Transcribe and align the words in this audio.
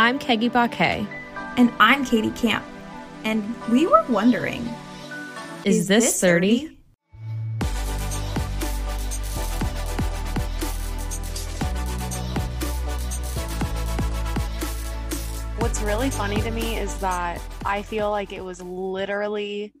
I'm 0.00 0.18
Keggy 0.18 0.50
Baquet. 0.50 1.06
And 1.58 1.70
I'm 1.78 2.06
Katie 2.06 2.30
Camp. 2.30 2.64
And 3.22 3.54
we 3.68 3.86
were 3.86 4.02
wondering 4.08 4.66
Is, 5.66 5.88
this 5.88 6.18
30? 6.18 6.78
What's 15.58 15.82
really 15.82 16.08
funny 16.08 16.40
to 16.40 16.50
me 16.50 16.78
is 16.78 16.96
that 17.00 17.38
I 17.66 17.82
feel 17.82 18.10
like 18.10 18.32
it 18.32 18.42
was 18.42 18.62
literally 18.62 19.74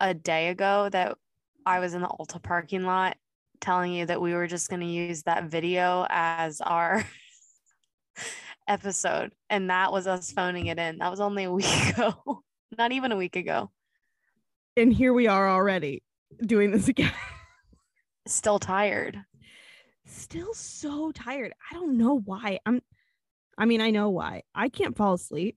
a 0.00 0.12
day 0.12 0.48
ago 0.48 0.90
that 0.92 1.16
I 1.64 1.78
was 1.78 1.94
in 1.94 2.02
the 2.02 2.08
Ulta 2.08 2.42
parking 2.42 2.84
lot 2.84 3.16
telling 3.62 3.94
you 3.94 4.04
that 4.04 4.20
we 4.20 4.34
were 4.34 4.48
just 4.48 4.68
going 4.68 4.80
to 4.80 4.86
use 4.86 5.22
that 5.22 5.44
video 5.44 6.06
as 6.10 6.60
our 6.60 7.06
episode. 8.68 9.32
And 9.50 9.70
that 9.70 9.92
was 9.92 10.06
us 10.06 10.32
phoning 10.32 10.66
it 10.66 10.78
in. 10.78 10.98
That 10.98 11.10
was 11.10 11.20
only 11.20 11.44
a 11.44 11.52
week 11.52 11.88
ago, 11.90 12.42
not 12.76 12.92
even 12.92 13.12
a 13.12 13.16
week 13.16 13.36
ago. 13.36 13.70
And 14.76 14.92
here 14.92 15.12
we 15.12 15.26
are 15.26 15.48
already 15.48 16.02
doing 16.44 16.70
this 16.70 16.88
again. 16.88 17.12
Still 18.26 18.58
tired. 18.58 19.18
Still 20.06 20.54
so 20.54 21.12
tired. 21.12 21.52
I 21.70 21.74
don't 21.74 21.96
know 21.96 22.20
why. 22.20 22.60
I'm 22.66 22.80
I 23.58 23.64
mean, 23.64 23.80
I 23.80 23.90
know 23.90 24.10
why. 24.10 24.42
I 24.54 24.68
can't 24.68 24.96
fall 24.96 25.14
asleep. 25.14 25.56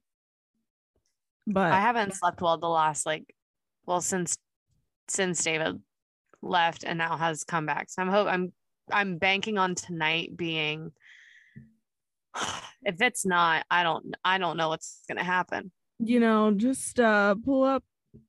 But 1.45 1.71
I 1.71 1.81
haven't 1.81 2.13
slept 2.13 2.41
well 2.41 2.57
the 2.57 2.69
last 2.69 3.05
like 3.05 3.35
well 3.85 4.01
since 4.01 4.37
since 5.07 5.43
David 5.43 5.81
left 6.41 6.83
and 6.83 6.97
now 6.97 7.17
has 7.17 7.43
come 7.43 7.65
back. 7.65 7.89
So 7.89 8.01
I'm 8.01 8.09
hope 8.09 8.27
I'm 8.27 8.53
I'm 8.91 9.17
banking 9.17 9.57
on 9.57 9.75
tonight 9.75 10.35
being 10.35 10.91
if 12.83 13.01
it's 13.01 13.25
not, 13.25 13.65
I 13.69 13.83
don't 13.83 14.15
I 14.23 14.37
don't 14.37 14.57
know 14.57 14.69
what's 14.69 15.01
gonna 15.07 15.23
happen. 15.23 15.71
you 15.99 16.19
know, 16.19 16.51
just 16.51 16.99
uh 16.99 17.35
pull 17.35 17.63
up 17.63 17.83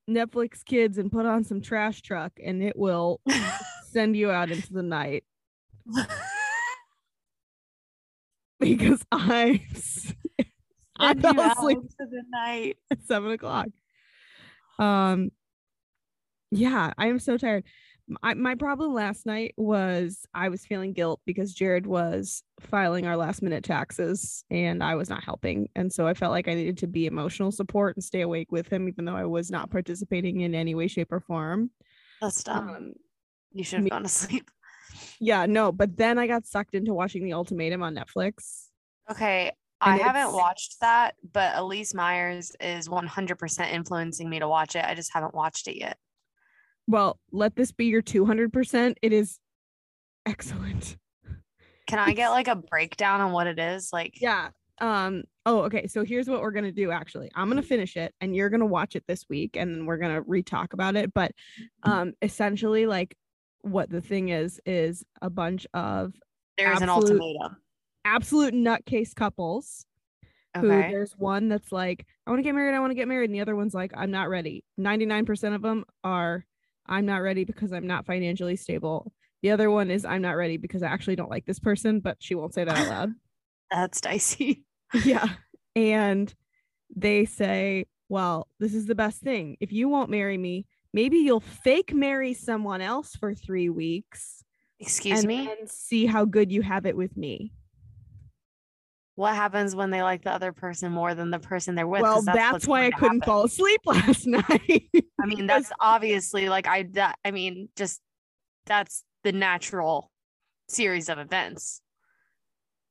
Netflix 0.08 0.64
Kids 0.64 0.98
and 0.98 1.10
put 1.10 1.26
on 1.26 1.44
some 1.44 1.60
trash 1.60 2.02
truck 2.02 2.32
and 2.44 2.62
it 2.62 2.76
will 2.76 3.20
send 3.92 4.16
you 4.16 4.30
out 4.30 4.50
into 4.50 4.72
the 4.72 4.82
night 4.82 5.24
because 8.58 9.02
I 9.10 9.62
I 10.96 11.14
fell 11.14 11.40
asleep 11.40 11.78
into 11.78 11.94
the 11.98 12.22
night. 12.30 12.76
at 12.90 13.02
seven 13.06 13.30
o'clock. 13.32 13.68
Um, 14.78 15.30
yeah, 16.50 16.92
I 16.98 17.06
am 17.06 17.18
so 17.18 17.36
tired. 17.38 17.64
My, 18.22 18.34
my 18.34 18.54
problem 18.54 18.92
last 18.92 19.24
night 19.24 19.54
was 19.56 20.26
I 20.34 20.48
was 20.48 20.66
feeling 20.66 20.92
guilt 20.92 21.20
because 21.24 21.54
Jared 21.54 21.86
was 21.86 22.42
filing 22.60 23.06
our 23.06 23.16
last 23.16 23.42
minute 23.42 23.62
taxes 23.62 24.44
and 24.50 24.82
I 24.82 24.96
was 24.96 25.08
not 25.08 25.22
helping. 25.22 25.68
And 25.76 25.92
so 25.92 26.06
I 26.06 26.14
felt 26.14 26.32
like 26.32 26.48
I 26.48 26.54
needed 26.54 26.78
to 26.78 26.86
be 26.86 27.06
emotional 27.06 27.52
support 27.52 27.96
and 27.96 28.02
stay 28.02 28.22
awake 28.22 28.50
with 28.50 28.68
him, 28.68 28.88
even 28.88 29.04
though 29.04 29.16
I 29.16 29.26
was 29.26 29.50
not 29.50 29.70
participating 29.70 30.40
in 30.40 30.54
any 30.54 30.74
way, 30.74 30.88
shape, 30.88 31.12
or 31.12 31.20
form. 31.20 31.70
That's 32.20 32.42
dumb. 32.42 32.68
Um, 32.68 32.92
you 33.52 33.64
should 33.64 33.76
have 33.76 33.84
me- 33.84 33.90
gone 33.90 34.02
to 34.02 34.08
sleep. 34.08 34.50
yeah, 35.20 35.46
no, 35.46 35.70
but 35.70 35.96
then 35.96 36.18
I 36.18 36.26
got 36.26 36.46
sucked 36.46 36.74
into 36.74 36.92
watching 36.92 37.24
The 37.24 37.34
Ultimatum 37.34 37.82
on 37.82 37.94
Netflix. 37.94 38.66
Okay. 39.10 39.52
I 39.80 39.96
haven't 39.96 40.34
watched 40.34 40.80
that, 40.80 41.14
but 41.32 41.54
Elyse 41.54 41.94
Myers 41.94 42.52
is 42.60 42.88
100% 42.88 43.72
influencing 43.72 44.28
me 44.28 44.38
to 44.38 44.48
watch 44.48 44.76
it. 44.76 44.84
I 44.84 44.94
just 44.94 45.12
haven't 45.12 45.34
watched 45.34 45.68
it 45.68 45.78
yet. 45.78 45.96
Well, 46.86 47.18
let 47.32 47.54
this 47.56 47.72
be 47.72 47.86
your 47.86 48.02
200%. 48.02 48.94
It 49.02 49.12
is 49.12 49.38
excellent. 50.26 50.96
Can 51.86 51.98
I 51.98 52.12
get 52.14 52.30
like 52.30 52.48
a 52.48 52.56
breakdown 52.56 53.20
on 53.20 53.32
what 53.32 53.46
it 53.46 53.58
is? 53.58 53.92
Like, 53.92 54.20
Yeah. 54.20 54.50
Um, 54.80 55.24
oh, 55.44 55.62
okay. 55.64 55.86
So 55.88 56.04
here's 56.04 56.26
what 56.28 56.40
we're 56.40 56.52
gonna 56.52 56.72
do 56.72 56.90
actually. 56.90 57.30
I'm 57.34 57.48
gonna 57.50 57.62
finish 57.62 57.96
it 57.98 58.14
and 58.20 58.34
you're 58.34 58.48
gonna 58.48 58.64
watch 58.64 58.96
it 58.96 59.04
this 59.06 59.26
week 59.28 59.56
and 59.56 59.74
then 59.74 59.84
we're 59.86 59.98
gonna 59.98 60.22
re-talk 60.22 60.72
about 60.72 60.96
it. 60.96 61.12
But 61.12 61.32
um 61.82 62.14
essentially 62.22 62.86
like 62.86 63.14
what 63.60 63.90
the 63.90 64.00
thing 64.00 64.30
is 64.30 64.58
is 64.64 65.04
a 65.20 65.28
bunch 65.28 65.66
of 65.74 66.14
there's 66.56 66.80
an 66.80 66.88
ultimatum. 66.88 67.56
absolute 68.06 68.54
nutcase 68.54 69.14
couples 69.14 69.84
who 70.56 70.70
Okay. 70.72 70.90
there's 70.90 71.12
one 71.18 71.48
that's 71.48 71.70
like, 71.72 72.06
I 72.26 72.30
want 72.30 72.38
to 72.40 72.42
get 72.42 72.54
married, 72.54 72.74
I 72.74 72.80
want 72.80 72.90
to 72.90 72.94
get 72.96 73.06
married, 73.06 73.28
and 73.30 73.34
the 73.34 73.40
other 73.42 73.54
one's 73.54 73.74
like, 73.74 73.92
I'm 73.94 74.10
not 74.10 74.28
ready. 74.30 74.64
99% 74.80 75.54
of 75.54 75.62
them 75.62 75.84
are 76.02 76.44
I'm 76.90 77.06
not 77.06 77.18
ready 77.18 77.44
because 77.44 77.72
I'm 77.72 77.86
not 77.86 78.04
financially 78.04 78.56
stable. 78.56 79.12
The 79.42 79.52
other 79.52 79.70
one 79.70 79.90
is 79.90 80.04
I'm 80.04 80.20
not 80.20 80.36
ready 80.36 80.58
because 80.58 80.82
I 80.82 80.88
actually 80.88 81.16
don't 81.16 81.30
like 81.30 81.46
this 81.46 81.60
person, 81.60 82.00
but 82.00 82.16
she 82.20 82.34
won't 82.34 82.52
say 82.52 82.64
that 82.64 82.76
out 82.76 82.88
loud. 82.88 83.10
That's 83.70 84.00
dicey. 84.00 84.64
yeah. 85.04 85.28
And 85.76 86.34
they 86.94 87.24
say, 87.24 87.86
well, 88.08 88.48
this 88.58 88.74
is 88.74 88.86
the 88.86 88.96
best 88.96 89.22
thing. 89.22 89.56
If 89.60 89.72
you 89.72 89.88
won't 89.88 90.10
marry 90.10 90.36
me, 90.36 90.66
maybe 90.92 91.18
you'll 91.18 91.40
fake 91.40 91.94
marry 91.94 92.34
someone 92.34 92.80
else 92.80 93.14
for 93.14 93.32
three 93.32 93.68
weeks 93.68 94.44
Excuse 94.80 95.20
and 95.20 95.28
me. 95.28 95.48
And 95.48 95.70
see 95.70 96.06
how 96.06 96.24
good 96.24 96.50
you 96.50 96.62
have 96.62 96.86
it 96.86 96.96
with 96.96 97.16
me. 97.16 97.52
What 99.20 99.34
happens 99.34 99.76
when 99.76 99.90
they 99.90 100.02
like 100.02 100.22
the 100.22 100.32
other 100.32 100.50
person 100.50 100.92
more 100.92 101.12
than 101.12 101.30
the 101.30 101.38
person 101.38 101.74
they're 101.74 101.86
with? 101.86 102.00
Well, 102.00 102.22
that's, 102.22 102.52
what's 102.52 102.66
why 102.66 102.86
I 102.86 102.90
couldn't 102.90 103.20
happen. 103.20 103.20
fall 103.20 103.44
asleep 103.44 103.82
last 103.84 104.26
night. 104.26 104.88
I 105.20 105.26
mean, 105.26 105.46
that's 105.46 105.70
obviously 105.78 106.48
like 106.48 106.66
I. 106.66 106.84
That, 106.92 107.18
I 107.22 107.30
mean, 107.30 107.68
just 107.76 108.00
that's 108.64 109.04
the 109.22 109.32
natural 109.32 110.10
series 110.68 111.10
of 111.10 111.18
events. 111.18 111.82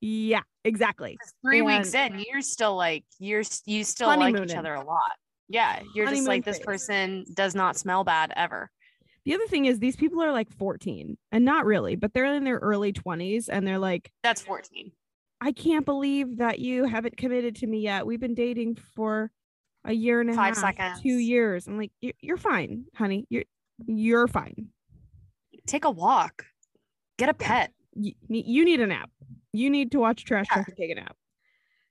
yeah, 0.01 0.43
exactly. 0.63 1.17
Three 1.43 1.63
weeks 1.63 1.95
in, 1.95 2.23
you're 2.31 2.41
still 2.41 2.75
like 2.75 3.05
you're 3.17 3.41
you 3.65 3.83
still 3.83 4.09
like 4.09 4.39
each 4.39 4.53
other 4.53 4.75
a 4.75 4.85
lot. 4.85 5.11
Yeah, 5.47 5.79
you're 5.95 6.05
just 6.05 6.27
like 6.27 6.45
this 6.45 6.59
person 6.59 7.25
does 7.33 7.55
not 7.55 7.75
smell 7.75 8.03
bad 8.03 8.33
ever. 8.35 8.69
The 9.25 9.33
other 9.33 9.47
thing 9.47 9.65
is 9.65 9.79
these 9.79 9.95
people 9.95 10.21
are 10.21 10.31
like 10.31 10.51
14 10.51 11.17
and 11.31 11.43
not 11.43 11.65
really, 11.65 11.95
but 11.95 12.13
they're 12.13 12.25
in 12.35 12.43
their 12.43 12.59
early 12.59 12.93
20s 12.93 13.49
and 13.51 13.65
they're 13.65 13.79
like, 13.79 14.11
That's 14.21 14.41
14. 14.41 14.91
I 15.41 15.51
can't 15.51 15.85
believe 15.85 16.37
that 16.37 16.59
you 16.59 16.83
haven't 16.85 17.17
committed 17.17 17.55
to 17.57 17.67
me 17.67 17.79
yet. 17.79 18.05
We've 18.05 18.19
been 18.19 18.33
dating 18.35 18.75
for 18.95 19.31
a 19.85 19.93
year 19.93 20.19
and 20.21 20.29
a 20.29 20.33
Five 20.33 20.55
half, 20.57 20.75
seconds. 20.75 21.01
two 21.01 21.17
years. 21.17 21.67
I'm 21.67 21.77
like, 21.77 21.91
you're, 22.01 22.13
you're 22.21 22.37
fine, 22.37 22.85
honey. 22.95 23.25
You're 23.29 23.45
you're 23.85 24.27
fine. 24.27 24.67
Take 25.65 25.85
a 25.85 25.91
walk. 25.91 26.45
Get 27.17 27.29
a 27.29 27.33
pet. 27.33 27.71
You, 27.93 28.11
you 28.27 28.65
need 28.65 28.81
a 28.81 28.87
nap. 28.87 29.09
You 29.53 29.69
need 29.69 29.91
to 29.93 29.99
watch 29.99 30.25
Trash 30.25 30.47
Yeah. 30.49 30.55
Truck 30.55 30.67
and 30.67 30.77
take 30.77 30.91
a 30.91 30.95
nap. 30.95 31.15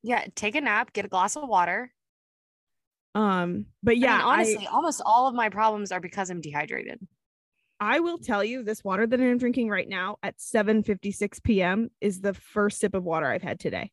Yeah, 0.02 0.26
take 0.34 0.54
a 0.54 0.60
nap. 0.60 0.92
Get 0.92 1.06
a 1.06 1.08
glass 1.08 1.34
of 1.36 1.48
water. 1.48 1.90
Um, 3.14 3.66
but 3.82 3.96
Yeah, 3.96 4.12
I 4.14 4.16
mean, 4.18 4.20
I- 4.20 4.32
honestly, 4.34 4.66
almost 4.66 5.02
all 5.04 5.26
of 5.26 5.34
my 5.34 5.48
problems 5.48 5.90
are 5.92 6.00
because 6.00 6.28
I'm 6.30 6.40
dehydrated. 6.42 7.00
I 7.80 8.00
will 8.00 8.18
tell 8.18 8.42
you 8.42 8.62
this 8.64 8.82
water 8.82 9.06
that 9.06 9.20
I'm 9.20 9.38
drinking 9.38 9.68
right 9.68 9.88
now 9.88 10.16
at 10.22 10.38
7:56 10.38 11.42
p.m. 11.42 11.90
is 12.00 12.20
the 12.20 12.34
first 12.34 12.80
sip 12.80 12.94
of 12.94 13.04
water 13.04 13.26
I've 13.26 13.42
had 13.42 13.60
today. 13.60 13.92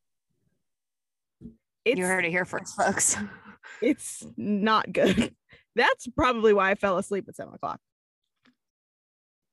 It's 1.83 1.99
you 1.99 2.05
heard 2.05 2.25
it 2.25 2.31
here 2.31 2.45
first, 2.45 2.75
folks. 2.75 3.15
it's 3.81 4.25
not 4.37 4.91
good. 4.91 5.35
That's 5.75 6.07
probably 6.07 6.53
why 6.53 6.71
I 6.71 6.75
fell 6.75 6.97
asleep 6.97 7.25
at 7.27 7.35
seven 7.35 7.53
o'clock. 7.53 7.79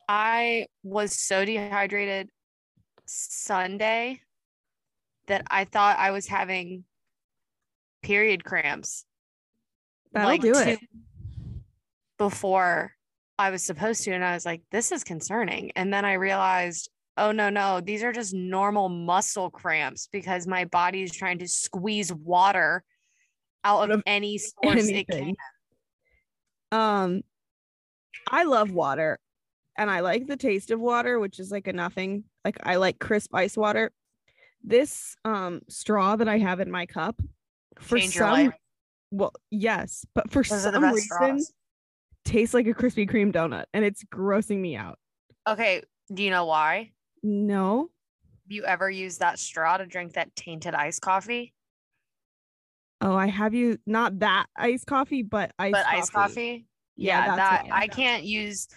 I 0.08 0.66
was 0.82 1.12
so 1.12 1.44
dehydrated 1.44 2.30
Sunday 3.06 4.20
that 5.26 5.42
I 5.50 5.64
thought 5.64 5.98
I 5.98 6.10
was 6.10 6.26
having 6.26 6.84
period 8.02 8.44
cramps. 8.44 9.04
That'll 10.12 10.38
do 10.38 10.54
it. 10.54 10.80
Before 12.18 12.92
I 13.42 13.50
was 13.50 13.64
supposed 13.64 14.04
to. 14.04 14.12
And 14.12 14.24
I 14.24 14.34
was 14.34 14.46
like, 14.46 14.62
this 14.70 14.92
is 14.92 15.02
concerning. 15.02 15.72
And 15.74 15.92
then 15.92 16.04
I 16.04 16.12
realized, 16.14 16.88
oh, 17.16 17.32
no, 17.32 17.50
no, 17.50 17.80
these 17.80 18.04
are 18.04 18.12
just 18.12 18.32
normal 18.32 18.88
muscle 18.88 19.50
cramps 19.50 20.08
because 20.12 20.46
my 20.46 20.64
body 20.66 21.02
is 21.02 21.10
trying 21.10 21.38
to 21.38 21.48
squeeze 21.48 22.12
water 22.12 22.84
out 23.64 23.90
of 23.90 24.00
any 24.06 24.38
source 24.62 24.86
it 24.86 25.08
can. 25.08 25.34
Um, 26.70 27.22
I 28.30 28.44
love 28.44 28.70
water, 28.70 29.18
and 29.76 29.90
I 29.90 30.00
like 30.00 30.28
the 30.28 30.36
taste 30.36 30.70
of 30.70 30.78
water, 30.80 31.18
which 31.18 31.40
is 31.40 31.50
like 31.50 31.66
a 31.66 31.72
nothing. 31.72 32.24
Like 32.44 32.58
I 32.62 32.76
like 32.76 32.98
crisp 32.98 33.34
ice 33.34 33.56
water. 33.56 33.90
This 34.62 35.16
um 35.24 35.60
straw 35.68 36.16
that 36.16 36.28
I 36.28 36.38
have 36.38 36.60
in 36.60 36.70
my 36.70 36.86
cup, 36.86 37.20
for 37.78 37.98
Change 37.98 38.14
some, 38.14 38.54
well, 39.10 39.32
yes, 39.50 40.06
but 40.14 40.30
for 40.30 40.42
Those 40.44 40.62
some 40.62 40.82
reason, 40.82 41.00
straws. 41.00 41.52
Tastes 42.24 42.54
like 42.54 42.66
a 42.66 42.74
Krispy 42.74 43.08
Kreme 43.10 43.32
donut, 43.32 43.64
and 43.74 43.84
it's 43.84 44.04
grossing 44.04 44.58
me 44.58 44.76
out. 44.76 44.98
Okay. 45.48 45.82
Do 46.12 46.22
you 46.22 46.30
know 46.30 46.44
why? 46.46 46.92
No, 47.22 47.90
Have 48.44 48.52
you 48.52 48.64
ever 48.64 48.90
used 48.90 49.20
that 49.20 49.38
straw 49.38 49.76
to 49.76 49.86
drink 49.86 50.14
that 50.14 50.34
tainted 50.34 50.74
iced 50.74 51.00
coffee? 51.02 51.54
oh, 53.00 53.16
I 53.16 53.26
have 53.26 53.52
you 53.52 53.78
not 53.86 54.20
that 54.20 54.46
iced 54.56 54.86
coffee, 54.86 55.22
but 55.22 55.52
iced 55.58 55.72
but 55.72 55.84
coffee. 55.84 55.98
iced 55.98 56.12
coffee. 56.12 56.66
Yeah, 56.96 57.26
Yeah, 57.26 57.36
that 57.36 57.64
what- 57.64 57.72
I 57.72 57.86
can't 57.88 58.24
use. 58.24 58.68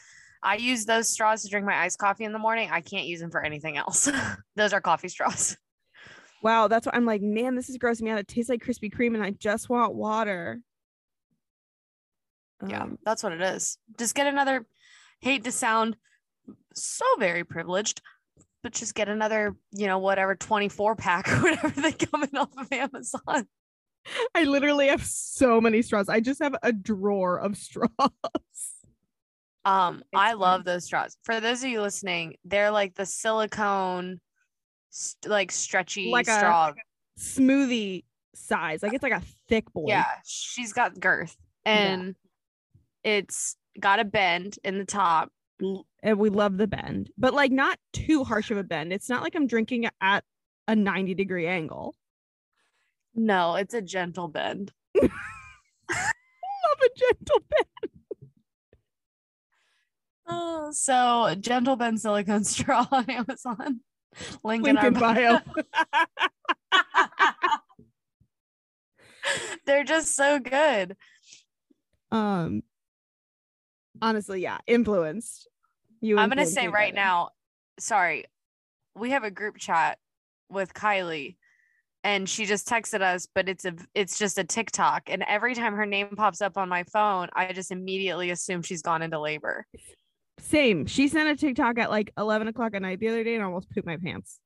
I 0.41 0.55
use 0.55 0.85
those 0.85 1.09
straws 1.09 1.43
to 1.43 1.49
drink 1.49 1.65
my 1.65 1.75
iced 1.75 1.97
coffee 1.99 2.23
in 2.23 2.31
the 2.33 2.39
morning. 2.39 2.69
I 2.71 2.81
can't 2.81 3.05
use 3.07 3.19
them 3.19 3.31
for 3.31 3.43
anything 3.43 3.77
else. 3.77 4.09
those 4.55 4.73
are 4.73 4.81
coffee 4.81 5.09
straws. 5.09 5.57
Wow, 6.43 6.67
that's 6.67 6.85
what 6.85 6.93
I'm 6.95 7.05
like, 7.05 7.21
man, 7.23 7.55
this 7.55 7.69
is 7.69 7.77
grossing 7.79 8.03
me 8.03 8.11
out. 8.11 8.19
It 8.19 8.27
tastes 8.27 8.49
like 8.49 8.63
Krispy 8.63 8.93
Kreme 8.93 9.15
and 9.15 9.23
I 9.23 9.31
just 9.31 9.69
want 9.69 9.95
water. 9.95 10.59
Yeah, 12.67 12.83
Um, 12.83 12.97
that's 13.05 13.23
what 13.23 13.33
it 13.33 13.41
is. 13.41 13.77
Just 13.97 14.15
get 14.15 14.27
another, 14.27 14.65
hate 15.21 15.43
to 15.45 15.51
sound 15.51 15.97
so 16.73 17.05
very 17.19 17.43
privileged, 17.43 18.01
but 18.63 18.71
just 18.73 18.95
get 18.95 19.09
another, 19.09 19.55
you 19.71 19.87
know, 19.87 19.99
whatever 19.99 20.35
24 20.35 20.95
pack 20.95 21.27
or 21.31 21.41
whatever 21.41 21.81
they 21.81 21.91
come 21.91 22.23
in 22.23 22.37
off 22.37 22.55
of 22.57 22.71
Amazon. 22.71 23.47
I 24.35 24.43
literally 24.43 24.87
have 24.89 25.03
so 25.03 25.59
many 25.59 25.81
straws. 25.81 26.09
I 26.09 26.19
just 26.19 26.41
have 26.41 26.55
a 26.61 26.71
drawer 26.71 27.39
of 27.39 27.57
straws. 27.57 27.89
Um, 29.65 30.03
I 30.13 30.33
love 30.33 30.63
those 30.63 30.85
straws. 30.85 31.17
For 31.23 31.39
those 31.39 31.63
of 31.63 31.69
you 31.69 31.81
listening, 31.81 32.35
they're 32.45 32.69
like 32.69 32.93
the 32.93 33.05
silicone, 33.05 34.21
st- 34.91 35.29
like 35.31 35.51
stretchy 35.51 36.11
Like 36.11 36.27
a- 36.27 36.37
straw. 36.37 36.73
Smoothie 37.19 38.03
size. 38.35 38.83
Like 38.83 38.93
it's 38.93 39.01
like 39.03 39.13
a 39.13 39.23
thick 39.49 39.71
boy. 39.73 39.85
yeah, 39.87 40.05
she's 40.25 40.71
got 40.73 40.99
girth 40.99 41.35
Yeah. 41.65 41.71
and 41.93 42.15
it's 43.05 43.55
got 43.79 43.99
a 43.99 44.03
bend 44.03 44.57
in 44.65 44.77
the 44.79 44.85
top. 44.85 45.31
And 46.03 46.19
we 46.19 46.29
love 46.29 46.57
the 46.57 46.67
bend, 46.67 47.11
but 47.17 47.33
like 47.33 47.51
not 47.51 47.79
too 47.93 48.25
harsh 48.25 48.51
of 48.51 48.57
a 48.57 48.63
bend. 48.63 48.91
It's 48.91 49.07
not 49.07 49.23
like 49.23 49.35
I'm 49.35 49.47
drinking 49.47 49.87
at 50.01 50.25
a 50.67 50.75
90 50.75 51.13
degree 51.13 51.47
angle. 51.47 51.95
No, 53.13 53.55
it's 53.55 53.73
a 53.73 53.81
gentle 53.81 54.27
bend. 54.27 54.73
Love 55.01 55.11
a 55.89 56.89
gentle 56.97 57.41
bend. 57.49 58.01
Oh, 60.27 60.71
so 60.71 61.35
gentle 61.39 61.77
bend 61.77 62.01
silicone 62.01 62.43
straw 62.43 62.85
on 62.91 63.09
Amazon. 63.09 63.79
Link, 64.43 64.63
Link 64.63 64.67
in 64.67 64.77
in 64.77 64.77
our 64.77 64.91
bio. 64.91 65.39
They're 69.65 69.83
just 69.83 70.15
so 70.15 70.39
good. 70.39 70.97
um 72.11 72.63
honestly, 74.01 74.41
yeah, 74.41 74.57
influenced. 74.67 75.47
You 76.01 76.17
I'm 76.17 76.29
gonna 76.29 76.45
say 76.45 76.67
right 76.67 76.93
better. 76.93 77.05
now, 77.05 77.29
sorry, 77.79 78.25
we 78.95 79.11
have 79.11 79.23
a 79.23 79.31
group 79.31 79.57
chat 79.57 79.97
with 80.49 80.73
Kylie, 80.73 81.37
and 82.03 82.29
she 82.29 82.45
just 82.45 82.67
texted 82.67 83.01
us, 83.01 83.27
but 83.33 83.49
it's 83.49 83.65
a 83.65 83.73
it's 83.93 84.17
just 84.17 84.37
a 84.37 84.43
TikTok, 84.43 85.03
and 85.07 85.23
every 85.27 85.55
time 85.55 85.75
her 85.75 85.85
name 85.85 86.15
pops 86.15 86.41
up 86.41 86.57
on 86.57 86.69
my 86.69 86.83
phone, 86.83 87.29
I 87.35 87.53
just 87.53 87.71
immediately 87.71 88.29
assume 88.29 88.61
she's 88.61 88.81
gone 88.81 89.01
into 89.01 89.19
labor. 89.19 89.65
Same. 90.39 90.85
She 90.85 91.07
sent 91.07 91.29
a 91.29 91.35
TikTok 91.35 91.79
at 91.79 91.89
like 91.89 92.11
11 92.17 92.47
o'clock 92.47 92.75
at 92.75 92.81
night 92.81 92.99
the 92.99 93.07
other 93.07 93.23
day 93.23 93.35
and 93.35 93.43
I 93.43 93.47
almost 93.47 93.69
pooped 93.71 93.87
my 93.87 93.97
pants. 93.97 94.39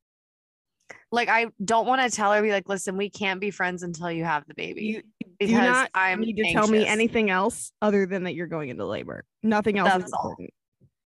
Like 1.11 1.29
I 1.29 1.47
don't 1.63 1.87
want 1.87 2.01
to 2.01 2.15
tell 2.15 2.31
her, 2.31 2.41
be 2.41 2.51
like, 2.51 2.69
listen, 2.69 2.95
we 2.95 3.09
can't 3.09 3.41
be 3.41 3.51
friends 3.51 3.83
until 3.83 4.11
you 4.11 4.23
have 4.23 4.45
the 4.47 4.53
baby. 4.53 4.83
You 4.83 5.03
because 5.39 5.55
do 5.55 5.61
not 5.61 5.89
I'm 5.95 6.21
need 6.21 6.37
to 6.37 6.51
tell 6.53 6.67
me 6.67 6.85
anything 6.85 7.29
else 7.29 7.71
other 7.81 8.05
than 8.05 8.23
that 8.23 8.35
you're 8.35 8.47
going 8.47 8.69
into 8.69 8.85
labor. 8.85 9.23
Nothing 9.43 9.77
else 9.79 9.89
is 9.93 9.99
That's 9.99 10.13
all. 10.13 10.29
important. 10.31 10.49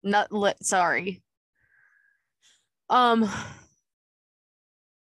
not 0.03 0.31
lit 0.31 0.57
sorry 0.61 1.21
um 2.89 3.29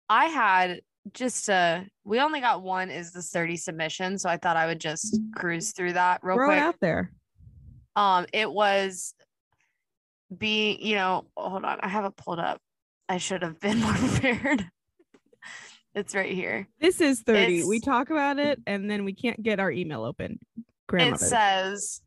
i 0.08 0.24
had 0.26 0.80
just 1.12 1.50
uh 1.50 1.80
we 2.04 2.18
only 2.20 2.40
got 2.40 2.62
one 2.62 2.90
is 2.90 3.12
the 3.12 3.20
30 3.22 3.56
submission 3.58 4.18
so 4.18 4.28
i 4.30 4.36
thought 4.38 4.56
i 4.56 4.66
would 4.66 4.80
just 4.80 5.18
cruise 5.34 5.72
through 5.72 5.92
that 5.92 6.20
real 6.22 6.36
Throw 6.36 6.46
quick 6.48 6.58
out 6.58 6.76
there. 6.80 7.12
um 7.94 8.24
it 8.32 8.50
was 8.50 9.14
being 10.36 10.80
you 10.80 10.94
know 10.96 11.26
hold 11.36 11.64
on 11.64 11.78
i 11.82 11.88
have 11.88 12.04
it 12.06 12.16
pulled 12.16 12.38
up 12.40 12.58
i 13.08 13.18
should 13.18 13.42
have 13.42 13.60
been 13.60 13.78
more 13.82 13.92
prepared 13.92 14.66
it's 15.96 16.14
right 16.14 16.32
here 16.32 16.68
This 16.80 17.00
is 17.00 17.22
30. 17.22 17.64
we 17.64 17.80
talk 17.80 18.10
about 18.10 18.38
it 18.38 18.60
and 18.66 18.88
then 18.88 19.04
we 19.04 19.14
can't 19.14 19.42
get 19.42 19.58
our 19.58 19.72
email 19.72 20.04
open. 20.04 20.38
it 20.92 21.18
says 21.18 22.02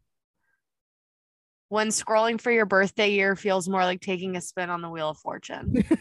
when 1.67 1.89
scrolling 1.89 2.39
for 2.39 2.51
your 2.51 2.65
birthday 2.65 3.11
year 3.11 3.35
feels 3.35 3.67
more 3.67 3.83
like 3.83 3.99
taking 3.99 4.37
a 4.37 4.41
spin 4.41 4.69
on 4.69 4.81
the 4.81 4.89
wheel 4.89 5.09
of 5.09 5.17
fortune 5.17 5.83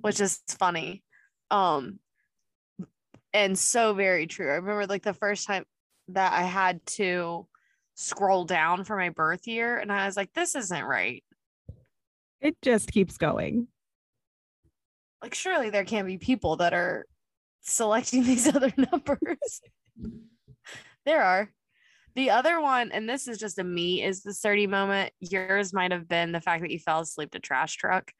which 0.00 0.20
is 0.20 0.40
funny 0.58 1.02
um 1.50 1.98
and 3.32 3.58
so 3.58 3.94
very 3.94 4.26
true 4.26 4.50
i 4.50 4.54
remember 4.54 4.86
like 4.86 5.02
the 5.02 5.14
first 5.14 5.46
time 5.46 5.64
that 6.08 6.32
i 6.32 6.42
had 6.42 6.84
to 6.86 7.46
scroll 7.96 8.44
down 8.44 8.84
for 8.84 8.96
my 8.96 9.08
birth 9.10 9.46
year 9.46 9.78
and 9.78 9.92
i 9.92 10.06
was 10.06 10.16
like 10.16 10.32
this 10.34 10.54
isn't 10.54 10.84
right 10.84 11.22
it 12.40 12.56
just 12.60 12.92
keeps 12.92 13.16
going. 13.16 13.68
Like 15.24 15.34
surely 15.34 15.70
there 15.70 15.84
can't 15.84 16.06
be 16.06 16.18
people 16.18 16.56
that 16.56 16.72
are 16.74 17.06
selecting 17.62 18.22
these 18.24 18.46
other 18.54 18.72
numbers. 18.76 19.60
There 21.06 21.22
are. 21.22 21.50
The 22.14 22.30
other 22.30 22.60
one 22.60 22.92
and 22.92 23.08
this 23.08 23.26
is 23.26 23.38
just 23.38 23.58
a 23.58 23.64
me 23.64 24.02
is 24.04 24.22
the 24.22 24.32
30 24.32 24.68
moment. 24.68 25.12
Yours 25.18 25.72
might 25.72 25.90
have 25.90 26.06
been 26.08 26.30
the 26.32 26.40
fact 26.40 26.62
that 26.62 26.70
you 26.70 26.78
fell 26.78 27.00
asleep 27.00 27.32
to 27.32 27.40
trash 27.40 27.74
truck 27.76 28.12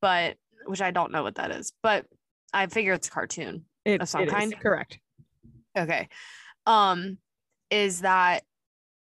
but 0.00 0.36
which 0.66 0.80
i 0.80 0.90
don't 0.90 1.12
know 1.12 1.22
what 1.22 1.36
that 1.36 1.50
is 1.50 1.72
but 1.82 2.06
i 2.52 2.66
figure 2.66 2.92
it's 2.92 3.08
a 3.08 3.10
cartoon 3.10 3.64
It, 3.84 4.00
Of 4.00 4.08
some 4.08 4.22
it 4.22 4.28
is, 4.28 4.32
kind? 4.32 4.60
Correct. 4.60 4.98
okay. 5.76 6.08
Um 6.66 7.18
is 7.70 8.00
that 8.00 8.42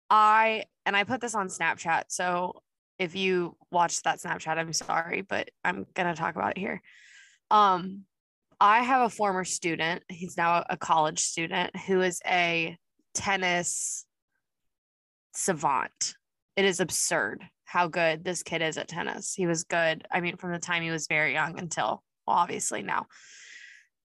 i 0.09 0.63
and 0.85 0.95
i 0.95 1.03
put 1.03 1.21
this 1.21 1.35
on 1.35 1.47
snapchat 1.47 2.03
so 2.09 2.61
if 2.99 3.15
you 3.15 3.55
watched 3.71 4.03
that 4.05 4.19
snapchat 4.19 4.57
i'm 4.57 4.73
sorry 4.73 5.21
but 5.21 5.49
i'm 5.63 5.85
gonna 5.93 6.15
talk 6.15 6.35
about 6.35 6.51
it 6.51 6.57
here 6.57 6.81
um 7.51 8.03
i 8.59 8.81
have 8.81 9.01
a 9.01 9.09
former 9.09 9.43
student 9.43 10.03
he's 10.09 10.37
now 10.37 10.63
a 10.69 10.77
college 10.77 11.19
student 11.19 11.75
who 11.87 12.01
is 12.01 12.21
a 12.27 12.77
tennis 13.13 14.05
savant 15.33 16.15
it 16.55 16.65
is 16.65 16.79
absurd 16.79 17.43
how 17.65 17.87
good 17.87 18.23
this 18.23 18.43
kid 18.43 18.61
is 18.61 18.77
at 18.77 18.87
tennis 18.87 19.33
he 19.33 19.47
was 19.47 19.63
good 19.63 20.05
i 20.11 20.21
mean 20.21 20.37
from 20.37 20.51
the 20.51 20.59
time 20.59 20.81
he 20.81 20.91
was 20.91 21.07
very 21.07 21.33
young 21.33 21.59
until 21.59 22.03
well, 22.25 22.37
obviously 22.37 22.81
now 22.81 23.05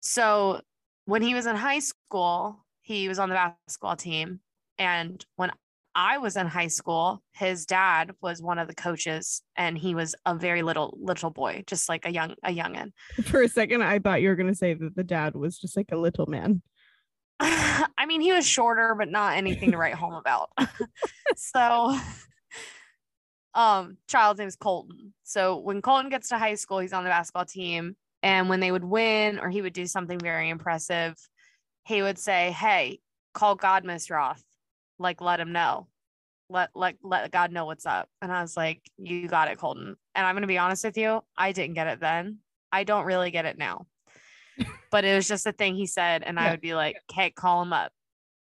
so 0.01 0.61
when 1.05 1.21
he 1.21 1.33
was 1.33 1.45
in 1.45 1.55
high 1.55 1.79
school, 1.79 2.65
he 2.81 3.07
was 3.07 3.19
on 3.19 3.29
the 3.29 3.35
basketball 3.35 3.95
team. 3.95 4.39
And 4.77 5.23
when 5.35 5.51
I 5.93 6.19
was 6.19 6.37
in 6.37 6.47
high 6.47 6.67
school, 6.67 7.21
his 7.33 7.65
dad 7.65 8.11
was 8.21 8.41
one 8.41 8.59
of 8.59 8.67
the 8.67 8.75
coaches 8.75 9.41
and 9.57 9.77
he 9.77 9.93
was 9.93 10.15
a 10.25 10.35
very 10.35 10.61
little 10.61 10.97
little 11.01 11.29
boy, 11.29 11.63
just 11.67 11.89
like 11.89 12.05
a 12.05 12.11
young 12.11 12.35
a 12.43 12.49
youngin. 12.53 12.91
For 13.25 13.41
a 13.41 13.49
second, 13.49 13.83
I 13.83 13.99
thought 13.99 14.21
you 14.21 14.29
were 14.29 14.35
gonna 14.35 14.55
say 14.55 14.73
that 14.73 14.95
the 14.95 15.03
dad 15.03 15.35
was 15.35 15.57
just 15.57 15.75
like 15.75 15.91
a 15.91 15.97
little 15.97 16.27
man. 16.27 16.61
I 17.39 18.05
mean, 18.07 18.21
he 18.21 18.31
was 18.31 18.47
shorter, 18.47 18.95
but 18.97 19.09
not 19.09 19.35
anything 19.35 19.71
to 19.71 19.77
write 19.77 19.95
home 19.95 20.13
about. 20.13 20.51
so 21.35 21.97
um 23.53 23.97
child's 24.07 24.39
name 24.39 24.47
is 24.47 24.55
Colton. 24.55 25.13
So 25.23 25.57
when 25.57 25.81
Colton 25.81 26.09
gets 26.09 26.29
to 26.29 26.37
high 26.37 26.55
school, 26.55 26.79
he's 26.79 26.93
on 26.93 27.03
the 27.03 27.09
basketball 27.09 27.45
team. 27.45 27.95
And 28.23 28.49
when 28.49 28.59
they 28.59 28.71
would 28.71 28.85
win 28.85 29.39
or 29.39 29.49
he 29.49 29.61
would 29.61 29.73
do 29.73 29.87
something 29.87 30.19
very 30.19 30.49
impressive, 30.49 31.15
he 31.85 32.01
would 32.01 32.19
say, 32.19 32.51
Hey, 32.51 32.99
call 33.33 33.55
God 33.55 33.83
Miss 33.83 34.09
Roth. 34.09 34.43
Like 35.01 35.21
let 35.21 35.39
him 35.39 35.51
know. 35.51 35.87
Let 36.49 36.69
let 36.75 36.95
let 37.01 37.31
God 37.31 37.51
know 37.51 37.65
what's 37.65 37.85
up. 37.85 38.09
And 38.21 38.31
I 38.31 38.41
was 38.41 38.55
like, 38.55 38.81
You 38.97 39.27
got 39.27 39.49
it, 39.49 39.57
Colton. 39.57 39.95
And 40.15 40.25
I'm 40.25 40.35
gonna 40.35 40.47
be 40.47 40.57
honest 40.57 40.83
with 40.83 40.97
you, 40.97 41.21
I 41.37 41.51
didn't 41.51 41.75
get 41.75 41.87
it 41.87 41.99
then. 41.99 42.39
I 42.71 42.83
don't 42.83 43.05
really 43.05 43.31
get 43.31 43.45
it 43.45 43.57
now. 43.57 43.87
but 44.91 45.05
it 45.05 45.15
was 45.15 45.27
just 45.27 45.47
a 45.47 45.51
thing 45.51 45.75
he 45.75 45.87
said, 45.87 46.23
and 46.23 46.39
I 46.39 46.51
would 46.51 46.61
be 46.61 46.75
like, 46.75 46.97
Hey, 47.11 47.31
call 47.31 47.61
him 47.61 47.73
up. 47.73 47.91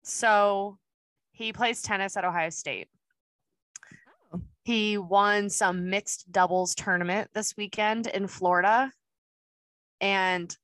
So 0.03 0.79
he 1.33 1.53
plays 1.53 1.83
tennis 1.83 2.17
at 2.17 2.25
Ohio 2.25 2.51
State. 2.51 2.89
Oh. 4.35 4.41
He 4.65 4.99
won 4.99 5.49
some 5.49 5.89
mixed 5.89 6.31
doubles 6.31 6.75
tournament 6.75 7.31
this 7.35 7.57
weekend 7.57 8.07
in 8.07 8.27
Florida. 8.27 8.91
And 10.01 10.55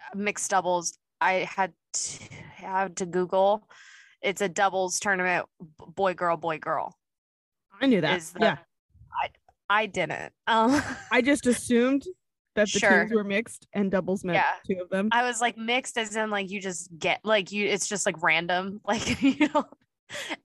uh, 0.00 0.18
mixed 0.18 0.50
doubles, 0.50 0.98
I 1.20 1.48
had 1.50 1.72
to, 1.92 2.24
I 2.58 2.60
had 2.60 2.96
to 2.96 3.06
Google. 3.06 3.66
It's 4.22 4.40
a 4.40 4.48
doubles 4.48 4.98
tournament, 5.00 5.46
boy, 5.94 6.14
girl, 6.14 6.36
boy, 6.36 6.58
girl. 6.58 6.96
I 7.80 7.86
knew 7.86 8.00
that. 8.00 8.20
the- 8.20 8.40
yeah. 8.40 8.58
I 9.22 9.28
I 9.70 9.86
didn't. 9.86 10.32
Um, 10.46 10.82
I 11.12 11.22
just 11.22 11.46
assumed 11.46 12.02
that 12.56 12.68
the 12.72 12.78
Sure. 12.80 13.00
teams 13.04 13.12
were 13.12 13.22
mixed 13.24 13.66
and 13.72 13.90
doubles 13.90 14.24
meant 14.24 14.36
Yeah. 14.36 14.54
two 14.76 14.82
of 14.82 14.88
them. 14.90 15.08
I 15.12 15.22
was 15.22 15.40
like 15.40 15.56
mixed 15.56 15.96
as 15.98 16.16
in 16.16 16.30
like 16.30 16.50
you 16.50 16.60
just 16.60 16.88
get 16.98 17.20
like 17.24 17.52
you 17.52 17.66
it's 17.68 17.86
just 17.88 18.04
like 18.06 18.20
random. 18.22 18.80
Like 18.86 19.22
you 19.22 19.48
know 19.54 19.64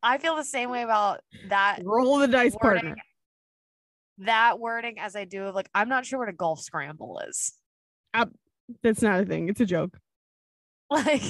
I 0.03 0.17
feel 0.17 0.35
the 0.35 0.43
same 0.43 0.69
way 0.69 0.83
about 0.83 1.21
that 1.47 1.79
Roll 1.83 2.17
the 2.17 2.27
dice, 2.27 2.53
wording, 2.61 2.81
partner. 2.83 2.95
that 4.19 4.59
wording 4.59 4.99
as 4.99 5.15
I 5.15 5.23
do 5.25 5.45
of 5.45 5.55
like 5.55 5.69
I'm 5.73 5.89
not 5.89 6.05
sure 6.05 6.19
what 6.19 6.29
a 6.29 6.33
golf 6.33 6.59
scramble 6.59 7.19
is. 7.27 7.53
That's 8.83 9.01
not 9.01 9.21
a 9.21 9.25
thing. 9.25 9.49
It's 9.49 9.61
a 9.61 9.65
joke. 9.65 9.97
Like 10.91 11.23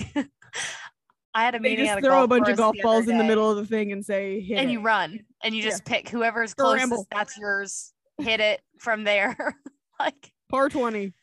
I 1.35 1.43
had 1.43 1.55
a 1.55 1.59
They 1.59 1.75
just 1.75 1.99
throw 2.03 2.23
a 2.23 2.27
bunch 2.27 2.47
of 2.47 2.57
golf 2.57 2.75
balls 2.83 3.07
in 3.07 3.17
the 3.17 3.23
middle 3.23 3.49
of 3.49 3.57
the 3.57 3.65
thing 3.65 3.91
and 3.91 4.05
say, 4.05 4.39
hit 4.39 4.59
and 4.59 4.69
it. 4.69 4.73
you 4.73 4.81
run 4.81 5.19
and 5.43 5.55
you 5.55 5.63
Yeah. 5.63 5.69
just 5.69 5.85
pick 5.85 6.07
whoever's 6.09 6.53
closest 6.53 7.05
that's 7.11 7.37
yours. 7.37 7.93
Hit 8.19 8.39
it 8.39 8.61
from 8.79 9.03
there. 9.03 9.35
like 9.99 10.31
Par 10.49 10.69
20. 10.69 11.13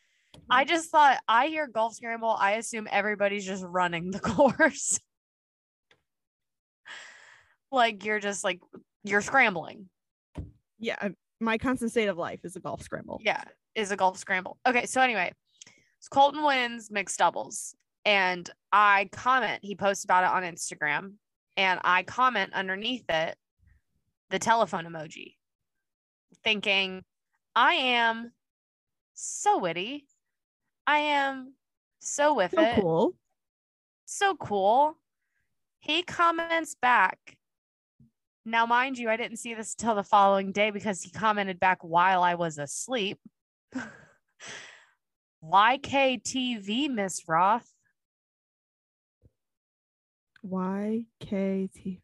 I 0.51 0.65
just 0.65 0.91
thought 0.91 1.19
I 1.29 1.47
hear 1.47 1.69
golf 1.69 1.95
scramble. 1.95 2.31
I 2.39 2.53
assume 2.53 2.89
everybody's 2.91 3.47
just 3.47 3.65
running 3.65 4.11
the 4.11 4.19
course. 4.21 4.99
like 7.71 8.05
you're 8.05 8.19
just 8.21 8.43
like 8.43 8.61
you're 9.05 9.21
scrambling. 9.21 9.89
Yeah, 10.79 11.09
my 11.41 11.59
constant 11.59 11.91
state 11.93 12.09
of 12.09 12.17
life 12.19 12.41
is 12.45 12.57
a 12.57 12.61
golf 12.61 12.83
scramble. 12.83 13.21
Yeah, 13.25 13.43
is 13.75 13.93
a 13.93 13.97
golf 13.97 14.19
scramble. 14.19 14.59
Okay, 14.67 14.87
so 14.87 15.01
anyway, 15.01 15.31
so 16.01 16.09
Colton 16.11 16.43
wins 16.43 16.91
mixed 16.91 17.19
doubles, 17.19 17.75
and 18.05 18.49
I 18.73 19.09
comment. 19.13 19.61
He 19.63 19.75
posts 19.75 20.05
about 20.05 20.25
it 20.25 20.31
on 20.31 20.43
Instagram, 20.43 21.15
and 21.57 21.81
I 21.85 22.03
comment 22.03 22.53
underneath 22.55 23.05
it 23.09 23.37
the 24.31 24.39
telephone 24.39 24.85
emoji, 24.85 25.35
thinking, 26.45 27.03
I 27.55 27.75
am 27.75 28.33
so 29.15 29.59
witty. 29.59 30.07
I 30.87 30.99
am 30.99 31.55
so 32.01 32.35
with 32.35 32.53
So 32.53 32.63
it. 32.63 32.81
cool. 32.81 33.15
So 34.07 34.35
cool. 34.37 34.97
He 35.81 36.03
comments 36.03 36.77
back. 36.81 37.37
Now, 38.45 38.67
mind 38.67 38.99
you, 38.99 39.11
I 39.11 39.17
didn't 39.17 39.37
see 39.39 39.55
this 39.55 39.75
till 39.75 39.95
the 39.95 40.03
following 40.03 40.53
day 40.53 40.71
because 40.71 41.03
he 41.03 41.11
commented 41.11 41.61
back 41.61 41.83
while 41.83 42.23
I 42.23 42.35
was 42.35 42.59
asleep. 42.59 43.19
YKTV, 45.45 46.91
Miss 46.91 47.23
Roth. 47.29 47.70
YKT. 50.47 52.01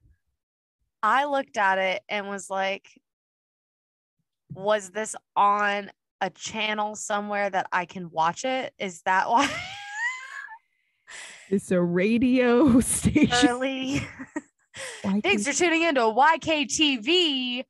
I 1.03 1.25
looked 1.25 1.57
at 1.57 1.79
it 1.79 2.03
and 2.09 2.29
was 2.29 2.51
like, 2.51 2.89
was 4.55 4.91
this 4.91 5.15
on 5.37 5.91
a 6.21 6.31
channel 6.31 6.97
somewhere 6.97 7.49
that 7.51 7.67
I 7.73 7.85
can 7.85 8.11
watch 8.11 8.45
it? 8.45 8.73
Is 8.79 9.03
that 9.03 9.29
why 9.29 9.49
It's 11.49 11.71
a 11.71 11.81
radio 11.81 12.81
station. 12.81 13.49
early? 13.49 14.03
YKT. 15.05 15.23
Thanks 15.23 15.47
for 15.47 15.53
tuning 15.53 15.83
into 15.83 16.01
YKTV. 16.01 17.65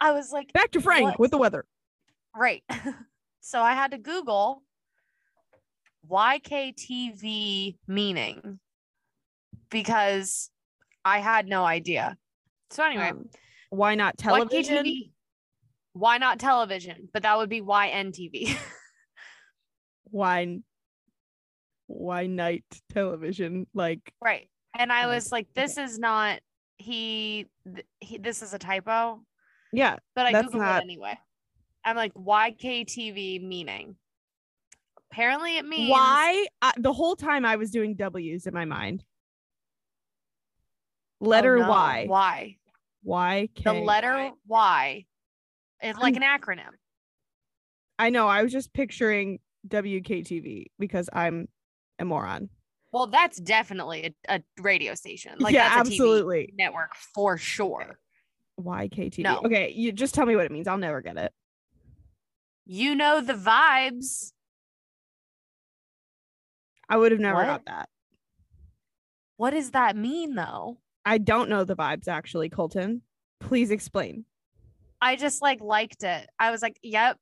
I 0.00 0.12
was 0.12 0.30
like, 0.32 0.52
Back 0.52 0.72
to 0.72 0.80
Frank 0.80 1.04
What? 1.04 1.18
with 1.20 1.30
the 1.30 1.38
weather. 1.38 1.64
right. 2.36 2.62
so 3.40 3.60
I 3.62 3.72
had 3.72 3.92
to 3.92 3.98
Google 3.98 4.62
YKTV 6.10 7.76
meaning 7.86 8.58
because 9.72 10.50
I 11.04 11.18
had 11.18 11.48
no 11.48 11.64
idea. 11.64 12.16
So 12.70 12.84
anyway, 12.84 13.10
Um, 13.10 13.28
why 13.70 13.96
not 13.96 14.16
television? 14.18 14.84
YKTV. 14.84 15.10
Why 15.94 16.18
not 16.18 16.38
television? 16.38 17.08
But 17.12 17.24
that 17.24 17.36
would 17.36 17.48
be 17.48 17.60
YNTV. 17.60 18.56
Why? 20.04 20.58
Why 21.86 22.26
night 22.26 22.64
television? 22.92 23.66
Like 23.74 24.00
right. 24.22 24.48
And 24.78 24.92
I 24.92 25.06
was 25.06 25.32
like, 25.32 25.48
this 25.54 25.76
is 25.76 25.98
not 25.98 26.40
he, 26.78 27.46
he 28.00 28.18
this 28.18 28.42
is 28.42 28.54
a 28.54 28.58
typo. 28.58 29.22
yeah, 29.72 29.96
But 30.14 30.26
I 30.26 30.32
Googled 30.32 30.54
not- 30.54 30.82
it 30.82 30.84
anyway. 30.84 31.18
I'm 31.84 31.96
like, 31.96 32.14
YKTV 32.14 33.42
meaning. 33.42 33.96
Apparently 35.10 35.58
it 35.58 35.66
means 35.66 35.90
why? 35.90 36.46
I, 36.62 36.72
the 36.78 36.92
whole 36.92 37.16
time 37.16 37.44
I 37.44 37.56
was 37.56 37.70
doing 37.70 37.94
W's 37.96 38.46
in 38.46 38.54
my 38.54 38.64
mind. 38.64 39.04
Oh, 41.22 41.28
Letter 41.28 41.58
no. 41.58 41.68
Y. 41.68 42.04
Why? 42.08 42.56
Y 43.04 43.48
K. 43.54 43.62
The 43.64 43.72
letter 43.72 44.30
Y 44.46 45.04
is 45.82 45.96
like 45.96 46.16
an 46.16 46.22
acronym. 46.22 46.70
I 47.98 48.10
know. 48.10 48.26
I 48.28 48.42
was 48.42 48.52
just 48.52 48.72
picturing 48.72 49.38
WKTV 49.68 50.66
because 50.78 51.08
I'm 51.12 51.48
a 51.98 52.04
moron. 52.04 52.48
Well, 52.92 53.06
that's 53.06 53.38
definitely 53.38 54.14
a, 54.28 54.36
a 54.36 54.42
radio 54.60 54.94
station. 54.94 55.32
Like 55.38 55.54
yeah, 55.54 55.76
that's 55.76 55.88
a 55.88 55.92
TV 55.92 55.94
absolutely. 55.94 56.54
network 56.56 56.94
for 57.14 57.38
sure. 57.38 57.98
YKTV. 58.60 59.20
No. 59.20 59.40
Okay, 59.44 59.72
you 59.74 59.92
just 59.92 60.14
tell 60.14 60.26
me 60.26 60.36
what 60.36 60.44
it 60.44 60.52
means. 60.52 60.68
I'll 60.68 60.78
never 60.78 61.00
get 61.00 61.16
it. 61.16 61.32
You 62.66 62.94
know 62.94 63.20
the 63.20 63.34
vibes. 63.34 64.32
I 66.88 66.96
would 66.96 67.12
have 67.12 67.20
never 67.20 67.38
What? 67.38 67.46
got 67.46 67.64
that. 67.66 67.88
What 69.36 69.50
does 69.50 69.70
that 69.70 69.96
mean 69.96 70.34
though? 70.34 70.78
I 71.04 71.18
don't 71.18 71.48
know 71.48 71.64
the 71.64 71.76
vibes 71.76 72.08
actually, 72.08 72.48
Colton. 72.48 73.02
Please 73.40 73.70
explain. 73.70 74.24
I 75.00 75.16
just 75.16 75.42
like 75.42 75.60
liked 75.60 76.04
it. 76.04 76.28
I 76.38 76.50
was 76.50 76.62
like, 76.62 76.78
"Yep, 76.82 77.18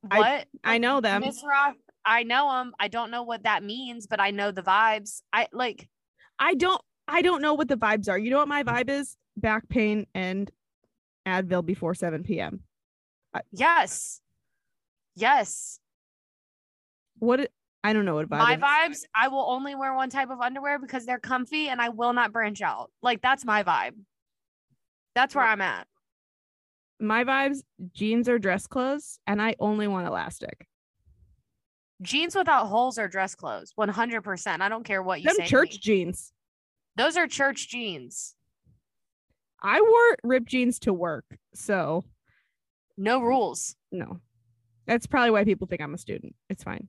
what?" 0.00 0.46
I 0.64 0.78
know 0.78 1.00
them. 1.00 1.22
Roth. 1.22 1.76
I 2.04 2.24
know 2.24 2.50
them. 2.50 2.72
I 2.80 2.88
don't 2.88 3.12
know 3.12 3.22
what 3.22 3.44
that 3.44 3.62
means, 3.62 4.06
but 4.08 4.20
I 4.20 4.32
know 4.32 4.50
the 4.50 4.62
vibes. 4.62 5.22
I 5.32 5.46
like. 5.52 5.88
I 6.38 6.54
don't 6.54 6.82
I 7.06 7.22
don't 7.22 7.42
know 7.42 7.54
what 7.54 7.68
the 7.68 7.76
vibes 7.76 8.08
are. 8.08 8.18
You 8.18 8.30
know 8.30 8.38
what 8.38 8.48
my 8.48 8.62
vibe 8.62 8.88
is? 8.88 9.16
Back 9.36 9.68
pain 9.68 10.06
and 10.14 10.50
Advil 11.26 11.64
before 11.64 11.94
7 11.94 12.22
p.m. 12.22 12.60
Yes, 13.50 14.20
yes. 15.14 15.78
What 17.18 17.50
I 17.84 17.92
don't 17.92 18.04
know 18.04 18.14
what 18.14 18.28
vibe 18.28 18.38
my 18.38 18.54
is. 18.54 18.60
vibes. 18.60 19.04
I 19.14 19.28
will 19.28 19.44
only 19.48 19.74
wear 19.74 19.94
one 19.94 20.08
type 20.10 20.30
of 20.30 20.40
underwear 20.40 20.78
because 20.78 21.04
they're 21.04 21.18
comfy, 21.18 21.68
and 21.68 21.80
I 21.80 21.88
will 21.88 22.12
not 22.12 22.32
branch 22.32 22.62
out. 22.62 22.90
Like 23.02 23.20
that's 23.22 23.44
my 23.44 23.62
vibe. 23.64 23.94
That's 25.14 25.34
where 25.34 25.44
I'm 25.44 25.60
at. 25.60 25.86
My 27.00 27.24
vibes, 27.24 27.62
jeans 27.92 28.28
or 28.28 28.38
dress 28.38 28.66
clothes, 28.66 29.18
and 29.26 29.42
I 29.42 29.56
only 29.58 29.88
want 29.88 30.06
elastic. 30.06 30.66
Jeans 32.00 32.34
without 32.34 32.66
holes 32.66 32.98
are 32.98 33.08
dress 33.08 33.34
clothes. 33.34 33.72
One 33.74 33.88
hundred 33.88 34.22
percent. 34.22 34.62
I 34.62 34.68
don't 34.68 34.84
care 34.84 35.02
what 35.02 35.20
you 35.20 35.28
Them 35.28 35.36
say. 35.38 35.46
church 35.46 35.80
jeans. 35.80 36.32
Those 36.96 37.16
are 37.16 37.26
church 37.26 37.68
jeans. 37.68 38.34
I 39.62 39.80
wore 39.80 40.16
ripped 40.24 40.46
jeans 40.48 40.78
to 40.80 40.92
work, 40.92 41.24
so 41.54 42.04
No 42.96 43.20
rules. 43.22 43.76
no. 43.90 44.20
That's 44.86 45.06
probably 45.06 45.30
why 45.30 45.44
people 45.44 45.66
think 45.68 45.80
I'm 45.80 45.94
a 45.94 45.98
student. 45.98 46.34
It's 46.50 46.64
fine. 46.64 46.88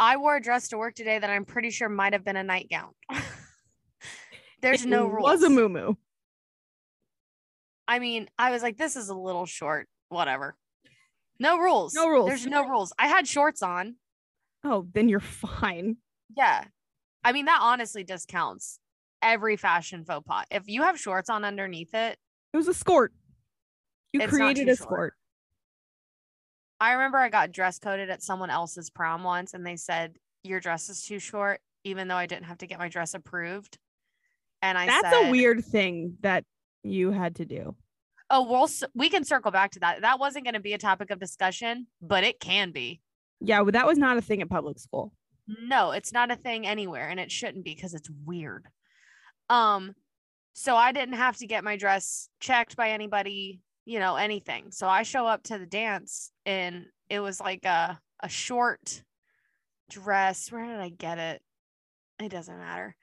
I 0.00 0.16
wore 0.16 0.36
a 0.36 0.40
dress 0.40 0.68
to 0.68 0.78
work 0.78 0.94
today 0.94 1.18
that 1.18 1.28
I'm 1.28 1.44
pretty 1.44 1.70
sure 1.70 1.88
might 1.88 2.12
have 2.12 2.24
been 2.24 2.36
a 2.36 2.44
nightgown. 2.44 2.90
There's 4.62 4.84
It 4.84 4.88
no 4.88 5.06
rules. 5.06 5.28
It 5.28 5.32
was 5.32 5.42
a 5.44 5.50
moo 5.50 5.94
I 7.86 7.98
mean, 7.98 8.28
I 8.38 8.50
was 8.50 8.62
like, 8.62 8.76
this 8.76 8.96
is 8.96 9.08
a 9.08 9.14
little 9.14 9.46
short. 9.46 9.88
Whatever. 10.08 10.56
No 11.40 11.58
rules. 11.58 11.94
No 11.94 12.08
rules. 12.08 12.28
There's 12.28 12.46
no 12.46 12.68
rules. 12.68 12.92
I 12.98 13.08
had 13.08 13.26
shorts 13.26 13.62
on. 13.62 13.96
Oh, 14.64 14.86
then 14.92 15.08
you're 15.08 15.20
fine. 15.20 15.96
Yeah. 16.36 16.64
I 17.24 17.32
mean, 17.32 17.46
that 17.46 17.60
honestly 17.62 18.04
discounts 18.04 18.78
every 19.22 19.56
fashion 19.56 20.04
faux 20.04 20.26
pas. 20.26 20.44
If 20.50 20.64
you 20.66 20.82
have 20.82 20.98
shorts 20.98 21.30
on 21.30 21.44
underneath 21.44 21.94
it, 21.94 22.18
It 22.52 22.56
was 22.56 22.68
a 22.68 22.74
skirt. 22.74 23.12
You 24.12 24.26
created 24.26 24.68
a 24.68 24.76
short. 24.76 25.14
I 26.80 26.92
remember 26.92 27.18
I 27.18 27.28
got 27.28 27.52
dress 27.52 27.78
coded 27.78 28.10
at 28.10 28.22
someone 28.22 28.50
else's 28.50 28.90
prom 28.90 29.24
once 29.24 29.54
and 29.54 29.66
they 29.66 29.76
said, 29.76 30.16
Your 30.44 30.60
dress 30.60 30.88
is 30.88 31.02
too 31.04 31.18
short, 31.18 31.60
even 31.84 32.08
though 32.08 32.16
I 32.16 32.26
didn't 32.26 32.44
have 32.44 32.58
to 32.58 32.66
get 32.66 32.78
my 32.78 32.88
dress 32.88 33.14
approved. 33.14 33.78
And 34.62 34.76
I 34.76 34.86
That's 34.86 35.10
said, 35.10 35.28
a 35.28 35.30
weird 35.30 35.64
thing 35.64 36.16
that 36.20 36.44
you 36.82 37.10
had 37.10 37.36
to 37.36 37.44
do. 37.44 37.76
Oh, 38.30 38.42
we'll 38.48 38.68
we 38.94 39.08
can 39.08 39.24
circle 39.24 39.50
back 39.50 39.72
to 39.72 39.80
that. 39.80 40.02
That 40.02 40.18
wasn't 40.18 40.44
going 40.44 40.54
to 40.54 40.60
be 40.60 40.74
a 40.74 40.78
topic 40.78 41.10
of 41.10 41.18
discussion, 41.18 41.86
but 42.02 42.24
it 42.24 42.40
can 42.40 42.72
be. 42.72 43.00
Yeah, 43.40 43.62
but 43.62 43.74
that 43.74 43.86
was 43.86 43.98
not 43.98 44.18
a 44.18 44.20
thing 44.20 44.42
at 44.42 44.50
public 44.50 44.78
school. 44.78 45.12
No, 45.46 45.92
it's 45.92 46.12
not 46.12 46.30
a 46.30 46.36
thing 46.36 46.66
anywhere, 46.66 47.08
and 47.08 47.18
it 47.18 47.32
shouldn't 47.32 47.64
be 47.64 47.74
because 47.74 47.94
it's 47.94 48.10
weird. 48.26 48.66
Um, 49.48 49.94
so 50.52 50.76
I 50.76 50.92
didn't 50.92 51.14
have 51.14 51.36
to 51.38 51.46
get 51.46 51.64
my 51.64 51.76
dress 51.76 52.28
checked 52.40 52.76
by 52.76 52.90
anybody, 52.90 53.60
you 53.88 53.98
know, 53.98 54.16
anything. 54.16 54.70
So 54.70 54.86
I 54.86 55.02
show 55.02 55.26
up 55.26 55.42
to 55.44 55.56
the 55.58 55.64
dance, 55.66 56.30
and 56.44 56.84
it 57.08 57.20
was 57.20 57.40
like 57.40 57.64
a 57.64 57.98
a 58.22 58.28
short 58.28 59.02
dress. 59.90 60.52
Where 60.52 60.66
did 60.66 60.78
I 60.78 60.90
get 60.90 61.18
it? 61.18 61.40
It 62.20 62.28
doesn't 62.28 62.58
matter. 62.58 62.94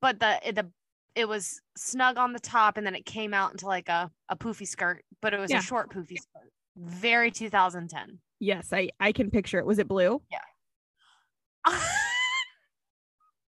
But 0.00 0.20
the 0.20 0.48
it- 0.48 0.54
the 0.54 0.70
it 1.16 1.28
was 1.28 1.60
snug 1.76 2.16
on 2.18 2.32
the 2.32 2.38
top, 2.40 2.76
and 2.76 2.86
then 2.86 2.94
it 2.94 3.04
came 3.04 3.34
out 3.34 3.50
into 3.52 3.66
like 3.66 3.88
a 3.88 4.10
a 4.28 4.36
poofy 4.36 4.66
skirt, 4.68 5.04
but 5.20 5.34
it 5.34 5.38
was 5.40 5.50
Yeah. 5.50 5.58
a 5.58 5.62
short 5.62 5.90
poofy 5.90 6.16
skirt. 6.18 6.50
Very 6.76 7.30
2010. 7.32 8.20
Yes, 8.38 8.72
I 8.72 8.90
I 9.00 9.10
can 9.12 9.30
picture 9.30 9.58
it. 9.58 9.66
Was 9.66 9.78
it 9.80 9.88
blue? 9.88 10.22
Yeah. 10.30 10.38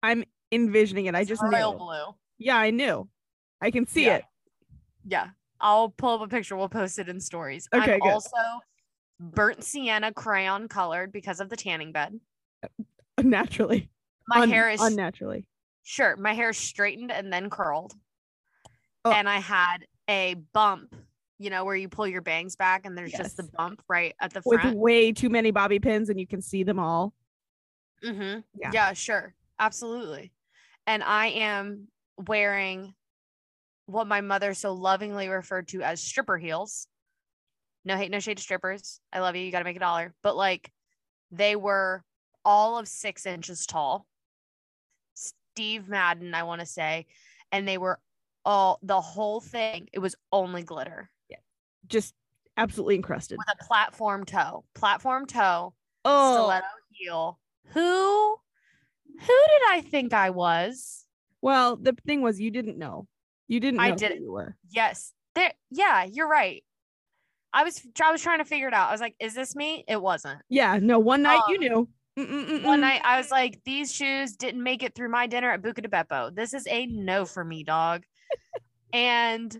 I'm 0.04 0.24
envisioning 0.52 1.08
it. 1.08 1.16
I 1.16 1.24
just 1.26 1.42
royal 1.42 1.74
knew. 1.74 1.80
blue. 1.80 2.16
Yeah, 2.38 2.58
I 2.58 2.70
knew. 2.72 3.10
I 3.62 3.72
can 3.72 3.88
see 3.88 4.06
Yeah. 4.06 4.16
it. 4.18 4.24
Yeah. 5.06 5.28
I'll 5.62 5.90
pull 5.90 6.16
up 6.16 6.22
a 6.22 6.28
picture. 6.28 6.56
We'll 6.56 6.70
post 6.70 7.00
it 7.00 7.10
in 7.10 7.20
stories. 7.20 7.68
Okay, 7.74 7.94
I'm 7.94 8.00
good. 8.00 8.10
also 8.12 8.38
burnt 9.20 9.64
sienna 9.64 10.12
crayon 10.14 10.68
colored 10.68 11.12
because 11.12 11.40
of 11.40 11.50
the 11.50 11.56
tanning 11.56 11.92
bed. 11.92 12.20
Naturally. 13.24 13.90
My 14.28 14.42
Un- 14.42 14.50
hair 14.50 14.70
is 14.70 14.82
unnaturally. 14.82 15.46
sure. 15.84 16.16
My 16.18 16.34
hair 16.34 16.50
is 16.50 16.58
straightened 16.58 17.12
and 17.12 17.32
then 17.32 17.50
curled. 17.50 17.94
Oh. 19.06 19.12
And 19.12 19.30
I 19.30 19.40
had 19.40 19.86
a 20.10 20.36
bump, 20.54 20.96
you 21.38 21.50
know, 21.50 21.64
where 21.64 21.76
you 21.76 21.88
pull 21.88 22.08
your 22.08 22.22
bangs 22.22 22.56
back 22.56 22.86
and 22.86 22.98
there's 22.98 23.12
just 23.12 23.38
the 23.38 23.48
bump 23.56 23.82
right 23.88 24.16
at 24.20 24.34
the 24.34 24.42
front. 24.42 24.66
With 24.66 24.74
way 24.74 25.12
too 25.12 25.30
many 25.30 25.52
bobby 25.52 25.80
pins 25.80 26.10
and 26.10 26.20
you 26.20 26.28
can 26.28 26.42
see 26.42 26.64
them 26.64 26.80
all. 26.80 27.14
Mm-hmm. 28.04 28.40
Yeah. 28.60 28.72
Yeah. 28.74 28.94
sure. 28.94 29.34
Absolutely. 29.60 30.32
And 30.88 31.04
I 31.04 31.28
am 31.28 31.88
wearing 32.28 32.94
what 33.86 34.08
my 34.08 34.22
mother 34.22 34.54
so 34.54 34.74
lovingly 34.74 35.28
referred 35.30 35.68
to 35.70 35.82
as 35.82 36.02
stripper 36.02 36.38
heels. 36.38 36.88
No 37.84 37.96
hate, 37.98 38.10
no 38.12 38.20
shade 38.20 38.38
to 38.38 38.44
strippers. 38.44 39.00
I 39.14 39.20
love 39.20 39.36
you. 39.36 39.44
You 39.44 39.52
got 39.52 39.60
to 39.60 39.66
make 39.66 39.76
a 39.76 39.80
dollar. 39.80 40.14
But 40.24 40.36
like 40.36 40.72
they 41.32 41.56
were 41.56 42.04
all 42.44 42.78
of 42.78 42.88
six 42.88 43.26
inches 43.26 43.66
tall. 43.66 44.06
Steve 45.14 45.88
Madden, 45.88 46.34
I 46.34 46.44
want 46.44 46.62
to 46.62 46.66
say. 46.66 47.06
And 47.52 47.68
they 47.68 47.78
were 47.78 48.00
all 48.44 48.80
the 48.82 49.02
whole 49.02 49.40
thing. 49.40 49.88
It 49.94 50.00
was 50.00 50.16
only 50.32 50.64
glitter 50.64 51.10
Yeah. 51.30 51.38
Just 51.88 52.14
absolutely 52.58 52.96
encrusted. 52.96 53.38
with 53.38 53.48
a 53.60 53.64
platform 53.64 54.26
toe. 54.26 54.66
Platform 54.74 55.26
toe. 55.28 55.74
Oh, 56.04 56.34
stiletto 56.36 56.66
heel. 56.92 57.40
Who 57.74 58.36
who 59.20 59.20
did 59.20 59.62
I 59.70 59.82
think 59.82 60.14
I 60.14 60.32
was? 60.32 61.06
well, 61.42 61.76
the 61.76 61.94
thing 62.08 62.22
was, 62.22 62.42
you 62.42 62.50
didn't 62.50 62.78
know. 62.80 63.08
You 63.48 63.60
didn't 63.60 63.78
know 63.78 63.84
I 63.84 63.92
didn't. 63.92 64.24
you 64.24 64.32
were. 64.32 64.56
Yes. 64.70 65.12
There 65.36 65.52
yeah, 65.70 66.04
you're 66.06 66.30
right. 66.30 66.64
I 67.54 67.64
was 67.64 67.82
I 68.04 68.12
was 68.12 68.22
trying 68.22 68.40
to 68.40 68.46
figure 68.46 68.68
it 68.68 68.74
out. 68.74 68.90
I 68.90 68.92
was 68.92 69.02
like, 69.02 69.16
is 69.20 69.34
this 69.34 69.56
me? 69.56 69.84
It 69.88 70.02
wasn't. 70.02 70.40
Yeah, 70.50 70.80
no, 70.82 71.00
one 71.00 71.22
night 71.22 71.42
you 71.50 71.56
Um, 71.56 71.62
knew. 71.62 71.90
Mm-mm-mm-mm. 72.18 72.64
One 72.64 72.80
night 72.82 73.02
I 73.04 73.18
was 73.18 73.30
like, 73.30 73.60
these 73.66 73.94
shoes 73.94 74.38
didn't 74.38 74.64
make 74.64 74.84
it 74.84 74.96
through 74.96 75.10
my 75.10 75.28
dinner 75.28 75.52
at 75.52 75.62
Buca 75.62 75.82
di 75.82 75.90
Beppo. 75.90 76.34
This 76.34 76.54
is 76.54 76.66
a 76.68 76.86
no 76.86 77.26
for 77.26 77.44
me, 77.44 77.64
dog. 77.64 78.04
and 78.94 79.54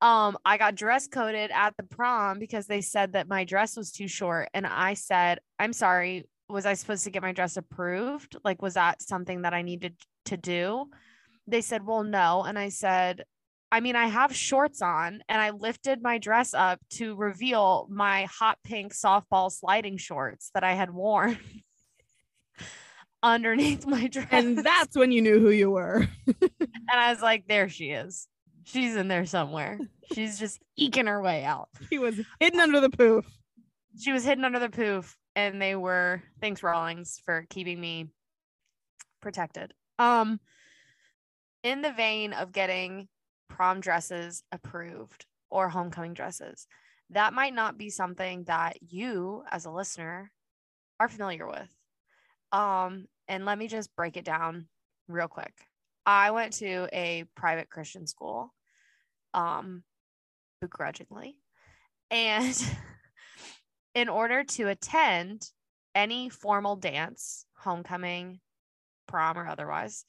um 0.00 0.36
I 0.44 0.56
got 0.56 0.74
dress 0.74 1.06
coded 1.06 1.50
at 1.52 1.76
the 1.76 1.84
prom 1.84 2.38
because 2.38 2.66
they 2.66 2.80
said 2.80 3.12
that 3.12 3.28
my 3.28 3.44
dress 3.44 3.76
was 3.76 3.92
too 3.92 4.08
short. 4.08 4.48
And 4.54 4.66
I 4.66 4.94
said, 4.94 5.38
I'm 5.58 5.72
sorry, 5.72 6.28
was 6.48 6.66
I 6.66 6.74
supposed 6.74 7.04
to 7.04 7.10
get 7.10 7.22
my 7.22 7.32
dress 7.32 7.56
approved? 7.56 8.36
Like, 8.44 8.62
was 8.62 8.74
that 8.74 9.02
something 9.02 9.42
that 9.42 9.54
I 9.54 9.62
needed 9.62 9.94
to 10.26 10.36
do? 10.36 10.86
They 11.46 11.60
said, 11.60 11.86
Well, 11.86 12.04
no. 12.04 12.44
And 12.44 12.58
I 12.58 12.68
said, 12.68 13.24
I 13.72 13.80
mean, 13.80 13.94
I 13.94 14.06
have 14.06 14.34
shorts 14.34 14.82
on 14.82 15.22
and 15.28 15.40
I 15.40 15.50
lifted 15.50 16.02
my 16.02 16.18
dress 16.18 16.54
up 16.54 16.80
to 16.94 17.14
reveal 17.14 17.86
my 17.90 18.24
hot 18.24 18.58
pink 18.64 18.92
softball 18.92 19.50
sliding 19.52 19.96
shorts 19.96 20.50
that 20.54 20.64
I 20.64 20.72
had 20.72 20.92
worn 20.92 21.38
underneath 23.22 23.86
my 23.86 24.08
dress. 24.08 24.26
and 24.32 24.58
that's 24.58 24.96
when 24.96 25.12
you 25.12 25.22
knew 25.22 25.38
who 25.38 25.50
you 25.50 25.70
were. 25.70 26.08
and 26.26 26.90
I 26.92 27.12
was 27.12 27.22
like, 27.22 27.46
there 27.46 27.68
she 27.68 27.90
is. 27.90 28.26
She's 28.64 28.96
in 28.96 29.08
there 29.08 29.26
somewhere. 29.26 29.78
She's 30.14 30.38
just 30.38 30.60
eking 30.76 31.06
her 31.06 31.22
way 31.22 31.44
out. 31.44 31.68
he 31.90 31.98
was 31.98 32.20
hidden 32.40 32.60
under 32.60 32.80
the 32.80 32.90
poof. 32.90 33.24
She 33.98 34.12
was 34.12 34.24
hidden 34.24 34.44
under 34.44 34.58
the 34.58 34.68
poof, 34.68 35.16
and 35.34 35.60
they 35.60 35.74
were 35.74 36.22
thanks 36.40 36.62
Rawlings 36.62 37.20
for 37.24 37.46
keeping 37.50 37.80
me 37.80 38.08
protected. 39.20 39.74
Um, 39.98 40.40
in 41.62 41.82
the 41.82 41.92
vein 41.92 42.32
of 42.32 42.52
getting 42.52 43.08
prom 43.48 43.80
dresses 43.80 44.42
approved 44.52 45.26
or 45.50 45.68
homecoming 45.68 46.14
dresses, 46.14 46.66
that 47.10 47.34
might 47.34 47.54
not 47.54 47.76
be 47.76 47.90
something 47.90 48.44
that 48.44 48.78
you, 48.80 49.42
as 49.50 49.64
a 49.64 49.70
listener, 49.70 50.30
are 50.98 51.08
familiar 51.08 51.46
with. 51.46 51.68
Um, 52.52 53.06
and 53.28 53.44
let 53.44 53.58
me 53.58 53.68
just 53.68 53.94
break 53.96 54.16
it 54.16 54.24
down 54.24 54.68
real 55.08 55.28
quick. 55.28 55.52
I 56.06 56.30
went 56.30 56.54
to 56.54 56.88
a 56.92 57.24
private 57.34 57.68
Christian 57.68 58.06
school, 58.06 58.54
um, 59.34 59.82
begrudgingly. 60.60 61.36
And 62.10 62.54
in 63.94 64.08
order 64.08 64.44
to 64.44 64.68
attend 64.68 65.50
any 65.94 66.28
formal 66.28 66.76
dance, 66.76 67.44
homecoming, 67.56 68.40
prom, 69.06 69.36
or 69.36 69.46
otherwise, 69.46 70.04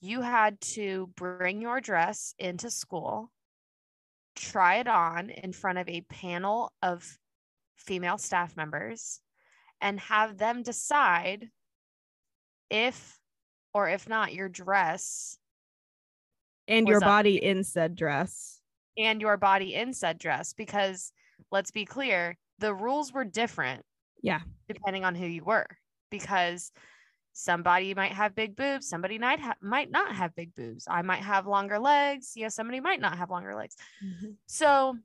you 0.00 0.20
had 0.22 0.60
to 0.60 1.08
bring 1.16 1.60
your 1.60 1.80
dress 1.80 2.34
into 2.38 2.70
school, 2.70 3.30
try 4.34 4.76
it 4.76 4.88
on 4.88 5.30
in 5.30 5.52
front 5.52 5.78
of 5.78 5.88
a 5.88 6.00
panel 6.02 6.72
of 6.82 7.18
female 7.76 8.18
staff 8.18 8.56
members, 8.56 9.20
and 9.80 9.98
have 10.00 10.36
them 10.38 10.62
decide 10.62 11.48
if 12.70 13.18
or 13.74 13.88
if 13.88 14.08
not 14.08 14.32
your 14.34 14.48
dress 14.48 15.38
And 16.68 16.86
your 16.88 17.00
body 17.00 17.42
in 17.42 17.64
said 17.64 17.94
dress. 17.96 18.60
and 18.96 19.20
your 19.20 19.36
body 19.36 19.74
in 19.74 19.92
said 19.92 20.18
dress 20.18 20.52
because 20.52 21.12
let's 21.50 21.70
be 21.70 21.84
clear 21.84 22.36
the 22.58 22.74
rules 22.74 23.12
were 23.12 23.24
different 23.24 23.82
Yeah. 24.22 24.40
depending 24.68 25.04
on 25.04 25.14
who 25.14 25.26
you 25.26 25.42
were 25.44 25.66
because 26.10 26.70
somebody 27.32 27.94
might 27.94 28.12
have 28.12 28.34
big 28.34 28.56
boobs 28.56 28.88
somebody 28.88 29.18
might 29.18 29.40
ha- 29.40 29.54
might 29.62 29.90
not 29.90 30.14
have 30.14 30.34
big 30.34 30.54
boobs. 30.54 30.86
I 30.88 31.02
might 31.02 31.22
have 31.22 31.46
longer 31.46 31.78
legs. 31.78 32.32
Yeah 32.36 32.48
somebody 32.48 32.80
might 32.80 33.00
not 33.00 33.18
have 33.18 33.30
longer 33.30 33.54
legs. 33.54 33.76
Mm-hmm. 34.04 34.32
So 34.46 34.96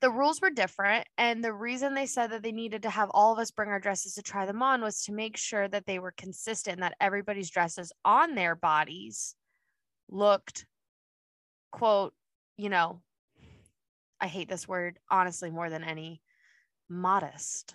the 0.00 0.10
rules 0.10 0.40
were 0.40 0.50
different 0.50 1.06
and 1.16 1.42
the 1.42 1.52
reason 1.52 1.94
they 1.94 2.06
said 2.06 2.30
that 2.30 2.42
they 2.42 2.52
needed 2.52 2.82
to 2.82 2.90
have 2.90 3.10
all 3.12 3.32
of 3.32 3.38
us 3.38 3.50
bring 3.50 3.70
our 3.70 3.80
dresses 3.80 4.14
to 4.14 4.22
try 4.22 4.44
them 4.46 4.62
on 4.62 4.82
was 4.82 5.02
to 5.04 5.12
make 5.12 5.36
sure 5.36 5.66
that 5.68 5.86
they 5.86 5.98
were 5.98 6.12
consistent 6.16 6.74
and 6.74 6.82
that 6.82 6.96
everybody's 7.00 7.50
dresses 7.50 7.92
on 8.04 8.34
their 8.34 8.54
bodies 8.54 9.34
looked 10.08 10.66
quote 11.72 12.12
you 12.56 12.68
know 12.68 13.00
i 14.20 14.26
hate 14.26 14.48
this 14.48 14.68
word 14.68 14.98
honestly 15.10 15.50
more 15.50 15.70
than 15.70 15.82
any 15.82 16.20
modest. 16.88 17.74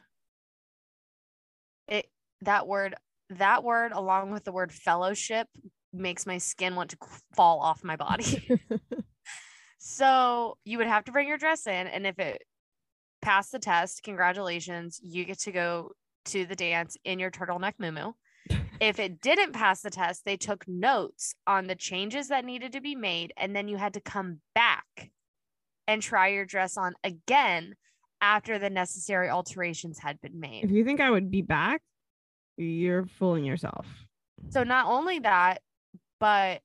It 1.88 2.08
that 2.42 2.68
word 2.68 2.96
that 3.38 3.64
word 3.64 3.92
along 3.92 4.32
with 4.32 4.44
the 4.44 4.52
word 4.52 4.72
fellowship 4.72 5.48
makes 5.94 6.26
my 6.26 6.38
skin 6.38 6.76
want 6.76 6.90
to 6.90 6.98
fall 7.36 7.60
off 7.60 7.84
my 7.84 7.96
body 7.96 8.60
so 9.78 10.58
you 10.64 10.78
would 10.78 10.88
have 10.88 11.04
to 11.06 11.12
bring 11.12 11.28
your 11.28 11.38
dress 11.38 11.68
in, 11.68 11.88
and 11.88 12.06
if 12.06 12.20
it 12.20 12.44
passed 13.22 13.52
the 13.52 13.60
test, 13.60 14.04
congratulations, 14.04 15.00
you 15.04 15.26
get 15.26 15.40
to 15.40 15.52
go 15.52 15.92
to 16.26 16.46
the 16.46 16.56
dance 16.56 16.98
in 17.04 17.20
your 17.20 17.32
turtleneck 17.32 17.74
muumuu. 17.82 18.14
if 18.80 19.00
it 19.00 19.22
didn't 19.22 19.54
pass 19.54 19.82
the 19.82 19.90
test, 19.90 20.24
they 20.26 20.38
took 20.38 20.68
notes 20.68 21.34
on 21.48 21.68
the 21.68 21.76
changes 21.76 22.28
that 22.30 22.46
needed 22.46 22.72
to 22.74 22.82
be 22.82 22.96
made, 22.96 23.34
and 23.38 23.56
then 23.56 23.68
you 23.68 23.78
had 23.78 23.94
to 23.94 24.02
come 24.02 24.40
back 24.54 25.12
and 25.88 26.02
try 26.02 26.28
your 26.30 26.46
dress 26.46 26.78
on 26.78 26.94
again 27.04 27.76
after 28.22 28.60
the 28.60 28.70
necessary 28.70 29.30
alterations 29.30 29.98
had 29.98 30.22
been 30.22 30.40
made. 30.40 30.64
if 30.64 30.72
you 30.72 30.86
think 30.86 31.02
I 31.02 31.10
would 31.10 31.32
be 31.32 31.42
back, 31.42 31.82
you're 32.58 33.06
fooling 33.06 33.46
yourself. 33.46 33.86
So 34.50 34.64
not 34.64 34.88
only 34.88 35.20
that, 35.20 35.62
but 36.20 36.62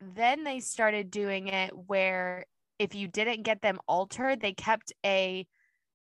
then 0.00 0.44
they 0.44 0.60
started 0.60 1.10
doing 1.10 1.48
it 1.48 1.72
where 1.86 2.46
if 2.78 2.94
you 2.94 3.08
didn't 3.08 3.42
get 3.42 3.62
them 3.62 3.78
altered, 3.86 4.40
they 4.40 4.52
kept 4.52 4.92
a 5.04 5.46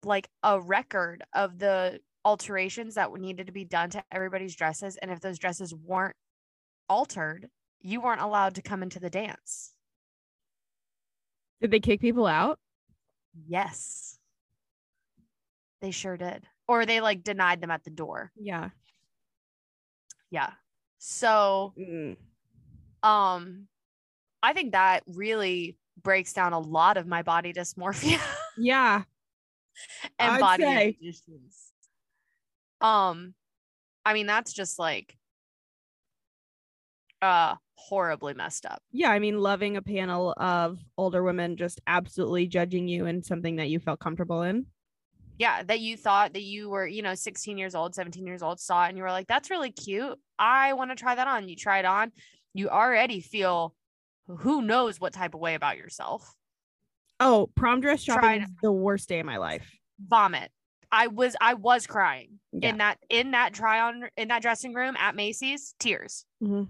like 0.05 0.29
a 0.43 0.61
record 0.61 1.25
of 1.35 1.59
the 1.59 1.99
alterations 2.25 2.95
that 2.95 3.13
needed 3.13 3.47
to 3.47 3.53
be 3.53 3.65
done 3.65 3.91
to 3.91 4.03
everybody's 4.13 4.55
dresses 4.55 4.97
and 4.97 5.11
if 5.11 5.21
those 5.21 5.39
dresses 5.39 5.75
weren't 5.75 6.15
altered, 6.89 7.49
you 7.81 8.01
weren't 8.01 8.21
allowed 8.21 8.55
to 8.55 8.63
come 8.63 8.83
into 8.83 9.01
the 9.01 9.11
dance. 9.11 9.75
Did 11.61 11.71
they 11.71 11.81
kick 11.81 12.01
people 12.01 12.27
out? 12.27 12.59
Yes. 13.47 14.19
They 15.81 15.91
sure 15.91 16.17
did. 16.17 16.45
Or 16.67 16.87
they 16.87 17.01
like 17.01 17.23
denied 17.25 17.61
them 17.61 17.71
at 17.71 17.85
the 17.85 17.91
door. 17.91 18.31
Yeah. 18.37 18.71
Yeah. 20.31 20.51
So 20.99 21.73
Mm. 21.79 22.17
um 23.03 23.69
i 24.43 24.53
think 24.53 24.73
that 24.73 25.03
really 25.07 25.77
breaks 26.03 26.33
down 26.33 26.53
a 26.53 26.59
lot 26.59 26.97
of 26.97 27.07
my 27.07 27.23
body 27.23 27.53
dysmorphia 27.53 28.19
Yeah. 28.57 29.03
and 30.19 30.33
I'd 30.33 30.41
body 30.41 30.63
say. 30.65 30.97
issues 31.01 31.73
um 32.81 33.35
i 34.05 34.13
mean 34.15 34.27
that's 34.27 34.53
just 34.53 34.79
like 34.79 35.17
uh 37.23 37.55
horribly 37.75 38.35
messed 38.35 38.67
up 38.67 38.83
Yeah. 38.91 39.11
I 39.11 39.19
mean, 39.21 39.39
loving 39.39 39.77
a 39.77 39.83
panel 39.83 40.35
of 40.37 40.79
older 40.97 41.23
women 41.23 41.57
just 41.57 41.81
absolutely 41.87 42.47
judging 42.49 42.89
you 42.89 43.07
in 43.07 43.23
something 43.23 43.57
that 43.57 43.69
you 43.69 43.79
felt 43.79 44.01
comfortable 44.01 44.43
in. 44.43 44.67
Yeah 45.39 45.63
that 45.63 45.81
you 45.81 45.97
thought 45.97 46.33
that 46.35 46.43
you 46.43 46.69
were 46.69 46.87
you 46.87 47.03
know 47.03 47.15
16 47.15 47.57
years 47.59 47.75
old 47.75 47.95
17 47.95 48.27
years 48.27 48.43
old 48.43 48.59
saw 48.61 48.85
it 48.85 48.89
and 48.89 48.97
you 48.99 49.03
were 49.05 49.11
like 49.11 49.27
that's 49.27 49.51
really 49.51 49.71
cute 49.73 50.19
i 50.39 50.73
want 50.73 50.91
to 50.91 50.97
try 50.97 51.15
that 51.15 51.27
on 51.29 51.49
you 51.49 51.57
try 51.57 51.79
it 51.79 51.85
on 51.85 52.11
you 52.55 52.69
already 52.69 53.21
feel 53.21 53.75
who 54.27 54.63
knows 54.63 55.01
what 55.01 55.13
type 55.13 55.35
of 55.35 55.41
way 55.41 55.55
about 55.55 55.77
yourself 55.79 56.35
Oh, 57.21 57.49
prom 57.57 57.81
dress 57.81 58.01
shopping 58.03 58.21
Tried- 58.21 58.43
is 58.45 58.49
the 58.63 58.71
worst 58.71 59.09
day 59.09 59.19
of 59.19 59.27
my 59.27 59.39
life. 59.39 59.69
vomit. 59.99 60.53
I 60.93 61.09
was 61.09 61.35
I 61.41 61.55
was 61.55 61.85
crying 61.87 62.39
Yeah. 62.53 62.69
in 62.71 62.79
that 62.79 62.99
in 63.11 63.33
that 63.33 63.55
try 63.55 63.81
on 63.81 64.05
in 64.17 64.29
that 64.29 64.41
dressing 64.41 64.73
room 64.73 64.95
at 64.97 65.17
Macy's, 65.17 65.75
tears. 65.81 66.25
Mhm. 66.41 66.69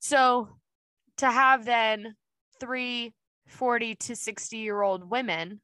So 0.00 0.48
to 1.18 1.30
have 1.30 1.64
then 1.64 2.16
three 2.60 3.14
40 3.46 3.94
to 3.96 4.16
60 4.16 4.56
year 4.58 4.82
old 4.82 5.08
women 5.08 5.60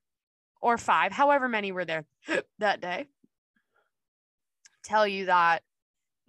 or 0.61 0.79
five, 0.79 1.12
however 1.12 1.49
many 1.49 1.73
were 1.73 1.85
there 1.85 2.05
that 2.59 2.81
day, 2.81 3.07
tell 4.85 5.07
you 5.07 5.27
that 5.27 5.62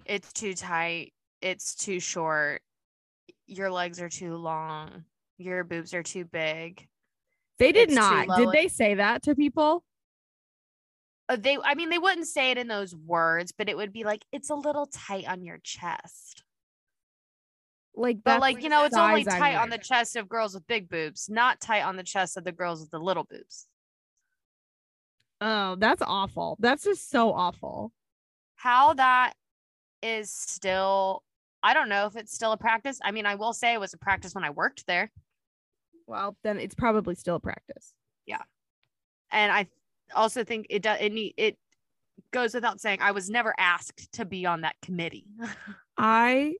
it's 0.05 0.31
too 0.33 0.53
tight, 0.53 1.13
it's 1.41 1.75
too 1.75 1.99
short, 1.99 2.61
your 3.45 3.71
legs 3.71 4.01
are 4.01 4.09
too 4.09 4.35
long, 4.35 5.05
your 5.37 5.63
boobs 5.63 5.93
are 5.93 6.03
too 6.03 6.25
big. 6.25 6.87
They 7.57 7.71
did 7.71 7.91
not. 7.91 8.37
Did 8.37 8.51
they 8.51 8.67
say 8.67 8.95
that 8.95 9.23
to 9.23 9.35
people? 9.35 9.83
Uh, 11.27 11.35
they 11.35 11.57
I 11.63 11.75
mean 11.75 11.89
they 11.89 11.97
wouldn't 11.97 12.27
say 12.27 12.51
it 12.51 12.57
in 12.57 12.67
those 12.67 12.95
words, 12.95 13.53
but 13.55 13.69
it 13.69 13.77
would 13.77 13.93
be 13.93 14.03
like 14.03 14.25
it's 14.31 14.49
a 14.49 14.55
little 14.55 14.87
tight 14.87 15.27
on 15.27 15.43
your 15.43 15.59
chest. 15.63 16.43
Like, 17.95 18.19
But 18.23 18.39
like, 18.39 18.63
you 18.63 18.69
know, 18.69 18.85
it's 18.85 18.95
only 18.95 19.25
tight 19.25 19.55
on 19.55 19.69
the 19.69 19.77
chest 19.77 20.15
of 20.15 20.29
girls 20.29 20.53
with 20.53 20.65
big 20.67 20.89
boobs, 20.89 21.29
not 21.29 21.59
tight 21.59 21.81
on 21.81 21.97
the 21.97 22.03
chest 22.03 22.37
of 22.37 22.45
the 22.45 22.51
girls 22.53 22.79
with 22.79 22.91
the 22.91 22.99
little 22.99 23.25
boobs. 23.25 23.67
Oh, 25.41 25.75
that's 25.75 26.01
awful. 26.05 26.57
That's 26.59 26.83
just 26.83 27.09
so 27.09 27.31
awful. 27.33 27.91
How 28.55 28.93
that 28.95 29.33
is 30.01 30.31
still 30.31 31.23
I 31.61 31.73
don't 31.73 31.89
know 31.89 32.05
if 32.05 32.15
it's 32.15 32.33
still 32.33 32.53
a 32.53 32.57
practice. 32.57 32.99
I 33.03 33.11
mean, 33.11 33.25
I 33.25 33.35
will 33.35 33.53
say 33.53 33.73
it 33.73 33.79
was 33.79 33.93
a 33.93 33.97
practice 33.97 34.33
when 34.33 34.45
I 34.45 34.49
worked 34.49 34.87
there. 34.87 35.11
Well, 36.07 36.37
then 36.43 36.57
it's 36.57 36.75
probably 36.75 37.15
still 37.15 37.35
a 37.35 37.39
practice. 37.39 37.93
Yeah. 38.25 38.41
And 39.31 39.51
I 39.51 39.67
also 40.15 40.43
think 40.43 40.67
it 40.69 40.81
does 40.81 40.97
it 41.01 41.11
need 41.11 41.33
it 41.37 41.57
goes 42.31 42.53
without 42.53 42.79
saying 42.79 42.99
I 43.01 43.11
was 43.11 43.29
never 43.29 43.53
asked 43.57 44.11
to 44.13 44.25
be 44.25 44.45
on 44.45 44.61
that 44.61 44.75
committee. 44.81 45.25
I 45.97 46.55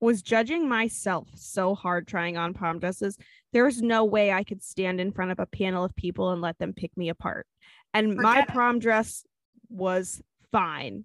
was 0.00 0.22
judging 0.22 0.68
myself 0.68 1.28
so 1.34 1.74
hard 1.74 2.08
trying 2.08 2.36
on 2.36 2.54
prom 2.54 2.80
dresses. 2.80 3.16
There's 3.52 3.80
no 3.80 4.04
way 4.04 4.32
I 4.32 4.42
could 4.42 4.62
stand 4.62 5.00
in 5.00 5.12
front 5.12 5.30
of 5.30 5.38
a 5.38 5.46
panel 5.46 5.84
of 5.84 5.94
people 5.94 6.30
and 6.30 6.40
let 6.40 6.58
them 6.58 6.72
pick 6.72 6.96
me 6.96 7.08
apart. 7.08 7.46
And 7.94 8.16
my 8.16 8.36
Forget 8.36 8.48
it. 8.48 8.52
prom 8.52 8.78
dress 8.78 9.24
was 9.68 10.22
fine. 10.50 11.04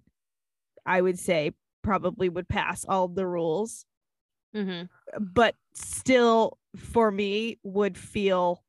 I 0.86 1.00
would 1.00 1.18
say 1.18 1.52
probably 1.82 2.28
would 2.28 2.48
pass 2.48 2.84
all 2.88 3.08
the 3.08 3.26
rules, 3.26 3.84
mm-hmm. 4.54 4.86
but 5.18 5.54
still 5.74 6.58
for 6.76 7.10
me 7.10 7.58
would 7.62 7.96
feel 7.96 8.62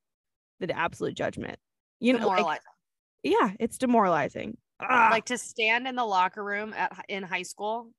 the 0.60 0.72
absolute 0.76 1.16
judgment. 1.16 1.58
You 2.00 2.18
know, 2.18 2.28
like, 2.28 2.62
yeah, 3.24 3.52
it's 3.60 3.78
demoralizing. 3.78 4.58
Ah, 4.82 5.10
like 5.12 5.26
to 5.26 5.38
stand 5.38 5.88
in 5.88 5.96
the 5.96 6.06
locker 6.06 6.44
room 6.44 6.74
at 6.74 6.94
in 7.10 7.24
high 7.24 7.44
school 7.44 7.92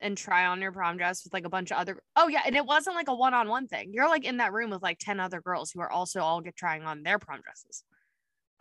and 0.00 0.16
try 0.16 0.46
on 0.46 0.60
your 0.60 0.72
prom 0.72 0.96
dress 0.96 1.24
with 1.24 1.32
like 1.32 1.44
a 1.44 1.48
bunch 1.48 1.70
of 1.70 1.78
other 1.78 1.98
oh 2.16 2.28
yeah 2.28 2.42
and 2.44 2.54
it 2.54 2.64
wasn't 2.64 2.94
like 2.94 3.08
a 3.08 3.14
one-on-one 3.14 3.66
thing 3.66 3.90
you're 3.92 4.08
like 4.08 4.24
in 4.24 4.36
that 4.36 4.52
room 4.52 4.70
with 4.70 4.82
like 4.82 4.98
10 4.98 5.18
other 5.20 5.40
girls 5.40 5.70
who 5.70 5.80
are 5.80 5.90
also 5.90 6.20
all 6.20 6.40
get 6.40 6.56
trying 6.56 6.82
on 6.82 7.02
their 7.02 7.18
prom 7.18 7.40
dresses 7.40 7.84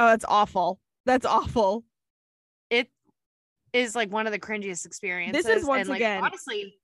oh, 0.01 0.07
that's 0.07 0.25
awful. 0.27 0.79
That's 1.05 1.25
awful. 1.25 1.83
it 2.69 2.89
is 3.73 3.95
like 3.95 4.11
one 4.11 4.25
of 4.27 4.33
the 4.33 4.39
cringiest 4.39 4.85
experiences 4.85 5.45
once 5.65 5.81
and 5.81 5.89
like 5.89 5.97
again- 5.99 6.23
honestly 6.23 6.75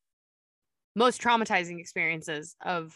most 0.95 1.21
traumatizing 1.21 1.79
experiences 1.79 2.55
of 2.65 2.95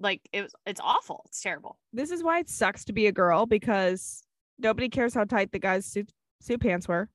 like 0.00 0.20
it 0.32 0.42
was 0.42 0.52
it's 0.66 0.80
awful 0.82 1.22
it's 1.26 1.40
terrible 1.40 1.78
this 1.92 2.10
is 2.10 2.22
why 2.24 2.38
it 2.40 2.48
sucks 2.48 2.84
to 2.86 2.92
be 2.92 3.06
a 3.06 3.12
girl 3.12 3.46
because 3.46 4.22
nobody 4.58 4.88
cares 4.88 5.14
how 5.14 5.22
tight 5.24 5.52
the 5.52 5.58
guy's 5.60 5.84
suit 5.86 6.10
suit 6.40 6.60
pants 6.60 6.88
were. 6.88 7.08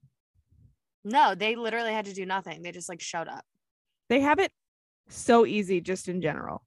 no 1.03 1.35
they 1.35 1.55
literally 1.55 1.91
had 1.91 2.05
to 2.05 2.13
do 2.13 2.25
nothing 2.25 2.61
they 2.61 2.71
just 2.71 2.87
like 2.87 3.01
showed 3.01 3.27
up 3.27 3.43
They 4.09 4.21
have 4.21 4.39
it 4.39 4.51
so 5.09 5.45
easy 5.45 5.81
just 5.81 6.07
in 6.07 6.21
general. 6.21 6.63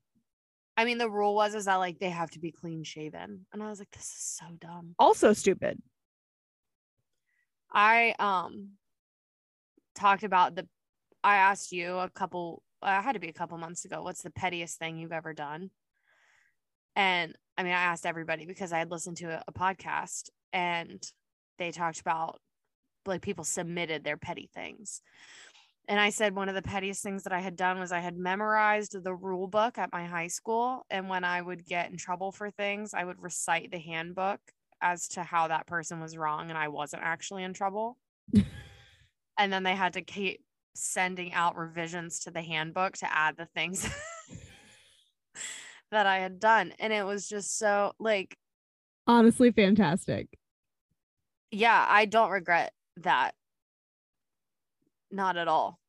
I 0.80 0.84
mean 0.84 0.98
the 0.98 1.10
rule 1.10 1.34
was 1.34 1.54
is 1.54 1.66
that 1.66 1.76
like 1.76 1.98
they 1.98 2.10
have 2.10 2.30
to 2.30 2.38
be 2.38 2.50
clean 2.50 2.82
shaven 2.82 3.46
and 3.52 3.62
i 3.62 3.68
was 3.68 3.78
like 3.78 3.90
this 3.90 4.04
is 4.04 4.38
so 4.40 4.46
dumb. 4.58 4.94
Also 4.98 5.32
stupid. 5.32 5.80
I 7.72 8.14
um 8.18 8.70
talked 9.94 10.22
about 10.22 10.54
the 10.54 10.66
I 11.22 11.36
asked 11.36 11.72
you 11.72 11.98
a 11.98 12.08
couple 12.08 12.62
I 12.82 13.00
had 13.00 13.12
to 13.12 13.20
be 13.20 13.28
a 13.28 13.34
couple 13.34 13.58
months 13.58 13.84
ago 13.84 14.02
what's 14.02 14.22
the 14.22 14.30
pettiest 14.30 14.78
thing 14.78 14.96
you've 14.96 15.12
ever 15.12 15.34
done? 15.34 15.70
And 16.96 17.36
I 17.56 17.62
mean 17.62 17.72
I 17.72 17.82
asked 17.82 18.06
everybody 18.06 18.46
because 18.46 18.72
I 18.72 18.78
had 18.78 18.90
listened 18.90 19.18
to 19.18 19.26
a, 19.26 19.44
a 19.46 19.52
podcast 19.52 20.30
and 20.52 21.02
they 21.58 21.70
talked 21.70 22.00
about 22.00 22.40
like 23.06 23.22
people 23.22 23.44
submitted 23.44 24.04
their 24.04 24.16
petty 24.16 24.50
things 24.54 25.02
and 25.90 25.98
I 25.98 26.10
said 26.10 26.36
one 26.36 26.48
of 26.48 26.54
the 26.54 26.62
pettiest 26.62 27.02
things 27.02 27.24
that 27.24 27.32
I 27.32 27.40
had 27.40 27.56
done 27.56 27.80
was 27.80 27.90
I 27.90 27.98
had 27.98 28.16
memorized 28.16 29.02
the 29.02 29.12
rule 29.12 29.48
book 29.48 29.76
at 29.76 29.92
my 29.92 30.06
high 30.06 30.28
school 30.28 30.86
and 30.88 31.08
when 31.08 31.24
I 31.24 31.42
would 31.42 31.66
get 31.66 31.90
in 31.90 31.96
trouble 31.96 32.30
for 32.30 32.48
things 32.48 32.94
I 32.94 33.04
would 33.04 33.20
recite 33.20 33.72
the 33.72 33.80
handbook 33.80 34.38
as 34.80 35.08
to 35.08 35.24
how 35.24 35.48
that 35.48 35.66
person 35.66 36.00
was 36.00 36.16
wrong 36.16 36.48
and 36.48 36.56
I 36.56 36.68
wasn't 36.68 37.02
actually 37.02 37.42
in 37.42 37.52
trouble. 37.52 37.98
and 39.36 39.52
then 39.52 39.64
they 39.64 39.74
had 39.74 39.94
to 39.94 40.02
keep 40.02 40.44
sending 40.76 41.32
out 41.32 41.56
revisions 41.56 42.20
to 42.20 42.30
the 42.30 42.40
handbook 42.40 42.96
to 42.98 43.12
add 43.12 43.36
the 43.36 43.46
things 43.46 43.88
that 45.90 46.06
I 46.06 46.18
had 46.18 46.38
done. 46.38 46.72
And 46.78 46.92
it 46.92 47.04
was 47.04 47.28
just 47.28 47.58
so 47.58 47.94
like, 47.98 48.36
Honestly, 49.08 49.50
fantastic. 49.50 50.28
yeah, 51.50 51.84
I 51.88 52.04
don't 52.04 52.30
regret 52.30 52.72
that. 52.98 53.32
Not 55.10 55.36
at 55.36 55.48
all. 55.48 55.79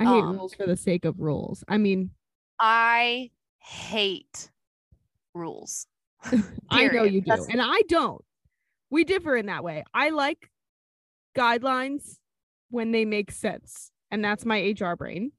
I 0.00 0.04
hate 0.04 0.22
Um, 0.24 0.36
rules 0.36 0.54
for 0.54 0.66
the 0.66 0.76
sake 0.76 1.04
of 1.04 1.20
rules. 1.20 1.62
I 1.68 1.76
mean, 1.78 2.10
I 2.58 3.30
hate 3.58 4.50
rules. 5.34 5.86
I 6.70 6.88
know 6.88 7.04
you 7.04 7.20
do, 7.20 7.26
That's- 7.28 7.48
and 7.48 7.60
I 7.62 7.82
don't. 7.88 8.24
We 8.90 9.04
differ 9.04 9.36
in 9.36 9.46
that 9.46 9.62
way. 9.62 9.84
I 9.94 10.10
like 10.10 10.50
guidelines 11.36 12.18
when 12.70 12.90
they 12.92 13.04
make 13.04 13.30
sense, 13.30 13.92
and 14.10 14.24
that's 14.24 14.44
my 14.44 14.74
HR 14.78 14.96
brain. 14.96 15.32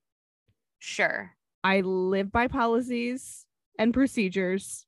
Sure. 0.80 1.36
I 1.63 1.82
live 1.82 2.32
by 2.32 2.47
policies 2.47 3.45
and 3.78 3.93
procedures 3.93 4.86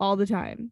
all 0.00 0.16
the 0.16 0.26
time. 0.26 0.70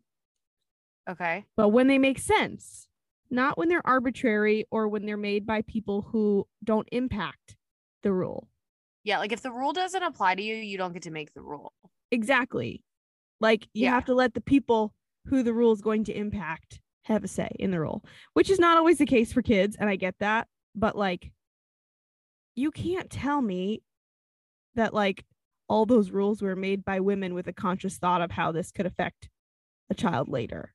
Okay. 1.10 1.44
but 1.56 1.70
when 1.70 1.88
they 1.88 1.98
make 1.98 2.18
sense, 2.20 2.86
not 3.28 3.58
when 3.58 3.68
they're 3.68 3.84
arbitrary 3.86 4.66
or 4.70 4.86
when 4.86 5.04
they're 5.04 5.16
made 5.16 5.44
by 5.44 5.62
people 5.62 6.02
who 6.12 6.46
don't 6.62 6.88
impact 6.92 7.56
the 8.02 8.12
rule. 8.12 8.48
Yeah. 9.04 9.18
Like 9.18 9.32
if 9.32 9.42
the 9.42 9.50
rule 9.50 9.72
doesn't 9.72 10.02
apply 10.02 10.34
to 10.36 10.42
you, 10.42 10.54
you 10.54 10.78
don't 10.78 10.92
get 10.92 11.02
to 11.02 11.10
make 11.10 11.32
the 11.34 11.42
rule. 11.42 11.72
Exactly. 12.10 12.82
Like 13.40 13.68
you 13.74 13.84
Yeah. 13.84 13.90
have 13.92 14.04
to 14.06 14.14
let 14.14 14.34
the 14.34 14.40
people 14.40 14.94
who 15.26 15.42
the 15.42 15.52
rule 15.54 15.72
is 15.72 15.80
going 15.80 16.04
to 16.04 16.12
impact 16.16 16.80
have 17.04 17.24
a 17.24 17.28
say 17.28 17.50
in 17.58 17.70
the 17.72 17.80
rule, 17.80 18.04
which 18.34 18.50
is 18.50 18.58
not 18.58 18.76
always 18.78 18.98
the 18.98 19.06
case 19.06 19.32
for 19.32 19.42
kids. 19.42 19.76
And 19.78 19.88
I 19.90 19.96
get 19.96 20.14
that. 20.20 20.46
But 20.74 20.96
like, 20.96 21.32
you 22.54 22.70
can't 22.70 23.10
tell 23.10 23.40
me 23.42 23.82
that 24.74 24.94
like 24.94 25.24
all 25.68 25.86
those 25.86 26.10
rules 26.10 26.42
were 26.42 26.56
made 26.56 26.84
by 26.84 27.00
women 27.00 27.34
with 27.34 27.46
a 27.48 27.52
conscious 27.52 27.98
thought 27.98 28.20
of 28.20 28.30
how 28.30 28.52
this 28.52 28.70
could 28.70 28.86
affect 28.86 29.28
a 29.90 29.94
child 29.94 30.28
later. 30.28 30.74